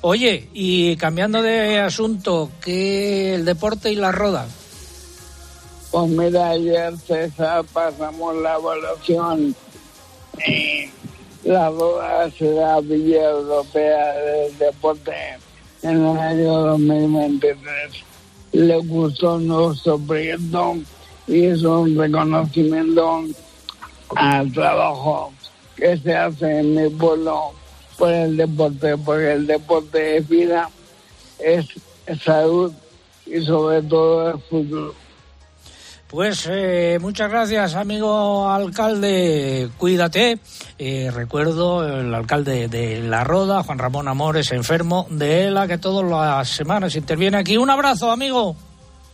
Oye, 0.02 0.50
y 0.54 0.96
cambiando 0.96 1.42
de 1.42 1.80
asunto, 1.80 2.50
¿qué 2.62 3.36
el 3.36 3.46
deporte 3.46 3.92
y 3.92 3.96
la 3.96 4.12
roda? 4.12 4.48
Pues 5.92 6.10
mira, 6.10 6.50
ayer 6.52 6.96
César 6.98 7.66
pasamos 7.74 8.36
la 8.38 8.56
evaluación 8.56 9.56
la 11.44 11.70
roda 11.70 12.30
será 12.32 12.80
Villa 12.82 13.30
Europea 13.30 14.14
del 14.14 14.58
Deporte 14.58 15.14
en 15.82 16.06
el 16.06 16.18
año 16.18 16.54
2023. 16.54 17.58
Le 18.52 18.78
gustó 18.78 19.40
nuestro 19.40 19.98
proyecto 20.00 20.78
y 21.28 21.46
es 21.46 21.64
un 21.64 21.98
reconocimiento 21.98 23.24
al 24.16 24.52
trabajo 24.52 25.32
que 25.76 25.98
se 25.98 26.16
hace 26.16 26.60
en 26.60 26.76
mi 26.76 26.90
pueblo 26.90 27.54
por 28.00 28.12
el 28.12 28.38
deporte, 28.38 28.98
porque 28.98 29.34
el 29.34 29.46
deporte 29.46 30.18
es 30.18 30.28
vida, 30.28 30.70
es 31.38 31.68
salud 32.24 32.74
y 33.26 33.42
sobre 33.42 33.84
todo 33.84 34.32
el 34.32 34.40
futuro. 34.40 34.96
Pues 36.08 36.48
eh, 36.50 36.98
muchas 37.00 37.30
gracias, 37.30 37.76
amigo 37.76 38.50
alcalde. 38.50 39.70
Cuídate. 39.78 40.40
Eh, 40.80 41.12
recuerdo 41.14 41.86
el 41.86 42.16
alcalde 42.16 42.68
de 42.68 43.04
La 43.04 43.24
Roda, 43.24 43.62
Juan 43.62 43.78
Ramón 43.78 44.08
Amores, 44.08 44.52
enfermo 44.52 45.06
de 45.12 45.48
ELA, 45.48 45.68
que 45.68 45.78
todas 45.78 46.10
las 46.10 46.50
semanas 46.50 46.96
interviene 46.96 47.38
aquí. 47.38 47.58
Un 47.58 47.70
abrazo, 47.70 48.10
amigo. 48.10 48.56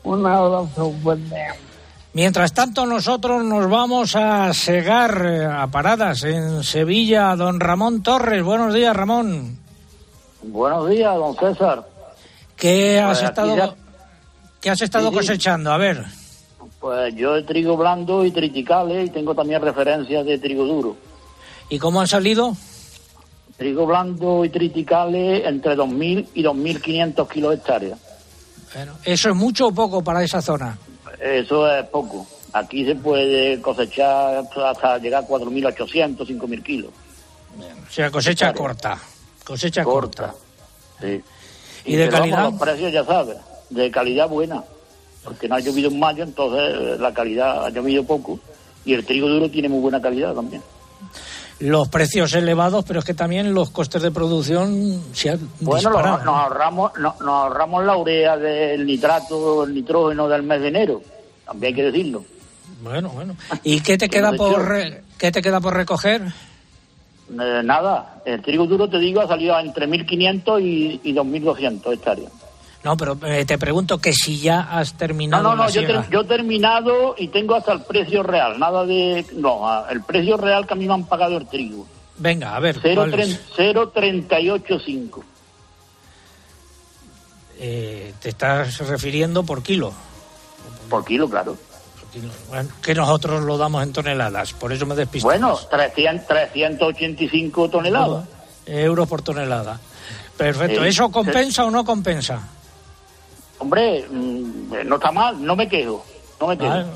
Un 0.03 0.25
abrazo 0.25 0.93
fuerte. 1.03 1.35
Mientras 2.15 2.53
tanto, 2.53 2.85
nosotros 2.85 3.43
nos 3.43 3.69
vamos 3.69 4.15
a 4.15 4.53
segar 4.53 5.21
eh, 5.25 5.45
a 5.45 5.67
paradas 5.67 6.23
en 6.23 6.63
Sevilla. 6.63 7.35
Don 7.35 7.59
Ramón 7.59 8.01
Torres, 8.03 8.41
buenos 8.41 8.73
días, 8.73 8.95
Ramón. 8.95 9.59
Buenos 10.41 10.89
días, 10.89 11.13
don 11.13 11.35
César. 11.35 11.85
¿Qué 12.55 13.01
has 13.01 13.07
Pues 13.07 13.17
aquí 13.17 13.25
estado, 13.27 13.57
ya- 13.57 13.75
¿qué 14.61 14.69
has 14.69 14.81
estado 14.81 15.09
sí. 15.09 15.15
cosechando? 15.15 15.73
A 15.73 15.77
ver. 15.77 16.05
Pues 16.79 17.13
yo 17.15 17.33
de 17.33 17.43
trigo 17.43 17.75
blando 17.75 18.23
y 18.23 18.31
triticales 18.31 19.07
y 19.07 19.09
tengo 19.11 19.35
también 19.35 19.61
referencias 19.61 20.25
de 20.25 20.37
trigo 20.39 20.63
duro. 20.63 20.95
¿Y 21.67 21.77
cómo 21.79 21.99
han 21.99 22.07
salido? 22.07 22.55
Trigo 23.57 23.85
blando 23.85 24.45
y 24.45 24.49
triticales 24.49 25.45
entre 25.45 25.75
2.000 25.75 26.27
y 26.33 26.43
2.500 26.43 27.27
kilos 27.27 27.55
hectáreas. 27.55 27.99
Bueno, 28.73 28.93
¿Eso 29.03 29.29
es 29.31 29.35
mucho 29.35 29.67
o 29.67 29.71
poco 29.73 30.01
para 30.01 30.23
esa 30.23 30.41
zona? 30.41 30.77
Eso 31.25 31.67
es 31.71 31.85
poco. 31.87 32.25
Aquí 32.53 32.85
se 32.85 32.95
puede 32.95 33.59
cosechar 33.61 34.43
hasta 34.65 34.97
llegar 34.99 35.23
a 35.23 35.27
4.800, 35.27 36.17
5.000 36.17 36.63
kilos. 36.63 36.91
O 37.87 37.91
sea, 37.91 38.11
cosecha 38.11 38.53
corta. 38.53 38.97
Cosecha 39.43 39.83
corta. 39.83 40.33
Sí. 41.01 41.21
¿Y 41.85 41.95
de 41.95 42.09
calidad? 42.09 42.51
los 42.51 42.59
precios 42.59 42.91
ya 42.91 43.03
sabes, 43.03 43.37
de 43.69 43.91
calidad 43.91 44.27
buena. 44.29 44.63
Porque 45.23 45.47
no 45.47 45.55
ha 45.55 45.59
llovido 45.59 45.89
en 45.89 45.99
mayo, 45.99 46.23
entonces 46.23 46.99
la 46.99 47.13
calidad 47.13 47.65
ha 47.65 47.69
llovido 47.71 48.03
poco. 48.03 48.39
Y 48.85 48.93
el 48.93 49.03
trigo 49.05 49.27
duro 49.27 49.49
tiene 49.49 49.67
muy 49.67 49.79
buena 49.79 49.99
calidad 50.01 50.33
también. 50.35 50.61
Los 51.59 51.87
precios 51.87 52.33
elevados, 52.33 52.83
pero 52.85 52.99
es 52.99 53.05
que 53.05 53.13
también 53.13 53.53
los 53.53 53.69
costes 53.71 54.01
de 54.01 54.11
producción 54.11 55.01
se 55.13 55.31
han 55.31 55.39
Bueno, 55.61 55.89
disparado. 55.89 56.17
nos 56.23 56.27
ahorramos 56.27 56.91
no- 56.99 57.15
nos 57.21 57.27
ahorramos 57.29 57.85
la 57.85 57.95
urea 57.97 58.37
del 58.37 58.85
nitrato, 58.85 59.63
el 59.63 59.73
nitrógeno 59.73 60.27
del 60.27 60.43
mes 60.43 60.61
de 60.61 60.67
enero. 60.67 61.01
También 61.45 61.69
hay 61.71 61.75
que 61.75 61.83
decirlo. 61.91 62.25
Bueno, 62.81 63.09
bueno. 63.09 63.35
¿Y 63.63 63.79
qué 63.81 63.97
te 63.97 64.09
queda 64.09 64.33
por 64.33 64.67
re- 64.67 65.03
qué 65.17 65.31
te 65.31 65.41
queda 65.41 65.59
por 65.61 65.73
recoger? 65.75 66.21
Eh, 66.23 67.61
nada, 67.63 68.21
el 68.25 68.41
trigo 68.41 68.65
duro, 68.67 68.87
te 68.89 68.99
digo, 68.99 69.21
ha 69.21 69.27
salido 69.27 69.59
entre 69.59 69.87
1.500 69.87 70.61
y, 70.61 70.99
y 71.03 71.13
2.200 71.13 71.93
hectáreas. 71.93 72.31
No, 72.83 72.95
pero 72.97 73.17
eh, 73.25 73.45
te 73.45 73.57
pregunto 73.57 73.97
que 73.97 74.13
si 74.13 74.37
ya 74.39 74.59
has 74.61 74.91
No, 74.93 74.97
terminado 74.99 75.41
no, 75.43 75.55
no, 75.55 75.63
la 75.63 75.69
yo, 75.69 75.81
siega. 75.81 76.01
ter- 76.03 76.11
yo 76.11 76.21
he 76.21 76.25
terminado 76.25 77.15
y 77.17 77.29
tengo 77.29 77.55
hasta 77.55 77.71
el 77.73 77.81
precio 77.81 78.21
real, 78.21 78.59
nada 78.59 78.85
de... 78.85 79.25
No, 79.33 79.87
el 79.89 80.03
precio 80.03 80.37
real 80.37 80.67
que 80.67 80.73
a 80.73 80.77
mí 80.77 80.85
me 80.87 80.93
han 80.93 81.05
pagado 81.05 81.35
el 81.37 81.47
trigo. 81.47 81.87
Venga, 82.17 82.55
a 82.55 82.59
ver, 82.59 82.79
¿cuál 82.79 83.11
es? 83.19 83.39
0,385. 83.55 85.23
Eh, 87.57 88.13
te 88.21 88.29
estás 88.29 88.77
refiriendo 88.87 89.43
por 89.43 89.63
kilo. 89.63 89.93
Por 90.89 91.03
kilo, 91.05 91.29
claro. 91.29 91.55
Bueno, 92.49 92.69
que 92.81 92.95
nosotros 92.95 93.43
lo 93.43 93.57
damos 93.57 93.83
en 93.83 93.91
toneladas, 93.91 94.53
por 94.53 94.71
eso 94.71 94.85
me 94.85 94.95
despisto. 94.95 95.27
Bueno, 95.27 95.57
300, 95.69 96.25
385 96.27 97.69
toneladas. 97.69 98.25
Euros 98.65 99.07
por 99.09 99.21
tonelada. 99.21 99.79
Perfecto. 100.37 100.81
Sí, 100.81 100.87
¿Eso 100.89 101.11
compensa 101.11 101.65
o 101.65 101.71
no 101.71 101.83
compensa? 101.83 102.39
Hombre, 103.59 104.05
mm, 104.09 104.85
no 104.85 104.95
está 104.95 105.11
mal, 105.11 105.43
no 105.43 105.55
me 105.55 105.67
quejo. 105.67 106.05
No 106.39 106.47
me 106.47 106.57
quejo. 106.57 106.69
Bueno, 106.71 106.89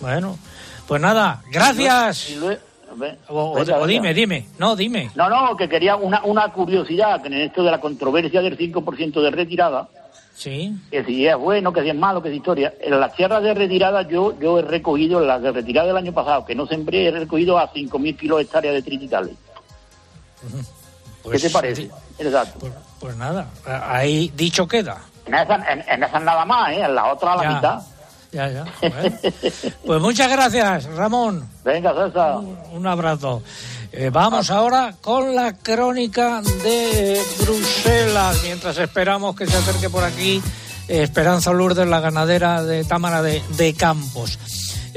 bueno, 0.00 0.38
pues 0.86 1.00
nada, 1.00 1.42
gracias. 1.50 2.30
Y 2.30 2.36
luego- 2.36 2.60
ve- 2.96 3.16
O, 3.28 3.52
o- 3.52 3.54
venga, 3.54 3.76
o 3.76 3.80
venga. 3.80 3.86
dime, 3.86 4.14
dime, 4.14 4.48
no, 4.58 4.76
dime. 4.76 5.10
No, 5.14 5.28
no, 5.28 5.56
que 5.56 5.68
quería 5.68 5.96
una, 5.96 6.22
una 6.24 6.52
curiosidad, 6.52 7.20
que 7.22 7.28
en 7.28 7.34
esto 7.34 7.62
de 7.64 7.70
la 7.70 7.80
controversia 7.80 8.40
del 8.42 8.56
5% 8.56 9.20
de 9.22 9.30
retirada, 9.30 9.88
Sí. 10.34 10.76
que 10.90 11.04
si 11.04 11.26
es 11.26 11.36
bueno, 11.36 11.72
que 11.72 11.82
si 11.82 11.90
es 11.90 11.94
malo, 11.94 12.20
que 12.22 12.28
si 12.30 12.36
historia. 12.36 12.74
En 12.80 12.98
las 12.98 13.14
tierras 13.14 13.42
de 13.42 13.54
retirada 13.54 14.02
yo 14.02 14.38
yo 14.40 14.58
he 14.58 14.62
recogido, 14.62 15.20
en 15.22 15.28
las 15.28 15.40
de 15.40 15.52
retirada 15.52 15.86
del 15.88 15.96
año 15.96 16.12
pasado, 16.12 16.44
que 16.44 16.54
no 16.56 16.66
sembré, 16.66 17.06
he 17.06 17.10
recogido 17.12 17.56
a 17.58 17.72
5.000 17.72 18.16
kilos 18.18 18.40
hectáreas 18.40 18.74
de 18.74 18.82
trititales. 18.82 19.36
Pues, 21.22 21.40
¿Qué 21.40 21.48
te 21.48 21.52
parece? 21.52 21.90
Exacto. 22.18 22.58
Pues, 22.60 22.72
pues 23.00 23.16
nada, 23.16 23.48
ahí 23.64 24.30
dicho 24.36 24.66
queda. 24.68 25.00
En 25.26 25.34
esas 25.34 25.68
en, 25.68 25.84
en 25.88 26.02
esas 26.02 26.22
nada 26.22 26.44
más, 26.44 26.70
¿eh? 26.72 26.82
En 26.82 26.94
la 26.94 27.12
otra 27.12 27.32
a 27.32 27.36
la 27.36 27.42
Ya. 27.44 27.50
mitad. 27.50 27.82
Ya, 28.34 28.50
ya. 28.50 28.64
Pues 29.86 30.00
muchas 30.00 30.28
gracias, 30.28 30.86
Ramón. 30.86 31.48
Venga, 31.64 31.94
César. 31.94 32.38
Un 32.72 32.86
abrazo. 32.86 33.42
Eh, 33.92 34.10
vamos 34.12 34.50
ahora 34.50 34.96
con 35.00 35.36
la 35.36 35.52
crónica 35.52 36.42
de 36.64 37.22
Bruselas, 37.42 38.40
mientras 38.42 38.76
esperamos 38.78 39.36
que 39.36 39.46
se 39.46 39.56
acerque 39.56 39.88
por 39.88 40.02
aquí 40.02 40.42
eh, 40.88 41.02
Esperanza 41.04 41.52
Lourdes, 41.52 41.86
la 41.86 42.00
ganadera 42.00 42.64
de 42.64 42.84
Támara 42.84 43.22
de, 43.22 43.40
de 43.56 43.72
Campos. 43.74 44.38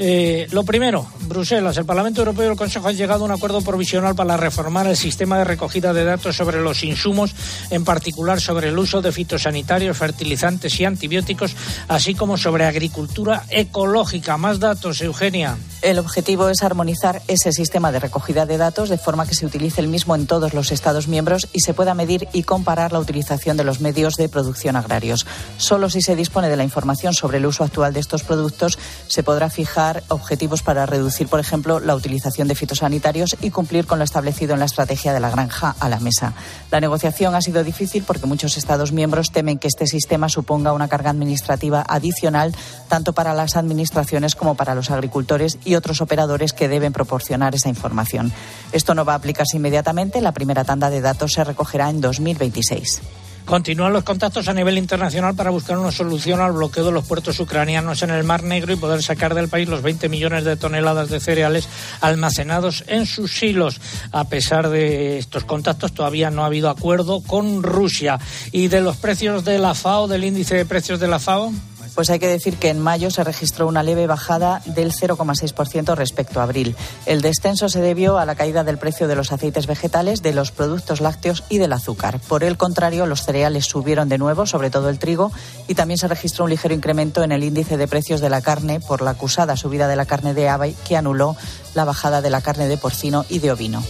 Eh, 0.00 0.46
lo 0.52 0.62
primero, 0.62 1.06
Bruselas, 1.22 1.76
el 1.76 1.84
Parlamento 1.84 2.20
Europeo 2.20 2.46
y 2.46 2.50
el 2.50 2.56
Consejo 2.56 2.88
han 2.88 2.96
llegado 2.96 3.22
a 3.22 3.24
un 3.24 3.32
acuerdo 3.32 3.60
provisional 3.62 4.14
para 4.14 4.36
reformar 4.36 4.86
el 4.86 4.96
sistema 4.96 5.38
de 5.38 5.44
recogida 5.44 5.92
de 5.92 6.04
datos 6.04 6.36
sobre 6.36 6.60
los 6.60 6.84
insumos, 6.84 7.34
en 7.70 7.84
particular 7.84 8.40
sobre 8.40 8.68
el 8.68 8.78
uso 8.78 9.02
de 9.02 9.10
fitosanitarios, 9.10 9.96
fertilizantes 9.96 10.78
y 10.78 10.84
antibióticos, 10.84 11.56
así 11.88 12.14
como 12.14 12.36
sobre 12.36 12.64
agricultura 12.64 13.44
ecológica. 13.50 14.36
Más 14.36 14.60
datos, 14.60 15.00
Eugenia. 15.00 15.56
El 15.80 16.00
objetivo 16.00 16.48
es 16.48 16.64
armonizar 16.64 17.22
ese 17.28 17.52
sistema 17.52 17.92
de 17.92 18.00
recogida 18.00 18.46
de 18.46 18.56
datos 18.56 18.88
de 18.88 18.98
forma 18.98 19.26
que 19.26 19.36
se 19.36 19.46
utilice 19.46 19.80
el 19.80 19.86
mismo 19.86 20.16
en 20.16 20.26
todos 20.26 20.52
los 20.52 20.72
Estados 20.72 21.06
miembros 21.06 21.46
y 21.52 21.60
se 21.60 21.72
pueda 21.72 21.94
medir 21.94 22.26
y 22.32 22.42
comparar 22.42 22.92
la 22.92 22.98
utilización 22.98 23.56
de 23.56 23.62
los 23.62 23.80
medios 23.80 24.14
de 24.14 24.28
producción 24.28 24.74
agrarios. 24.74 25.24
Solo 25.56 25.88
si 25.88 26.02
se 26.02 26.16
dispone 26.16 26.48
de 26.48 26.56
la 26.56 26.64
información 26.64 27.14
sobre 27.14 27.38
el 27.38 27.46
uso 27.46 27.62
actual 27.62 27.92
de 27.92 28.00
estos 28.00 28.24
productos 28.24 28.76
se 29.06 29.22
podrá 29.22 29.50
fijar 29.50 30.02
objetivos 30.08 30.62
para 30.62 30.84
reducir, 30.84 31.28
por 31.28 31.38
ejemplo, 31.38 31.78
la 31.78 31.94
utilización 31.94 32.48
de 32.48 32.56
fitosanitarios 32.56 33.36
y 33.40 33.50
cumplir 33.50 33.86
con 33.86 34.00
lo 34.00 34.04
establecido 34.04 34.54
en 34.54 34.60
la 34.60 34.66
estrategia 34.66 35.12
de 35.12 35.20
la 35.20 35.30
granja 35.30 35.76
a 35.78 35.88
la 35.88 36.00
mesa. 36.00 36.32
La 36.72 36.80
negociación 36.80 37.36
ha 37.36 37.40
sido 37.40 37.62
difícil 37.62 38.02
porque 38.02 38.26
muchos 38.26 38.56
Estados 38.56 38.90
miembros 38.90 39.30
temen 39.30 39.58
que 39.58 39.68
este 39.68 39.86
sistema 39.86 40.28
suponga 40.28 40.72
una 40.72 40.88
carga 40.88 41.10
administrativa 41.10 41.84
adicional 41.88 42.52
tanto 42.88 43.12
para 43.12 43.32
las 43.32 43.54
administraciones 43.54 44.34
como 44.34 44.56
para 44.56 44.74
los 44.74 44.90
agricultores 44.90 45.56
y 45.68 45.76
otros 45.76 46.00
operadores 46.00 46.52
que 46.52 46.68
deben 46.68 46.92
proporcionar 46.92 47.54
esa 47.54 47.68
información. 47.68 48.32
Esto 48.72 48.94
no 48.94 49.04
va 49.04 49.12
a 49.12 49.16
aplicarse 49.16 49.58
inmediatamente. 49.58 50.22
La 50.22 50.32
primera 50.32 50.64
tanda 50.64 50.88
de 50.88 51.00
datos 51.00 51.32
se 51.32 51.44
recogerá 51.44 51.90
en 51.90 52.00
2026. 52.00 53.02
Continúan 53.48 53.94
los 53.94 54.04
contactos 54.04 54.46
a 54.48 54.52
nivel 54.52 54.76
internacional 54.76 55.34
para 55.34 55.48
buscar 55.48 55.78
una 55.78 55.90
solución 55.90 56.38
al 56.38 56.52
bloqueo 56.52 56.84
de 56.84 56.92
los 56.92 57.06
puertos 57.06 57.40
ucranianos 57.40 58.02
en 58.02 58.10
el 58.10 58.22
Mar 58.22 58.42
Negro 58.42 58.74
y 58.74 58.76
poder 58.76 59.02
sacar 59.02 59.34
del 59.34 59.48
país 59.48 59.70
los 59.70 59.80
20 59.80 60.10
millones 60.10 60.44
de 60.44 60.58
toneladas 60.58 61.08
de 61.08 61.18
cereales 61.18 61.66
almacenados 62.02 62.84
en 62.88 63.06
sus 63.06 63.32
silos. 63.32 63.80
A 64.12 64.24
pesar 64.24 64.68
de 64.68 65.16
estos 65.16 65.44
contactos, 65.44 65.92
todavía 65.92 66.30
no 66.30 66.42
ha 66.42 66.46
habido 66.46 66.68
acuerdo 66.68 67.22
con 67.22 67.62
Rusia. 67.62 68.18
¿Y 68.52 68.68
de 68.68 68.82
los 68.82 68.98
precios 68.98 69.46
de 69.46 69.58
la 69.58 69.74
FAO, 69.74 70.08
del 70.08 70.24
índice 70.24 70.54
de 70.54 70.66
precios 70.66 71.00
de 71.00 71.08
la 71.08 71.18
FAO? 71.18 71.50
Pues 71.98 72.10
hay 72.10 72.20
que 72.20 72.28
decir 72.28 72.58
que 72.58 72.68
en 72.68 72.78
mayo 72.78 73.10
se 73.10 73.24
registró 73.24 73.66
una 73.66 73.82
leve 73.82 74.06
bajada 74.06 74.62
del 74.66 74.92
0,6% 74.92 75.96
respecto 75.96 76.38
a 76.38 76.44
abril. 76.44 76.76
El 77.06 77.22
descenso 77.22 77.68
se 77.68 77.80
debió 77.80 78.18
a 78.18 78.24
la 78.24 78.36
caída 78.36 78.62
del 78.62 78.78
precio 78.78 79.08
de 79.08 79.16
los 79.16 79.32
aceites 79.32 79.66
vegetales, 79.66 80.22
de 80.22 80.32
los 80.32 80.52
productos 80.52 81.00
lácteos 81.00 81.42
y 81.48 81.58
del 81.58 81.72
azúcar. 81.72 82.20
Por 82.20 82.44
el 82.44 82.56
contrario, 82.56 83.04
los 83.06 83.24
cereales 83.24 83.66
subieron 83.66 84.08
de 84.08 84.16
nuevo, 84.16 84.46
sobre 84.46 84.70
todo 84.70 84.90
el 84.90 85.00
trigo, 85.00 85.32
y 85.66 85.74
también 85.74 85.98
se 85.98 86.06
registró 86.06 86.44
un 86.44 86.50
ligero 86.50 86.72
incremento 86.72 87.24
en 87.24 87.32
el 87.32 87.42
índice 87.42 87.76
de 87.76 87.88
precios 87.88 88.20
de 88.20 88.30
la 88.30 88.42
carne 88.42 88.78
por 88.78 89.02
la 89.02 89.10
acusada 89.10 89.56
subida 89.56 89.88
de 89.88 89.96
la 89.96 90.06
carne 90.06 90.34
de 90.34 90.48
ave 90.48 90.76
que 90.86 90.96
anuló 90.96 91.34
la 91.74 91.84
bajada 91.84 92.22
de 92.22 92.30
la 92.30 92.42
carne 92.42 92.68
de 92.68 92.78
porcino 92.78 93.24
y 93.28 93.40
de 93.40 93.50
ovino. 93.50 93.82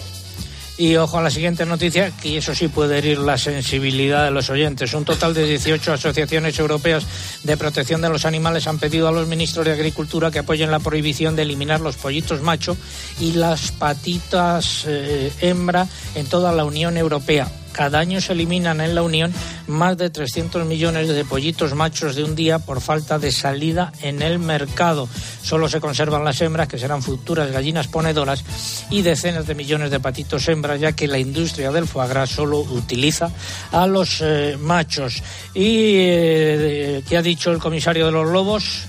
Y 0.79 0.95
ojo 0.95 1.19
a 1.19 1.23
la 1.23 1.31
siguiente 1.31 1.67
noticia, 1.67 2.13
que 2.13 2.39
eso 2.39 2.55
sí 2.55 2.69
puede 2.69 2.99
herir 2.99 3.19
la 3.19 3.37
sensibilidad 3.37 4.25
de 4.25 4.31
los 4.31 4.49
oyentes. 4.49 4.95
Un 4.95 5.05
total 5.05 5.35
de 5.35 5.45
18 5.45 5.93
asociaciones 5.93 6.57
europeas 6.57 7.05
de 7.43 7.57
protección 7.57 8.01
de 8.01 8.09
los 8.09 8.25
animales 8.25 8.69
han 8.69 8.79
pedido 8.79 9.09
a 9.09 9.13
los 9.13 9.27
ministros 9.27 9.67
de 9.67 9.73
Agricultura 9.73 10.31
que 10.31 10.39
apoyen 10.39 10.71
la 10.71 10.79
prohibición 10.79 11.35
de 11.35 11.43
eliminar 11.43 11.81
los 11.81 11.97
pollitos 11.97 12.43
macho 12.43 12.77
y 13.19 13.33
las 13.33 13.73
patitas 13.73 14.85
eh, 14.87 15.33
hembra 15.41 15.89
en 16.15 16.27
toda 16.27 16.53
la 16.53 16.65
Unión 16.65 16.97
Europea. 16.97 17.51
Cada 17.73 17.99
año 17.99 18.21
se 18.21 18.33
eliminan 18.33 18.81
en 18.81 18.95
la 18.95 19.03
Unión 19.03 19.33
más 19.67 19.97
de 19.97 20.11
300 20.11 20.67
millones 20.67 21.09
de 21.09 21.25
pollitos 21.25 21.75
machos 21.75 22.17
de 22.17 22.25
un 22.25 22.35
día 22.35 22.59
por 22.59 22.81
falta 22.81 23.19
de 23.19 23.31
salida 23.31 23.93
en 24.03 24.23
el 24.23 24.39
mercado. 24.39 25.09
Solo 25.43 25.69
se 25.69 25.81
conservan 25.81 26.25
las 26.25 26.41
hembras, 26.41 26.69
que 26.69 26.79
serán 26.79 27.03
futuras 27.03 27.51
gallinas 27.51 27.89
ponedoras, 27.89 28.45
y 28.91 29.03
decenas 29.03 29.47
de 29.47 29.55
millones 29.55 29.91
de 29.91 30.01
patitos 30.01 30.49
hembras, 30.49 30.81
ya 30.81 30.93
que 30.93 31.09
la 31.09 31.19
industria 31.19 31.71
del 31.71 31.87
foie 31.87 32.09
gras 32.09 32.31
solo 32.31 32.61
utiliza 32.61 33.31
a 33.73 33.87
los 33.87 34.21
eh, 34.21 34.57
machos. 34.59 35.23
¿Y 35.55 35.95
eh, 35.97 37.03
qué 37.09 37.17
ha 37.17 37.23
dicho 37.23 37.51
el 37.51 37.59
comisario 37.59 38.07
de 38.07 38.13
los 38.13 38.29
lobos? 38.29 38.89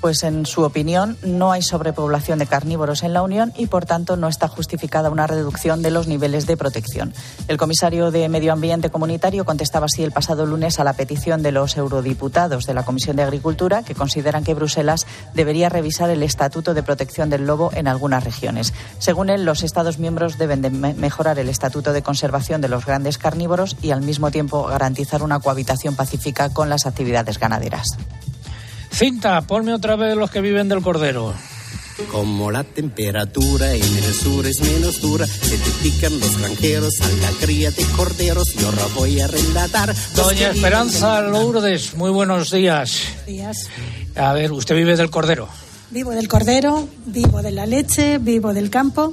Pues 0.00 0.22
en 0.22 0.46
su 0.46 0.62
opinión 0.62 1.16
no 1.24 1.50
hay 1.50 1.62
sobrepoblación 1.62 2.38
de 2.38 2.46
carnívoros 2.46 3.02
en 3.02 3.12
la 3.12 3.22
Unión 3.22 3.52
y 3.56 3.66
por 3.66 3.86
tanto 3.86 4.16
no 4.16 4.28
está 4.28 4.46
justificada 4.46 5.10
una 5.10 5.26
reducción 5.26 5.82
de 5.82 5.90
los 5.90 6.06
niveles 6.06 6.46
de 6.46 6.56
protección. 6.56 7.12
El 7.48 7.56
comisario 7.56 8.10
de 8.12 8.28
Medio 8.28 8.52
Ambiente 8.52 8.90
Comunitario 8.90 9.44
contestaba 9.44 9.86
así 9.86 10.04
el 10.04 10.12
pasado 10.12 10.46
lunes 10.46 10.78
a 10.78 10.84
la 10.84 10.92
petición 10.92 11.42
de 11.42 11.50
los 11.50 11.76
eurodiputados 11.76 12.66
de 12.66 12.74
la 12.74 12.84
Comisión 12.84 13.16
de 13.16 13.24
Agricultura 13.24 13.82
que 13.82 13.94
consideran 13.96 14.44
que 14.44 14.54
Bruselas 14.54 15.06
debería 15.34 15.70
revisar 15.70 16.08
el 16.10 16.22
estatuto 16.22 16.72
de 16.74 16.84
protección 16.84 17.28
del 17.28 17.46
lobo 17.46 17.70
en 17.74 17.88
algunas 17.88 18.22
regiones. 18.22 18.74
Según 18.98 19.28
él, 19.30 19.44
los 19.44 19.64
Estados 19.64 19.98
miembros 19.98 20.38
deben 20.38 20.62
de 20.62 20.70
me- 20.70 20.94
mejorar 20.94 21.38
el 21.40 21.48
estatuto 21.48 21.92
de 21.92 22.02
conservación 22.02 22.60
de 22.60 22.68
los 22.68 22.86
grandes 22.86 23.18
carnívoros 23.18 23.76
y 23.82 23.90
al 23.90 24.02
mismo 24.02 24.30
tiempo 24.30 24.64
garantizar 24.64 25.22
una 25.24 25.40
cohabitación 25.40 25.96
pacífica 25.96 26.50
con 26.50 26.68
las 26.68 26.86
actividades 26.86 27.40
ganaderas. 27.40 27.86
Cinta, 28.96 29.42
ponme 29.42 29.74
otra 29.74 29.94
vez 29.94 30.16
los 30.16 30.30
que 30.30 30.40
viven 30.40 30.70
del 30.70 30.80
cordero. 30.80 31.34
Como 32.10 32.50
la 32.50 32.64
temperatura 32.64 33.74
en 33.74 33.82
el 33.82 34.14
sur 34.14 34.46
es 34.46 34.58
menos 34.60 35.02
dura, 35.02 35.26
se 35.26 35.58
te 35.58 35.70
pican 35.82 36.18
los 36.18 36.38
granjeros 36.38 36.94
a 37.02 37.08
la 37.20 37.30
cría 37.38 37.70
de 37.70 37.84
corderos. 37.94 38.54
Y 38.54 38.64
ahora 38.64 38.84
voy 38.94 39.20
a 39.20 39.26
relatar. 39.26 39.94
Doña 40.14 40.48
Esperanza 40.48 41.20
Lourdes, 41.20 41.94
muy 41.94 42.10
buenos 42.10 42.50
días. 42.50 43.02
días. 43.26 43.68
A 44.14 44.32
ver, 44.32 44.50
usted 44.52 44.74
vive 44.74 44.96
del 44.96 45.10
cordero. 45.10 45.46
Vivo 45.90 46.12
del 46.12 46.26
cordero, 46.26 46.88
vivo 47.04 47.42
de 47.42 47.52
la 47.52 47.66
leche, 47.66 48.16
vivo 48.16 48.54
del 48.54 48.70
campo. 48.70 49.12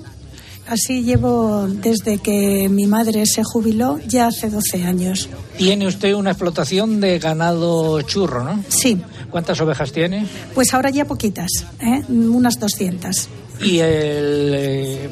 Así 0.65 1.03
llevo 1.03 1.67
desde 1.67 2.19
que 2.19 2.69
mi 2.69 2.87
madre 2.87 3.25
se 3.25 3.43
jubiló, 3.43 3.99
ya 4.07 4.27
hace 4.27 4.49
12 4.49 4.85
años. 4.85 5.27
Tiene 5.57 5.87
usted 5.87 6.13
una 6.13 6.31
explotación 6.31 7.01
de 7.01 7.19
ganado 7.19 8.01
churro, 8.03 8.45
¿no? 8.45 8.63
Sí. 8.69 9.01
¿Cuántas 9.33 9.59
ovejas 9.61 9.91
tiene? 9.91 10.27
Pues 10.53 10.75
ahora 10.75 10.91
ya 10.91 11.05
poquitas, 11.05 11.65
¿eh? 11.81 12.03
unas 12.07 12.59
200. 12.59 13.29
¿Y 13.63 13.79
el, 13.79 14.53
eh, 14.53 15.09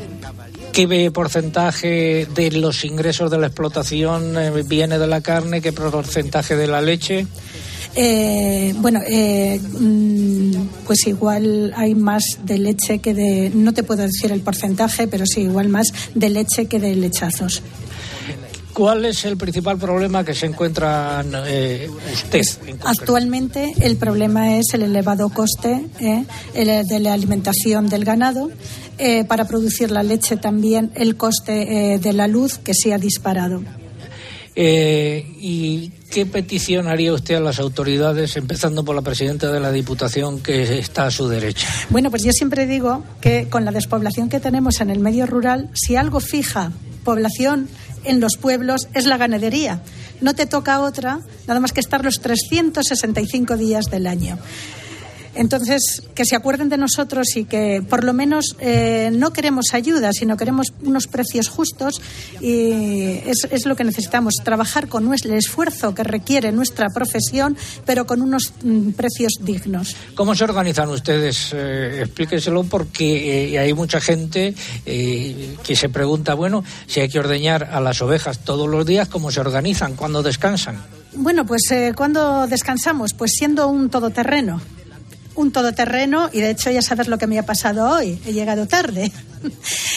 qué 0.71 1.09
porcentaje 1.09 2.27
de 2.27 2.51
los 2.51 2.85
ingresos 2.85 3.31
de 3.31 3.39
la 3.39 3.47
explotación 3.47 4.37
eh, 4.37 4.51
viene 4.63 4.99
de 4.99 5.07
la 5.07 5.21
carne? 5.21 5.59
¿Qué 5.59 5.73
porcentaje 5.73 6.55
de 6.55 6.67
la 6.67 6.83
leche? 6.83 7.25
Eh, 7.95 8.75
bueno, 8.77 8.99
eh, 9.09 9.59
mm, 9.59 10.51
pues 10.85 11.07
igual 11.07 11.73
hay 11.75 11.95
más 11.95 12.23
de 12.43 12.59
leche 12.59 12.99
que 12.99 13.15
de, 13.15 13.51
no 13.55 13.73
te 13.73 13.81
puedo 13.81 14.03
decir 14.03 14.31
el 14.31 14.41
porcentaje, 14.41 15.07
pero 15.07 15.25
sí, 15.25 15.41
igual 15.41 15.67
más 15.67 15.87
de 16.13 16.29
leche 16.29 16.67
que 16.67 16.79
de 16.79 16.95
lechazos. 16.95 17.63
¿Cuál 18.73 19.05
es 19.05 19.25
el 19.25 19.37
principal 19.37 19.77
problema 19.77 20.23
que 20.23 20.33
se 20.33 20.45
encuentra 20.45 21.23
eh, 21.47 21.89
usted? 22.13 22.41
Actualmente 22.83 23.73
el 23.81 23.97
problema 23.97 24.57
es 24.57 24.73
el 24.73 24.83
elevado 24.83 25.29
coste 25.29 25.85
eh, 25.99 26.23
el 26.53 26.87
de 26.87 26.99
la 26.99 27.13
alimentación 27.13 27.89
del 27.89 28.05
ganado. 28.05 28.49
Eh, 28.97 29.23
para 29.25 29.45
producir 29.45 29.89
la 29.89 30.03
leche 30.03 30.37
también 30.37 30.91
el 30.93 31.15
coste 31.15 31.97
de 31.99 32.13
la 32.13 32.27
luz 32.27 32.59
que 32.59 32.73
se 32.75 32.93
ha 32.93 32.99
disparado. 32.99 33.63
¿Y 34.55 35.91
qué 36.11 36.27
petición 36.27 36.87
haría 36.87 37.11
usted 37.13 37.35
a 37.35 37.39
las 37.39 37.59
autoridades, 37.59 38.37
empezando 38.37 38.85
por 38.85 38.95
la 38.95 39.01
presidenta 39.01 39.51
de 39.51 39.59
la 39.59 39.71
Diputación, 39.71 40.39
que 40.39 40.77
está 40.77 41.07
a 41.07 41.11
su 41.11 41.27
derecha? 41.27 41.67
Bueno, 41.89 42.11
pues 42.11 42.23
yo 42.23 42.31
siempre 42.31 42.67
digo 42.67 43.03
que 43.21 43.47
con 43.49 43.65
la 43.65 43.71
despoblación 43.71 44.29
que 44.29 44.39
tenemos 44.39 44.81
en 44.81 44.91
el 44.91 44.99
medio 44.99 45.25
rural, 45.25 45.71
si 45.73 45.95
algo 45.95 46.19
fija 46.19 46.71
población 47.03 47.67
en 48.03 48.19
los 48.19 48.37
pueblos 48.39 48.87
es 48.93 49.05
la 49.05 49.17
ganadería. 49.17 49.81
No 50.21 50.35
te 50.35 50.45
toca 50.45 50.81
otra, 50.81 51.19
nada 51.47 51.59
más 51.59 51.71
que 51.71 51.79
estar 51.79 52.03
los 52.03 52.19
365 52.21 53.57
días 53.57 53.85
del 53.85 54.07
año. 54.07 54.37
Entonces, 55.33 56.03
que 56.13 56.25
se 56.25 56.35
acuerden 56.35 56.69
de 56.69 56.77
nosotros 56.77 57.35
y 57.35 57.45
que 57.45 57.81
por 57.87 58.03
lo 58.03 58.13
menos 58.13 58.55
eh, 58.59 59.11
no 59.13 59.31
queremos 59.31 59.67
ayuda, 59.73 60.11
sino 60.13 60.35
queremos 60.35 60.73
unos 60.83 61.07
precios 61.07 61.47
justos 61.47 62.01
y 62.41 63.21
es, 63.25 63.65
lo 63.65 63.75
que 63.75 63.83
necesitamos, 63.83 64.35
trabajar 64.43 64.87
con 64.87 65.11
el 65.11 65.33
esfuerzo 65.33 65.95
que 65.95 66.03
requiere 66.03 66.51
nuestra 66.51 66.87
profesión, 66.93 67.57
pero 67.85 68.05
con 68.05 68.21
unos 68.21 68.53
mm, 68.63 68.91
precios 68.91 69.33
dignos. 69.41 69.95
¿Cómo 70.15 70.35
se 70.35 70.43
organizan 70.43 70.89
ustedes? 70.89 71.51
Eh, 71.53 72.01
explíqueselo 72.01 72.63
porque 72.63 73.53
eh, 73.53 73.59
hay 73.59 73.73
mucha 73.73 74.01
gente 74.01 74.53
que 74.85 75.75
se 75.75 75.89
pregunta, 75.89 76.33
bueno, 76.33 76.63
si 76.87 76.99
hay 76.99 77.09
que 77.09 77.19
ordeñar 77.19 77.69
a 77.71 77.79
las 77.79 78.01
ovejas 78.01 78.39
todos 78.39 78.69
los 78.69 78.85
días, 78.85 79.07
¿cómo 79.07 79.31
se 79.31 79.39
organizan? 79.39 79.95
¿Cuándo 79.95 80.21
descansan? 80.21 80.81
Bueno, 81.13 81.45
pues 81.45 81.61
cuando 81.95 82.47
descansamos, 82.47 83.13
pues 83.13 83.31
siendo 83.33 83.67
un 83.67 83.89
todoterreno 83.89 84.61
un 85.35 85.51
todoterreno 85.51 86.29
y 86.31 86.41
de 86.41 86.51
hecho 86.51 86.71
ya 86.71 86.81
sabes 86.81 87.07
lo 87.07 87.17
que 87.17 87.27
me 87.27 87.39
ha 87.39 87.45
pasado 87.45 87.89
hoy, 87.89 88.19
he 88.25 88.33
llegado 88.33 88.67
tarde. 88.67 89.11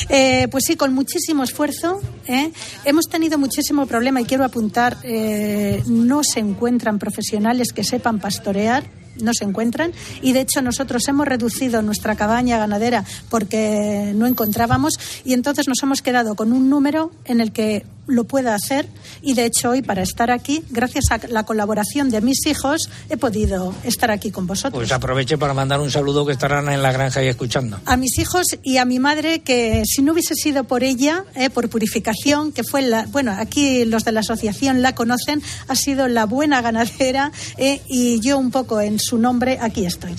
Eh, 0.09 0.49
pues 0.51 0.65
sí, 0.67 0.77
con 0.77 0.95
muchísimo 0.95 1.45
esfuerzo. 1.45 2.01
¿eh? 2.27 2.53
Hemos 2.85 3.09
tenido 3.09 3.39
muchísimo 3.39 3.87
problema 3.87 4.21
y 4.21 4.25
quiero 4.25 4.45
apuntar, 4.45 4.99
eh, 5.03 5.83
no 5.87 6.23
se 6.25 6.41
encuentran 6.41 6.99
profesionales 6.99 7.73
que 7.73 7.85
sepan 7.85 8.21
pastorear 8.21 8.85
no 9.23 9.33
se 9.33 9.45
encuentran 9.45 9.93
y 10.23 10.33
de 10.33 10.41
hecho 10.41 10.63
nosotros 10.63 11.07
hemos 11.09 11.27
reducido 11.27 11.83
nuestra 11.83 12.17
cabaña 12.17 12.59
ganadera 12.59 13.05
porque 13.29 14.13
no 14.15 14.27
encontrábamos 14.27 14.95
y 15.25 15.35
entonces 15.35 15.69
nos 15.69 15.83
hemos 15.83 16.03
quedado 16.03 16.35
con 16.35 16.53
un 16.53 16.69
número 16.69 17.13
en 17.25 17.41
el 17.41 17.53
que 17.53 17.87
lo 18.07 18.25
pueda 18.25 18.55
hacer 18.55 18.87
y 19.23 19.35
de 19.35 19.47
hecho 19.47 19.71
hoy 19.71 19.83
para 19.83 20.03
estar 20.03 20.31
aquí, 20.31 20.63
gracias 20.71 21.05
a 21.11 21.21
la 21.29 21.45
colaboración 21.45 22.11
de 22.11 22.21
mis 22.21 22.47
hijos, 22.47 22.91
he 23.09 23.17
podido 23.17 23.75
estar 23.85 24.11
aquí 24.11 24.31
con 24.31 24.47
vosotros. 24.47 24.75
Pues 24.75 24.93
aproveche 24.93 25.39
para 25.39 25.55
mandar 25.55 25.81
un 25.81 25.91
saludo 25.91 26.27
que 26.27 26.33
estarán 26.33 26.69
en 26.69 26.83
la 26.83 26.93
granja 26.93 27.23
y 27.23 27.29
escuchando. 27.29 27.81
A 27.87 27.97
mis 27.97 28.19
hijos 28.19 28.47
y 28.63 28.77
a 28.79 28.85
mi 28.85 28.99
madre 28.99 29.41
que 29.41 29.83
si 29.87 30.03
no 30.03 30.13
hubiese 30.13 30.35
sido 30.35 30.65
por 30.65 30.85
ella, 30.85 31.25
eh, 31.35 31.51
por 31.51 31.69
purificación, 31.69 32.53
que 32.53 32.65
fue 32.65 32.83
la, 32.83 33.07
bueno, 33.07 33.33
aquí 33.33 33.85
los 33.85 34.05
de 34.05 34.13
la 34.13 34.21
asociación 34.21 34.83
la 34.83 34.95
conocen, 34.95 35.43
ha 35.69 35.75
sido 35.75 36.09
la 36.09 36.27
buena 36.27 36.61
ganadera 36.61 37.33
eh, 37.57 37.81
y 37.89 38.21
yo 38.21 38.39
un 38.39 38.51
poco 38.51 38.81
en 38.81 38.99
su 38.99 39.19
nombre 39.19 39.59
aquí 39.61 39.87
estoy. 39.87 40.15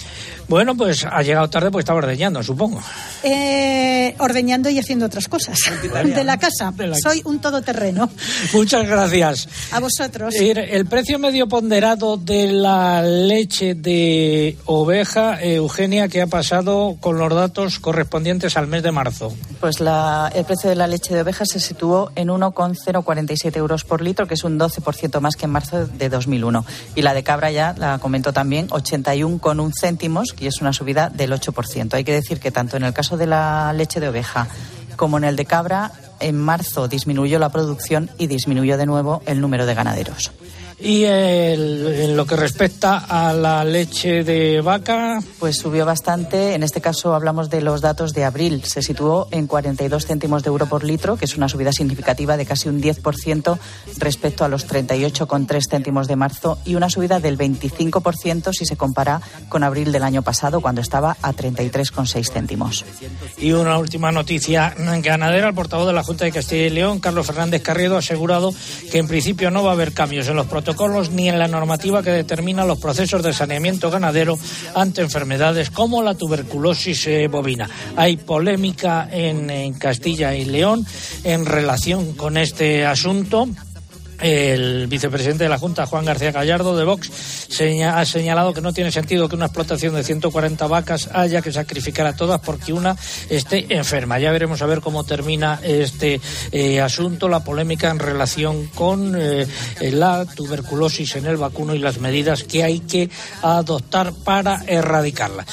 Bueno, 0.48 0.76
pues 0.76 1.06
ha 1.06 1.22
llegado 1.22 1.50
tarde 1.50 1.72
pues 1.72 1.84
estaba 1.84 1.98
ordeñando, 1.98 2.44
supongo. 2.44 2.80
Eh, 3.24 4.16
ordeñando 4.20 4.70
y 4.70 4.78
haciendo 4.80 5.08
otras 5.08 5.28
cosas 5.28 5.58
de 5.92 6.24
la 6.24 6.38
casa. 6.38 6.74
Soy 7.02 7.22
un 7.26 7.40
todoterreno. 7.40 7.75
Muchas 8.54 8.88
gracias. 8.88 9.48
A 9.72 9.80
vosotros. 9.80 10.34
El 10.36 10.86
precio 10.86 11.20
medio 11.20 11.48
ponderado 11.48 12.18
de 12.18 12.52
la 12.52 13.02
leche 13.02 13.76
de 13.76 14.58
oveja, 14.66 15.42
eh, 15.42 15.56
Eugenia, 15.56 16.08
¿qué 16.08 16.22
ha 16.22 16.28
pasado 16.28 16.98
con 17.00 17.18
los 17.18 17.34
datos 17.34 17.80
correspondientes 17.80 18.58
al 18.58 18.68
mes 18.68 18.84
de 18.84 18.92
marzo? 18.92 19.34
Pues 19.60 19.80
la, 19.80 20.32
el 20.34 20.46
precio 20.46 20.70
de 20.70 20.76
la 20.76 20.88
leche 20.88 21.14
de 21.14 21.22
oveja 21.22 21.46
se 21.46 21.60
situó 21.60 22.12
en 22.16 22.30
1,047 22.30 23.60
euros 23.60 23.84
por 23.84 24.02
litro, 24.02 24.28
que 24.28 24.36
es 24.36 24.44
un 24.44 24.60
12% 24.60 25.20
más 25.20 25.36
que 25.36 25.46
en 25.46 25.52
marzo 25.52 25.86
de 25.86 26.10
2001. 26.10 26.66
Y 26.96 27.02
la 27.02 27.14
de 27.14 27.24
cabra 27.24 27.52
ya 27.52 27.76
la 27.78 27.98
comentó 28.00 28.34
también, 28.34 28.68
81,1 28.70 29.72
céntimos 29.80 30.36
y 30.40 30.48
es 30.48 30.62
una 30.62 30.74
subida 30.74 31.10
del 31.10 31.32
8%. 31.32 31.94
Hay 31.94 32.04
que 32.04 32.14
decir 32.14 32.40
que 32.40 32.52
tanto 32.52 32.78
en 32.78 32.84
el 32.84 32.94
caso 32.94 33.18
de 33.18 33.28
la 33.28 33.74
leche 33.74 34.00
de 34.00 34.10
oveja 34.10 34.48
como 34.96 35.18
en 35.18 35.26
el 35.26 35.36
de 35.36 35.46
cabra, 35.46 35.92
en 36.20 36.38
marzo 36.38 36.88
disminuyó 36.88 37.40
la 37.40 37.50
producción 37.50 38.10
y 38.18 38.28
disminuyó 38.28 38.78
de 38.78 38.86
nuevo 38.86 39.22
el 39.26 39.42
número 39.42 39.66
de 39.66 39.76
ganaderos. 39.76 40.32
Y 40.80 41.06
en 41.06 42.18
lo 42.18 42.26
que 42.26 42.36
respecta 42.36 42.98
a 42.98 43.34
la 43.34 43.64
leche 43.64 44.24
de 44.24 44.60
vaca. 44.62 45.20
Pues 45.40 45.58
subió 45.58 45.86
bastante. 45.86 46.54
En 46.54 46.64
este 46.64 46.82
caso 46.82 47.16
hablamos 47.16 47.50
de 47.50 47.62
los 47.62 47.82
datos 47.82 48.14
de 48.14 48.26
abril. 48.26 48.62
Se 48.66 48.82
situó 48.82 49.28
en 49.32 49.48
42 49.48 50.06
céntimos 50.06 50.44
de 50.44 50.50
euro 50.50 50.68
por 50.68 50.84
litro, 50.84 51.16
que 51.16 51.26
es 51.26 51.38
una 51.38 51.48
subida 51.48 51.72
significativa 51.72 52.36
de 52.36 52.46
casi 52.46 52.68
un 52.68 52.82
10% 52.82 53.58
respecto 54.00 54.44
a 54.44 54.50
los 54.50 54.68
38,3 54.68 55.70
céntimos 55.70 56.08
de 56.08 56.18
marzo 56.18 56.58
y 56.66 56.76
una 56.76 56.90
subida 56.90 57.20
del 57.20 57.38
25% 57.38 58.52
si 58.52 58.66
se 58.66 58.76
compara 58.76 59.22
con 59.48 59.64
abril 59.64 59.94
del 59.94 60.04
año 60.04 60.24
pasado, 60.24 60.60
cuando 60.60 60.82
estaba 60.82 61.16
a 61.22 61.32
33,6 61.32 62.32
céntimos. 62.32 62.84
Y 63.38 63.54
una 63.54 63.78
última 63.78 64.12
noticia 64.12 64.76
ganadera. 64.78 65.48
El 65.48 65.56
portavoz 65.56 65.88
de 65.88 65.94
la 65.94 66.04
Junta 66.04 66.26
de 66.26 66.32
Castilla 66.32 66.66
y 66.66 66.70
León, 66.70 67.00
Carlos 67.00 67.28
Fernández 67.28 67.62
Carriedo, 67.62 67.96
ha 67.96 68.00
asegurado 68.00 68.54
que 68.92 68.98
en 68.98 69.08
principio 69.08 69.52
no 69.52 69.64
va 69.64 69.70
a 69.72 69.74
haber 69.74 69.94
cambios 69.94 70.28
en 70.28 70.36
los 70.36 70.48
protocolos 70.48 70.65
ni 71.12 71.30
en 71.30 71.38
la 71.38 71.48
normativa 71.48 72.02
que 72.02 72.12
determina 72.12 72.66
los 72.66 72.80
procesos 72.80 73.22
de 73.22 73.34
saneamiento 73.34 73.92
ganadero 73.92 74.38
ante 74.74 75.02
enfermedades 75.02 75.70
como 75.70 76.02
la 76.02 76.16
tuberculosis 76.16 77.08
eh, 77.08 77.28
bovina. 77.28 77.70
Hay 77.96 78.18
polémica 78.18 79.08
en, 79.12 79.50
en 79.50 79.74
Castilla 79.74 80.34
y 80.36 80.46
León 80.46 80.86
en 81.24 81.46
relación 81.46 82.14
con 82.14 82.38
este 82.38 82.86
asunto. 82.86 83.48
El 84.22 84.88
vicepresidente 84.88 85.44
de 85.44 85.50
la 85.50 85.58
Junta, 85.58 85.86
Juan 85.86 86.06
García 86.06 86.32
Gallardo, 86.32 86.76
de 86.78 86.84
Vox, 86.84 87.10
ha 87.86 88.06
señalado 88.06 88.54
que 88.54 88.62
no 88.62 88.74
tiene 88.74 88.92
sentido 88.92 89.28
que 89.28 89.36
una 89.36 89.46
explotación 89.46 89.96
de 89.96 90.04
140 90.04 90.68
vacas 90.68 91.10
haya 91.14 91.42
que 91.42 91.52
sacrificar 91.52 92.08
a 92.08 92.16
todas 92.16 92.42
porque 92.42 92.74
una 92.74 92.96
esté 93.30 93.66
enferma. 93.70 94.20
Ya 94.20 94.32
veremos 94.32 94.62
a 94.62 94.66
ver 94.66 94.82
cómo 94.82 95.04
termina 95.04 95.60
este 95.64 96.20
eh, 96.52 96.82
asunto, 96.82 97.28
la 97.28 97.44
polémica 97.44 97.90
en 97.90 98.00
relación 98.00 98.68
con 98.68 99.16
eh, 99.18 99.48
la 99.92 100.26
tuberculosis 100.26 101.16
en 101.16 101.26
el 101.26 101.38
vacuno 101.38 101.76
y 101.76 101.80
las 101.80 102.00
medidas 102.00 102.44
que 102.44 102.64
hay 102.64 102.80
que 102.80 103.10
adoptar 103.42 104.14
para 104.24 104.64
erradicarla. 104.68 105.46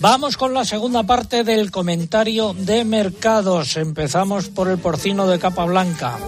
Vamos 0.00 0.36
con 0.36 0.52
la 0.52 0.64
segunda 0.64 1.04
parte 1.04 1.42
del 1.42 1.70
comentario 1.70 2.52
de 2.52 2.84
mercados. 2.84 3.76
Empezamos 3.76 4.48
por 4.48 4.68
el 4.68 4.78
porcino 4.78 5.26
de 5.26 5.38
capa 5.38 5.64
blanca. 5.64 6.18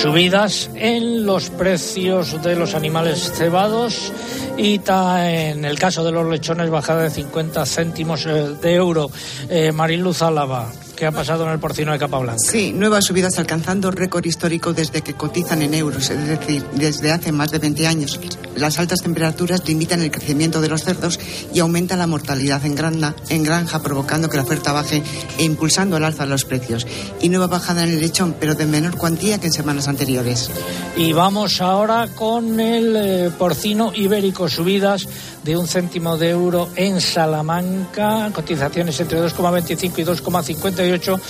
Subidas 0.00 0.70
en 0.76 1.26
los 1.26 1.50
precios 1.50 2.42
de 2.42 2.56
los 2.56 2.74
animales 2.74 3.32
cebados 3.34 4.10
y 4.56 4.80
en 4.88 5.66
el 5.66 5.78
caso 5.78 6.02
de 6.02 6.10
los 6.10 6.26
lechones 6.26 6.70
bajada 6.70 7.02
de 7.02 7.10
50 7.10 7.66
céntimos 7.66 8.24
eh, 8.24 8.56
de 8.62 8.74
euro. 8.74 9.10
Eh, 9.50 9.72
Mariluz 9.72 10.22
Álava. 10.22 10.72
¿Qué 11.00 11.06
ha 11.06 11.12
pasado 11.12 11.46
en 11.46 11.52
el 11.52 11.58
porcino 11.58 11.92
de 11.92 11.98
Capablanca? 11.98 12.42
Sí, 12.46 12.74
nuevas 12.74 13.06
subidas 13.06 13.38
alcanzando 13.38 13.90
récord 13.90 14.26
histórico 14.26 14.74
desde 14.74 15.00
que 15.00 15.14
cotizan 15.14 15.62
en 15.62 15.72
euros, 15.72 16.10
es 16.10 16.28
decir, 16.28 16.62
desde 16.74 17.10
hace 17.10 17.32
más 17.32 17.50
de 17.50 17.58
20 17.58 17.86
años. 17.86 18.20
Las 18.54 18.78
altas 18.78 19.00
temperaturas 19.00 19.66
limitan 19.66 20.02
el 20.02 20.10
crecimiento 20.10 20.60
de 20.60 20.68
los 20.68 20.84
cerdos 20.84 21.18
y 21.54 21.60
aumentan 21.60 22.00
la 22.00 22.06
mortalidad 22.06 22.62
en, 22.66 22.74
granja, 22.74 23.14
en 23.30 23.42
granja, 23.42 23.80
provocando 23.80 24.28
que 24.28 24.36
la 24.36 24.42
oferta 24.42 24.72
baje 24.72 25.02
e 25.38 25.44
impulsando 25.44 25.96
al 25.96 26.04
alza 26.04 26.26
los 26.26 26.44
precios. 26.44 26.86
Y 27.22 27.30
nueva 27.30 27.46
bajada 27.46 27.84
en 27.84 27.92
el 27.92 28.00
lechón, 28.00 28.36
pero 28.38 28.54
de 28.54 28.66
menor 28.66 28.98
cuantía 28.98 29.40
que 29.40 29.46
en 29.46 29.54
semanas 29.54 29.88
anteriores. 29.88 30.50
Y 30.98 31.14
vamos 31.14 31.62
ahora 31.62 32.08
con 32.14 32.60
el 32.60 32.94
eh, 32.94 33.30
porcino 33.38 33.92
ibérico, 33.94 34.50
subidas 34.50 35.08
de 35.44 35.56
un 35.56 35.66
céntimo 35.66 36.16
de 36.16 36.30
euro 36.30 36.68
en 36.76 37.00
Salamanca, 37.00 38.30
cotizaciones 38.32 39.00
entre 39.00 39.20
2,25 39.20 39.98
y 39.98 40.04
2,58, 40.04 41.20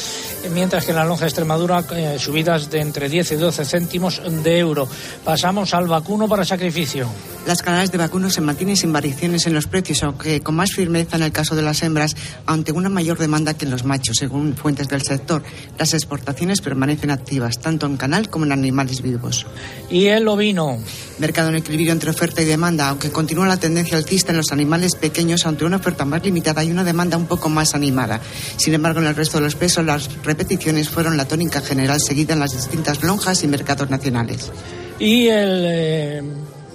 mientras 0.53 0.85
que 0.85 0.91
en 0.91 0.97
la 0.97 1.05
lonja 1.05 1.23
de 1.23 1.29
Extremadura 1.29 1.85
eh, 1.95 2.17
subidas 2.19 2.71
de 2.71 2.81
entre 2.81 3.09
10 3.09 3.33
y 3.33 3.37
12 3.37 3.65
céntimos 3.65 4.21
de 4.43 4.59
euro. 4.59 4.89
Pasamos 5.25 5.75
al 5.75 5.87
vacuno 5.87 6.29
para 6.29 6.45
sacrificio. 6.45 7.09
Las 7.47 7.63
canales 7.63 7.91
de 7.91 7.99
vacuno 7.99 8.31
se 8.31 8.41
mantienen 8.41 8.77
sin 8.77 8.93
variaciones 8.93 9.47
en 9.47 9.55
los 9.55 9.67
precios, 9.67 10.03
aunque 10.03 10.41
con 10.41 10.57
más 10.57 10.73
firmeza 10.73 11.17
en 11.17 11.23
el 11.23 11.33
caso 11.33 11.55
de 11.55 11.63
las 11.63 11.83
hembras, 11.83 12.17
ante 12.47 12.73
una 12.73 12.89
mayor 12.89 13.19
demanda 13.19 13.55
que 13.55 13.65
en 13.65 13.71
los 13.71 13.85
machos, 13.85 14.17
según 14.19 14.55
fuentes 14.57 14.89
del 14.89 15.03
sector. 15.03 15.43
Las 15.79 15.95
exportaciones 15.95 16.61
permanecen 16.61 17.11
activas, 17.11 17.59
tanto 17.59 17.87
en 17.87 17.97
canal 17.97 18.29
como 18.29 18.45
en 18.45 18.53
animales 18.53 19.03
vivos. 19.03 19.47
¿Y 19.89 20.07
el 20.07 20.29
ovino? 20.29 20.79
Mercado 21.19 21.49
en 21.49 21.57
equilibrio 21.57 21.93
entre 21.93 22.11
oferta 22.11 22.43
y 22.43 22.45
demanda, 22.45 22.89
aunque 22.89 23.11
continúa 23.11 23.47
la 23.47 23.57
tendencia 23.57 24.00
alcista 24.01 24.33
en 24.33 24.39
los 24.39 24.53
animales 24.53 24.95
pequeños 24.97 25.47
ante 25.47 25.65
una 25.65 25.77
oferta 25.77 26.05
más 26.05 26.25
limitada 26.25 26.65
y 26.65 26.71
una 26.71 26.85
demanda 26.85 27.17
un 27.17 27.27
poco 27.27 27.49
más 27.49 27.75
animada. 27.75 28.21
Sin 28.57 28.75
embargo, 28.75 29.01
en 29.01 29.07
el 29.07 29.15
resto 29.15 29.39
de 29.39 29.45
los 29.45 29.55
pesos, 29.55 29.85
las 29.85 30.09
repeticiones 30.25 30.89
fueron 30.89 31.17
la 31.17 31.27
tónica 31.27 31.61
general 31.61 32.01
seguida 32.01 32.35
en 32.35 32.41
las 32.41 32.53
distintas 32.53 33.03
lonjas 33.03 33.45
y 33.45 33.49
mercados 33.49 33.91
nacionales. 33.91 34.51
Y 34.99 35.29
el. 35.29 35.65
Eh, 35.67 36.23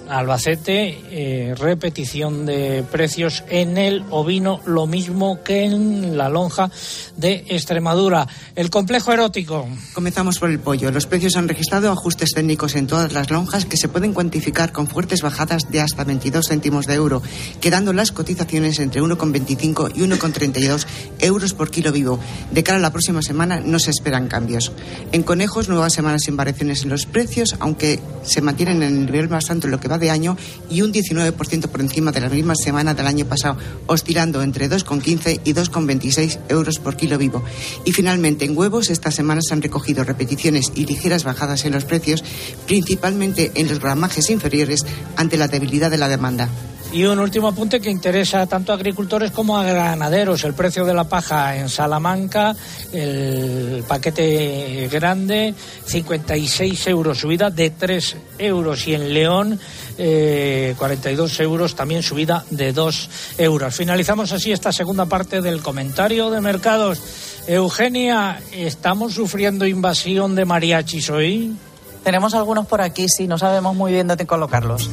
Albacete, 0.08 0.98
eh, 1.10 1.54
repetición 1.56 2.46
de 2.46 2.84
precios 2.90 3.44
en 3.48 3.76
el 3.78 4.04
ovino, 4.10 4.60
lo 4.66 4.86
mismo 4.86 5.42
que 5.42 5.64
en 5.64 6.16
la 6.16 6.28
lonja 6.28 6.70
de 7.16 7.44
Extremadura. 7.48 8.26
El 8.54 8.70
complejo 8.70 9.12
erótico. 9.12 9.66
Comenzamos 9.94 10.38
por 10.38 10.50
el 10.50 10.60
pollo. 10.60 10.90
Los 10.90 11.06
precios 11.06 11.36
han 11.36 11.48
registrado 11.48 11.90
ajustes 11.90 12.30
técnicos 12.32 12.76
en 12.76 12.86
todas 12.86 13.12
las 13.12 13.30
lonjas 13.30 13.64
que 13.64 13.76
se 13.76 13.88
pueden 13.88 14.12
cuantificar 14.12 14.72
con 14.72 14.86
fuertes 14.86 15.22
bajadas 15.22 15.70
de 15.70 15.80
hasta 15.80 16.04
22 16.04 16.48
céntimos 16.48 16.86
de 16.86 16.94
euro, 16.94 17.22
quedando 17.60 17.92
las 17.92 18.12
cotizaciones 18.12 18.78
entre 18.78 19.02
1,25 19.02 19.92
y 19.94 20.00
1,32 20.00 20.86
euros 21.20 21.54
por 21.54 21.70
kilo 21.70 21.92
vivo. 21.92 22.18
De 22.50 22.62
cara 22.62 22.78
a 22.78 22.82
la 22.82 22.90
próxima 22.90 23.22
semana 23.22 23.60
no 23.60 23.78
se 23.78 23.90
esperan 23.90 24.28
cambios. 24.28 24.72
En 25.12 25.22
conejos, 25.22 25.68
nuevas 25.68 25.92
semanas 25.92 26.22
sin 26.24 26.36
variaciones 26.36 26.82
en 26.82 26.90
los 26.90 27.06
precios, 27.06 27.56
aunque 27.60 28.00
se 28.22 28.40
mantienen 28.40 28.82
en 28.82 28.96
el 28.96 29.06
nivel 29.06 29.28
más 29.28 29.50
alto 29.50 29.66
en 29.66 29.72
lo 29.72 29.80
que 29.80 29.88
va 29.88 29.95
de 29.98 30.10
año 30.10 30.36
y 30.70 30.82
un 30.82 30.92
19% 30.92 31.68
por 31.68 31.80
encima 31.80 32.12
de 32.12 32.20
la 32.20 32.28
misma 32.28 32.54
semana 32.54 32.94
del 32.94 33.06
año 33.06 33.26
pasado, 33.26 33.58
oscilando 33.86 34.42
entre 34.42 34.68
2,15 34.68 35.40
y 35.44 35.54
2,26 35.54 36.38
euros 36.48 36.78
por 36.78 36.96
kilo 36.96 37.18
vivo. 37.18 37.42
Y 37.84 37.92
finalmente, 37.92 38.44
en 38.44 38.56
huevos, 38.56 38.90
esta 38.90 39.10
semana 39.10 39.40
se 39.42 39.54
han 39.54 39.62
recogido 39.62 40.04
repeticiones 40.04 40.72
y 40.74 40.86
ligeras 40.86 41.24
bajadas 41.24 41.64
en 41.64 41.72
los 41.72 41.84
precios, 41.84 42.24
principalmente 42.66 43.52
en 43.54 43.68
los 43.68 43.80
gramajes 43.80 44.30
inferiores, 44.30 44.84
ante 45.16 45.36
la 45.36 45.48
debilidad 45.48 45.90
de 45.90 45.98
la 45.98 46.08
demanda. 46.08 46.48
Y 46.92 47.04
un 47.04 47.18
último 47.18 47.48
apunte 47.48 47.80
que 47.80 47.90
interesa 47.90 48.46
tanto 48.46 48.72
a 48.72 48.76
agricultores 48.76 49.30
como 49.30 49.58
a 49.58 49.64
ganaderos. 49.64 50.44
El 50.44 50.54
precio 50.54 50.84
de 50.84 50.94
la 50.94 51.04
paja 51.04 51.56
en 51.56 51.68
Salamanca, 51.68 52.56
el 52.92 53.84
paquete 53.86 54.88
grande, 54.90 55.54
56 55.84 56.86
euros, 56.86 57.18
subida 57.18 57.50
de 57.50 57.70
3 57.70 58.16
euros. 58.38 58.86
Y 58.88 58.94
en 58.94 59.12
León, 59.12 59.60
eh, 59.98 60.74
42 60.78 61.40
euros, 61.40 61.74
también 61.74 62.02
subida 62.02 62.44
de 62.50 62.72
2 62.72 63.10
euros. 63.38 63.74
Finalizamos 63.74 64.32
así 64.32 64.52
esta 64.52 64.72
segunda 64.72 65.06
parte 65.06 65.42
del 65.42 65.62
comentario 65.62 66.30
de 66.30 66.40
mercados. 66.40 67.00
Eugenia, 67.46 68.40
¿estamos 68.52 69.14
sufriendo 69.14 69.66
invasión 69.66 70.34
de 70.34 70.44
mariachis 70.44 71.10
hoy? 71.10 71.54
Tenemos 72.02 72.34
algunos 72.34 72.66
por 72.66 72.80
aquí, 72.80 73.06
sí, 73.08 73.26
no 73.26 73.36
sabemos 73.36 73.74
muy 73.74 73.92
bien 73.92 74.06
dónde 74.06 74.26
colocarlos. 74.26 74.88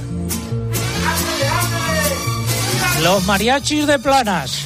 Los 3.04 3.26
mariachis 3.26 3.86
de 3.86 3.99
planas. 3.99 4.62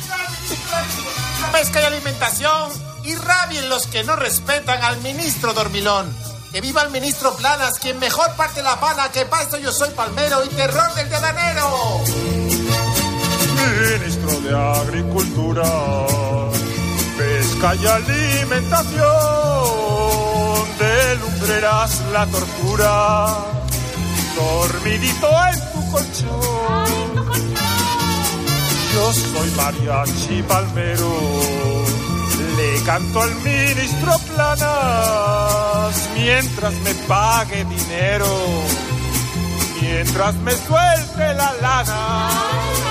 Pesca 1.51 1.81
y 1.81 1.85
alimentación 1.85 2.71
y 3.03 3.15
rabien 3.15 3.67
los 3.67 3.87
que 3.87 4.03
no 4.03 4.15
respetan 4.15 4.83
al 4.83 5.01
ministro 5.01 5.53
Dormilón. 5.53 6.15
Que 6.51 6.61
viva 6.61 6.83
el 6.83 6.91
ministro 6.91 7.35
Planas, 7.35 7.79
quien 7.79 7.97
mejor 7.97 8.31
parte 8.35 8.61
la 8.61 8.79
pana, 8.79 9.11
que 9.11 9.25
pasto 9.25 9.57
yo 9.57 9.71
soy 9.71 9.89
palmero 9.89 10.45
y 10.45 10.49
terror 10.49 10.93
del 10.93 11.09
tedanero. 11.09 12.03
Ministro 13.99 14.39
de 14.41 14.55
Agricultura, 14.55 15.63
Pesca 17.17 17.75
y 17.75 17.87
Alimentación, 17.87 19.03
de 20.77 21.15
lumbreras 21.15 22.01
la 22.13 22.25
tortura, 22.27 23.35
dormidito 24.35 25.27
en 25.51 25.59
tu 25.73 25.91
colchón. 25.91 27.06
Yo 28.97 29.13
soy 29.13 29.51
mariachi 29.51 30.41
palmero, 30.47 31.13
le 32.57 32.81
canto 32.83 33.21
al 33.21 33.35
ministro 33.43 34.11
Planas 34.27 36.09
mientras 36.15 36.73
me 36.81 36.95
pague 37.07 37.63
dinero, 37.65 38.27
mientras 39.79 40.33
me 40.37 40.51
suelte 40.51 41.33
la 41.35 41.53
lana. 41.61 42.86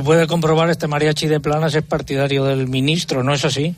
Se 0.00 0.04
puede 0.04 0.26
comprobar, 0.26 0.70
este 0.70 0.86
mariachi 0.86 1.26
de 1.26 1.40
planas 1.40 1.74
es 1.74 1.82
partidario 1.82 2.44
del 2.44 2.68
ministro, 2.68 3.22
¿no 3.22 3.34
es 3.34 3.44
así? 3.44 3.76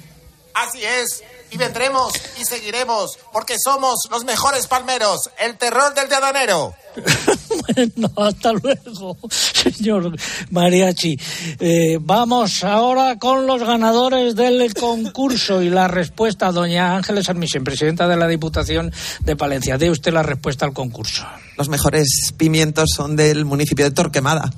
Así 0.54 0.78
es. 0.84 1.24
Y 1.50 1.56
vendremos 1.56 2.12
y 2.40 2.44
seguiremos, 2.44 3.18
porque 3.32 3.56
somos 3.62 3.98
los 4.08 4.24
mejores 4.24 4.68
palmeros, 4.68 5.30
el 5.44 5.58
terror 5.58 5.92
del 5.94 6.08
teadanero. 6.08 6.74
bueno, 7.74 8.10
hasta 8.16 8.52
luego, 8.52 9.16
señor 9.28 10.16
Mariachi. 10.50 11.18
Eh, 11.58 11.98
vamos 12.00 12.62
ahora 12.62 13.18
con 13.18 13.48
los 13.48 13.64
ganadores 13.64 14.36
del 14.36 14.72
concurso 14.74 15.60
y 15.60 15.70
la 15.70 15.88
respuesta, 15.88 16.52
doña 16.52 16.94
Ángeles 16.96 17.28
Armisen, 17.28 17.64
presidenta 17.64 18.06
de 18.06 18.16
la 18.16 18.28
Diputación 18.28 18.92
de 19.20 19.34
Palencia. 19.36 19.76
Dé 19.76 19.90
usted 19.90 20.12
la 20.12 20.22
respuesta 20.22 20.66
al 20.66 20.72
concurso. 20.72 21.26
Los 21.58 21.68
mejores 21.68 22.32
pimientos 22.36 22.90
son 22.94 23.16
del 23.16 23.44
municipio 23.44 23.84
de 23.84 23.90
Torquemada. 23.90 24.52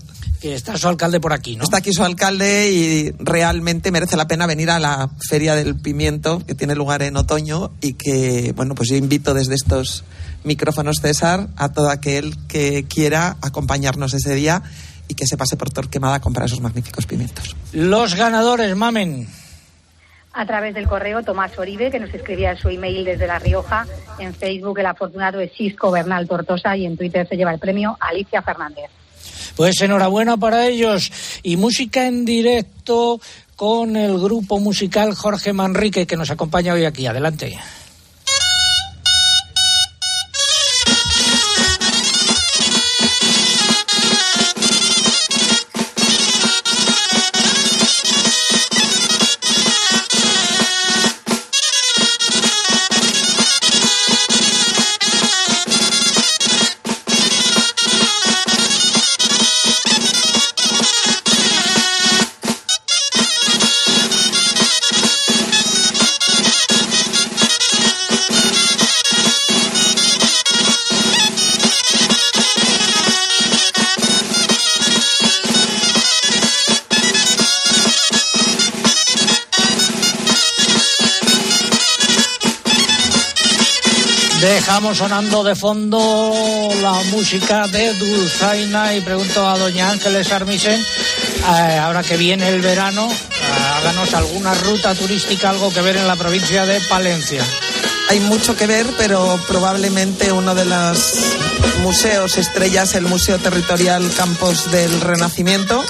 Que 0.45 0.53
está 0.53 0.77
su 0.77 0.89
alcalde 0.89 1.21
por 1.21 1.33
aquí, 1.33 1.57
¿no? 1.57 1.65
Está 1.65 1.79
aquí 1.79 1.91
su 1.95 2.05
alcalde 2.05 2.71
y 2.71 3.13
realmente 3.13 3.91
merece 3.91 4.15
la 4.15 4.29
pena 4.29 4.47
venir 4.47 4.69
a 4.69 4.79
la 4.79 5.09
Feria 5.27 5.55
del 5.55 5.75
Pimiento, 5.75 6.45
que 6.47 6.55
tiene 6.55 6.75
lugar 6.75 7.01
en 7.01 7.17
otoño 7.17 7.73
y 7.81 7.95
que, 7.95 8.53
bueno, 8.55 8.75
pues 8.75 8.91
yo 8.91 8.97
invito 8.97 9.33
desde 9.33 9.55
estos 9.55 10.05
micrófonos, 10.43 10.99
César, 11.01 11.49
a 11.57 11.73
todo 11.73 11.89
aquel 11.89 12.37
que 12.47 12.85
quiera 12.85 13.39
acompañarnos 13.41 14.13
ese 14.13 14.35
día 14.35 14.63
y 15.09 15.15
que 15.15 15.27
se 15.27 15.39
pase 15.39 15.57
por 15.57 15.71
Torquemada 15.71 16.17
a 16.17 16.21
comprar 16.21 16.45
esos 16.45 16.61
magníficos 16.61 17.07
pimientos. 17.07 17.57
Los 17.73 18.15
ganadores, 18.15 18.77
mamen. 18.77 19.27
a 20.35 20.45
través 20.45 20.75
del 20.75 20.87
correo 20.87 21.23
Tomás 21.23 21.59
Oribe, 21.59 21.91
que 21.91 22.01
nos 22.01 22.13
escribía 22.13 22.55
su 22.55 22.69
email 22.69 23.07
desde 23.07 23.27
La 23.27 23.39
Rioja. 23.39 23.87
En 24.19 24.35
Facebook 24.35 24.79
el 24.79 24.85
afortunado 24.85 25.41
es 25.41 25.53
Cisco 25.57 25.91
Bernal 25.91 26.29
Tortosa 26.29 26.77
y 26.77 26.85
en 26.85 26.99
Twitter 26.99 27.27
se 27.27 27.39
lleva 27.39 27.55
el 27.55 27.59
premio 27.59 27.97
Alicia 27.99 28.43
Fernández. 28.43 28.91
Pues 29.57 29.81
enhorabuena 29.81 30.37
para 30.37 30.67
ellos. 30.67 31.11
Y 31.43 31.57
música 31.57 32.07
en 32.07 32.25
directo 32.25 33.21
con 33.57 33.97
el 33.97 34.19
grupo 34.19 34.59
musical 34.59 35.15
Jorge 35.15 35.53
Manrique 35.53 36.07
que 36.07 36.17
nos 36.17 36.31
acompaña 36.31 36.75
hoy 36.75 36.85
aquí. 36.85 37.07
Adelante. 37.07 37.59
Sonando 84.95 85.43
de 85.43 85.57
fondo 85.57 86.69
la 86.81 86.93
música 87.11 87.67
de 87.67 87.93
Dulzaina 87.95 88.95
y 88.95 89.01
pregunto 89.01 89.49
a 89.49 89.59
doña 89.59 89.91
Ángeles 89.91 90.31
Armisen, 90.31 90.81
eh, 90.81 91.79
ahora 91.79 92.05
que 92.05 92.17
viene 92.17 92.49
el 92.49 92.61
verano, 92.61 93.11
eh, 93.11 93.75
háganos 93.77 94.15
alguna 94.15 94.55
ruta 94.55 94.95
turística, 94.95 95.51
algo 95.51 95.73
que 95.73 95.81
ver 95.81 95.97
en 95.97 96.07
la 96.07 96.15
provincia 96.15 96.65
de 96.65 96.81
Palencia. 96.83 97.43
Hay 98.09 98.21
mucho 98.21 98.57
que 98.57 98.69
ver, 98.69 98.87
pero 98.97 99.41
probablemente 99.49 100.31
uno 100.31 100.55
de 100.55 100.65
los 100.65 101.15
museos 101.83 102.37
estrellas, 102.37 102.95
el 102.95 103.07
Museo 103.07 103.39
Territorial 103.39 104.09
Campos 104.17 104.71
del 104.71 105.01
Renacimiento, 105.01 105.83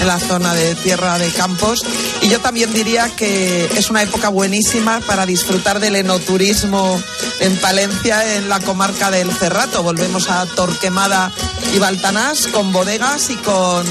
en 0.00 0.06
la 0.06 0.18
zona 0.18 0.52
de 0.52 0.74
Tierra 0.74 1.18
de 1.18 1.30
Campos. 1.32 1.82
Y 2.22 2.28
yo 2.28 2.40
también 2.40 2.72
diría 2.72 3.10
que 3.16 3.64
es 3.76 3.90
una 3.90 4.02
época 4.02 4.28
buenísima 4.28 5.00
para 5.00 5.26
disfrutar 5.26 5.80
del 5.80 5.96
enoturismo 5.96 7.00
en 7.40 7.56
Palencia, 7.56 8.36
en 8.36 8.48
la 8.48 8.60
comarca 8.60 9.10
del 9.10 9.30
Cerrato. 9.32 9.82
Volvemos 9.82 10.30
a 10.30 10.46
Torquemada 10.46 11.32
y 11.74 11.78
Baltanás 11.78 12.46
con 12.46 12.72
bodegas 12.72 13.30
y 13.30 13.34
con 13.36 13.84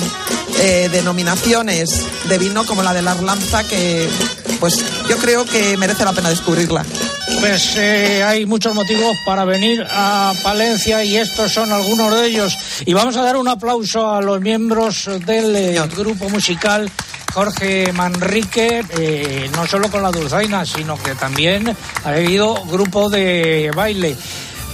eh, 0.59 0.89
denominaciones 0.91 2.05
de 2.29 2.37
vino 2.37 2.65
como 2.65 2.83
la 2.83 2.93
de 2.93 3.01
la 3.01 3.11
Arlanza 3.11 3.63
que 3.65 4.07
pues 4.61 4.79
yo 5.09 5.17
creo 5.17 5.43
que 5.43 5.75
merece 5.75 6.05
la 6.05 6.13
pena 6.13 6.29
descubrirla. 6.29 6.85
Pues 7.39 7.75
eh, 7.77 8.23
hay 8.23 8.45
muchos 8.45 8.75
motivos 8.75 9.17
para 9.25 9.43
venir 9.43 9.85
a 9.89 10.33
Palencia 10.43 11.03
y 11.03 11.17
estos 11.17 11.51
son 11.51 11.71
algunos 11.71 12.13
de 12.13 12.27
ellos. 12.27 12.57
Y 12.85 12.93
vamos 12.93 13.17
a 13.17 13.23
dar 13.23 13.37
un 13.37 13.47
aplauso 13.47 14.09
a 14.09 14.21
los 14.21 14.39
miembros 14.39 15.09
del 15.25 15.55
eh, 15.55 15.81
grupo 15.97 16.29
musical 16.29 16.89
Jorge 17.33 17.91
Manrique, 17.93 18.83
eh, 18.89 19.49
no 19.55 19.65
solo 19.65 19.89
con 19.89 20.03
la 20.03 20.11
dulzaina, 20.11 20.65
sino 20.65 21.01
que 21.01 21.15
también 21.15 21.73
ha 22.03 22.09
habido 22.09 22.55
grupo 22.65 23.09
de 23.09 23.71
baile. 23.75 24.17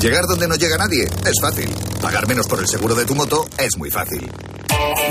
Llegar 0.00 0.24
donde 0.26 0.48
no 0.48 0.54
llega 0.54 0.76
nadie 0.76 1.04
es 1.04 1.40
fácil. 1.40 1.68
Pagar 2.00 2.28
menos 2.28 2.46
por 2.46 2.60
el 2.60 2.68
seguro 2.68 2.94
de 2.94 3.04
tu 3.04 3.14
moto 3.14 3.48
es 3.58 3.76
muy 3.76 3.90
fácil. 3.90 4.30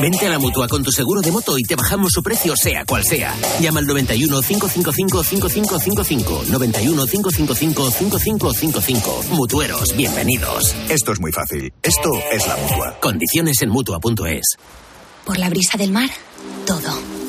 Vente 0.01 0.25
a 0.25 0.29
la 0.29 0.39
mutua 0.39 0.67
con 0.67 0.81
tu 0.81 0.91
seguro 0.91 1.21
de 1.21 1.31
moto 1.31 1.57
y 1.57 1.63
te 1.63 1.75
bajamos 1.75 2.11
su 2.13 2.23
precio, 2.23 2.53
sea 2.55 2.85
cual 2.85 3.03
sea. 3.03 3.35
Llama 3.59 3.79
al 3.79 3.87
91 3.87 4.41
555 4.41 5.23
5555. 5.23 6.43
91 6.49 7.05
555 7.05 7.91
5555. 7.91 9.23
Mutueros, 9.35 9.95
bienvenidos. 9.95 10.73
Esto 10.89 11.11
es 11.11 11.19
muy 11.19 11.31
fácil. 11.31 11.73
Esto 11.83 12.11
es 12.31 12.47
la 12.47 12.55
mutua. 12.57 12.97
Condiciones 13.01 13.61
en 13.61 13.69
mutua.es. 13.69 14.55
Por 15.25 15.37
la 15.37 15.49
brisa 15.49 15.77
del 15.77 15.91
mar, 15.91 16.09
todo. 16.65 17.28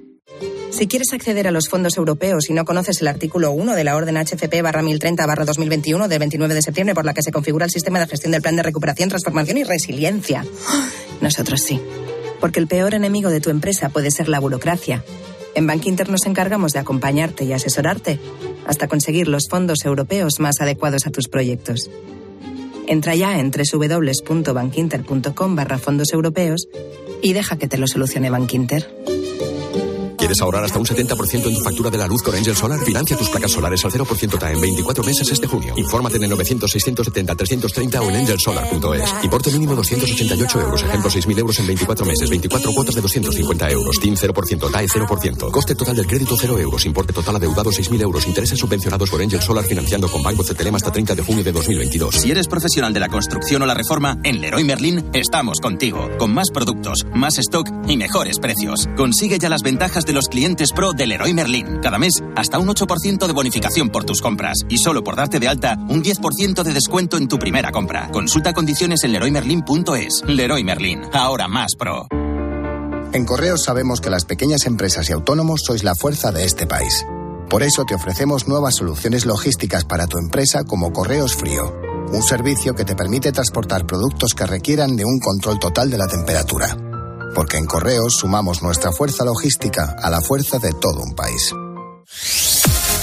Si 0.71 0.87
quieres 0.87 1.13
acceder 1.13 1.47
a 1.47 1.51
los 1.51 1.67
fondos 1.67 1.97
europeos 1.97 2.49
y 2.49 2.53
no 2.53 2.63
conoces 2.63 3.01
el 3.01 3.09
artículo 3.09 3.51
1 3.51 3.75
de 3.75 3.83
la 3.83 3.97
orden 3.97 4.15
HCP 4.15 4.61
barra 4.63 4.81
1030 4.81 5.25
barra 5.25 5.43
2021 5.43 6.07
del 6.07 6.19
29 6.19 6.53
de 6.53 6.61
septiembre 6.61 6.95
por 6.95 7.03
la 7.05 7.13
que 7.13 7.21
se 7.21 7.31
configura 7.31 7.65
el 7.65 7.71
sistema 7.71 7.99
de 7.99 8.07
gestión 8.07 8.31
del 8.31 8.41
plan 8.41 8.55
de 8.55 8.63
recuperación, 8.63 9.09
transformación 9.09 9.57
y 9.57 9.65
resiliencia. 9.65 10.45
Nosotros 11.19 11.59
sí. 11.61 11.81
Porque 12.39 12.61
el 12.61 12.67
peor 12.67 12.93
enemigo 12.93 13.29
de 13.29 13.41
tu 13.41 13.49
empresa 13.49 13.89
puede 13.89 14.11
ser 14.11 14.29
la 14.29 14.39
burocracia. 14.39 15.03
En 15.55 15.67
Bank 15.67 15.85
Inter 15.85 16.09
nos 16.09 16.25
encargamos 16.25 16.71
de 16.71 16.79
acompañarte 16.79 17.43
y 17.43 17.51
asesorarte 17.51 18.17
hasta 18.65 18.87
conseguir 18.87 19.27
los 19.27 19.49
fondos 19.49 19.83
europeos 19.83 20.39
más 20.39 20.61
adecuados 20.61 21.05
a 21.05 21.11
tus 21.11 21.27
proyectos. 21.27 21.91
Entra 22.87 23.13
ya 23.15 23.37
en 23.39 23.51
www.bankinter.com 23.51 25.55
barra 25.55 25.77
fondos 25.77 26.13
europeos 26.13 26.69
y 27.21 27.33
deja 27.33 27.57
que 27.57 27.67
te 27.67 27.77
lo 27.77 27.87
solucione 27.87 28.29
Bank 28.29 28.53
¿Quieres 30.31 30.43
ahorrar 30.43 30.63
hasta 30.63 30.79
un 30.79 30.85
70% 30.85 31.45
en 31.45 31.53
tu 31.55 31.59
factura 31.59 31.89
de 31.89 31.97
la 31.97 32.07
luz 32.07 32.23
con 32.23 32.33
Angel 32.33 32.55
Solar? 32.55 32.79
Financia 32.85 33.17
tus 33.17 33.27
placas 33.27 33.51
solares 33.51 33.83
al 33.83 33.91
0% 33.91 34.39
TAE 34.39 34.53
en 34.53 34.61
24 34.61 35.03
meses 35.03 35.29
este 35.29 35.45
junio. 35.45 35.73
Infórmate 35.75 36.15
en 36.15 36.23
el 36.23 36.31
900-670-330 36.31 37.99
o 37.99 38.09
en 38.09 38.15
angelsolar.es. 38.15 39.13
Importe 39.25 39.51
mínimo 39.51 39.75
288 39.75 40.61
euros. 40.61 40.83
Ejemplo, 40.83 41.09
6.000 41.09 41.37
euros 41.37 41.59
en 41.59 41.67
24 41.67 42.05
meses. 42.05 42.29
24 42.29 42.71
cuotas 42.71 42.95
de 42.95 43.01
250 43.01 43.71
euros. 43.71 43.99
TIN 43.99 44.15
0%. 44.15 44.71
TAE 44.71 44.87
0%. 44.87 45.51
Coste 45.51 45.75
total 45.75 45.97
del 45.97 46.07
crédito 46.07 46.37
0 46.39 46.59
euros. 46.59 46.85
Importe 46.85 47.11
total 47.11 47.35
adeudado 47.35 47.69
6.000 47.69 48.01
euros. 48.01 48.25
Intereses 48.25 48.57
subvencionados 48.57 49.09
por 49.09 49.21
Angel 49.21 49.41
Solar 49.41 49.65
financiando 49.65 50.09
con 50.09 50.23
Banco 50.23 50.45
Cetelem 50.45 50.75
hasta 50.75 50.93
30 50.93 51.13
de 51.13 51.23
junio 51.23 51.43
de 51.43 51.51
2022. 51.51 52.15
Si 52.15 52.31
eres 52.31 52.47
profesional 52.47 52.93
de 52.93 53.01
la 53.01 53.09
construcción 53.09 53.63
o 53.63 53.65
la 53.65 53.73
reforma, 53.73 54.17
en 54.23 54.39
Leroy 54.39 54.63
Merlin 54.63 55.09
estamos 55.11 55.59
contigo. 55.59 56.09
Con 56.17 56.33
más 56.33 56.51
productos, 56.51 57.05
más 57.13 57.37
stock 57.37 57.67
y 57.89 57.97
mejores 57.97 58.39
precios. 58.39 58.87
Consigue 58.95 59.37
ya 59.37 59.49
las 59.49 59.61
ventajas 59.61 60.05
de 60.05 60.13
los 60.13 60.20
clientes 60.27 60.71
pro 60.71 60.93
del 60.93 61.09
Leroy 61.09 61.33
Merlin. 61.33 61.79
Cada 61.81 61.97
mes, 61.97 62.23
hasta 62.35 62.59
un 62.59 62.67
8% 62.67 63.27
de 63.27 63.33
bonificación 63.33 63.89
por 63.89 64.03
tus 64.03 64.21
compras. 64.21 64.59
Y 64.69 64.77
solo 64.77 65.03
por 65.03 65.15
darte 65.15 65.39
de 65.39 65.47
alta, 65.47 65.77
un 65.89 66.03
10% 66.03 66.63
de 66.63 66.73
descuento 66.73 67.17
en 67.17 67.27
tu 67.27 67.39
primera 67.39 67.71
compra. 67.71 68.09
Consulta 68.11 68.53
condiciones 68.53 69.03
en 69.03 69.13
leroymerlin.es. 69.13 70.23
Leroy 70.27 70.63
Merlin, 70.63 71.01
ahora 71.13 71.47
más 71.47 71.75
pro. 71.77 72.07
En 73.13 73.25
Correos 73.25 73.63
sabemos 73.63 73.99
que 73.99 74.09
las 74.09 74.23
pequeñas 74.23 74.65
empresas 74.65 75.09
y 75.09 75.13
autónomos 75.13 75.61
sois 75.65 75.83
la 75.83 75.95
fuerza 75.95 76.31
de 76.31 76.45
este 76.45 76.65
país. 76.65 77.05
Por 77.49 77.61
eso 77.61 77.83
te 77.83 77.95
ofrecemos 77.95 78.47
nuevas 78.47 78.75
soluciones 78.75 79.25
logísticas 79.25 79.83
para 79.83 80.07
tu 80.07 80.17
empresa 80.17 80.63
como 80.63 80.93
Correos 80.93 81.35
Frío, 81.35 81.75
un 82.13 82.23
servicio 82.23 82.73
que 82.73 82.85
te 82.85 82.95
permite 82.95 83.33
transportar 83.33 83.85
productos 83.85 84.33
que 84.33 84.45
requieran 84.45 84.95
de 84.95 85.03
un 85.03 85.19
control 85.19 85.59
total 85.59 85.89
de 85.89 85.97
la 85.97 86.07
temperatura. 86.07 86.90
Porque 87.33 87.57
en 87.57 87.65
Correos 87.65 88.17
sumamos 88.17 88.61
nuestra 88.61 88.91
fuerza 88.91 89.23
logística 89.25 89.95
a 90.01 90.09
la 90.09 90.21
fuerza 90.21 90.59
de 90.59 90.73
todo 90.73 91.01
un 91.01 91.15
país. 91.15 91.53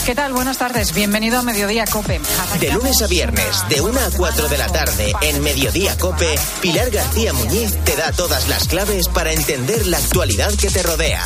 ¿Qué 0.09 0.15
tal? 0.15 0.33
Buenas 0.33 0.57
tardes. 0.57 0.95
Bienvenido 0.95 1.39
a 1.39 1.43
Mediodía 1.43 1.85
Cope. 1.85 2.19
De 2.61 2.73
lunes 2.73 3.03
a 3.03 3.07
viernes, 3.07 3.63
de 3.69 3.83
1 3.83 4.01
a 4.01 4.11
4 4.17 4.49
de 4.49 4.57
la 4.57 4.67
tarde, 4.69 5.13
en 5.21 5.43
Mediodía 5.43 5.99
Cope, 5.99 6.35
Pilar 6.63 6.91
García 6.91 7.35
Muñiz 7.35 7.77
te 7.85 7.95
da 7.95 8.11
todas 8.13 8.49
las 8.49 8.69
claves 8.69 9.07
para 9.09 9.33
entender 9.33 9.87
la 9.87 9.99
actualidad 9.99 10.55
que 10.55 10.71
te 10.71 10.83
rodea. 10.83 11.23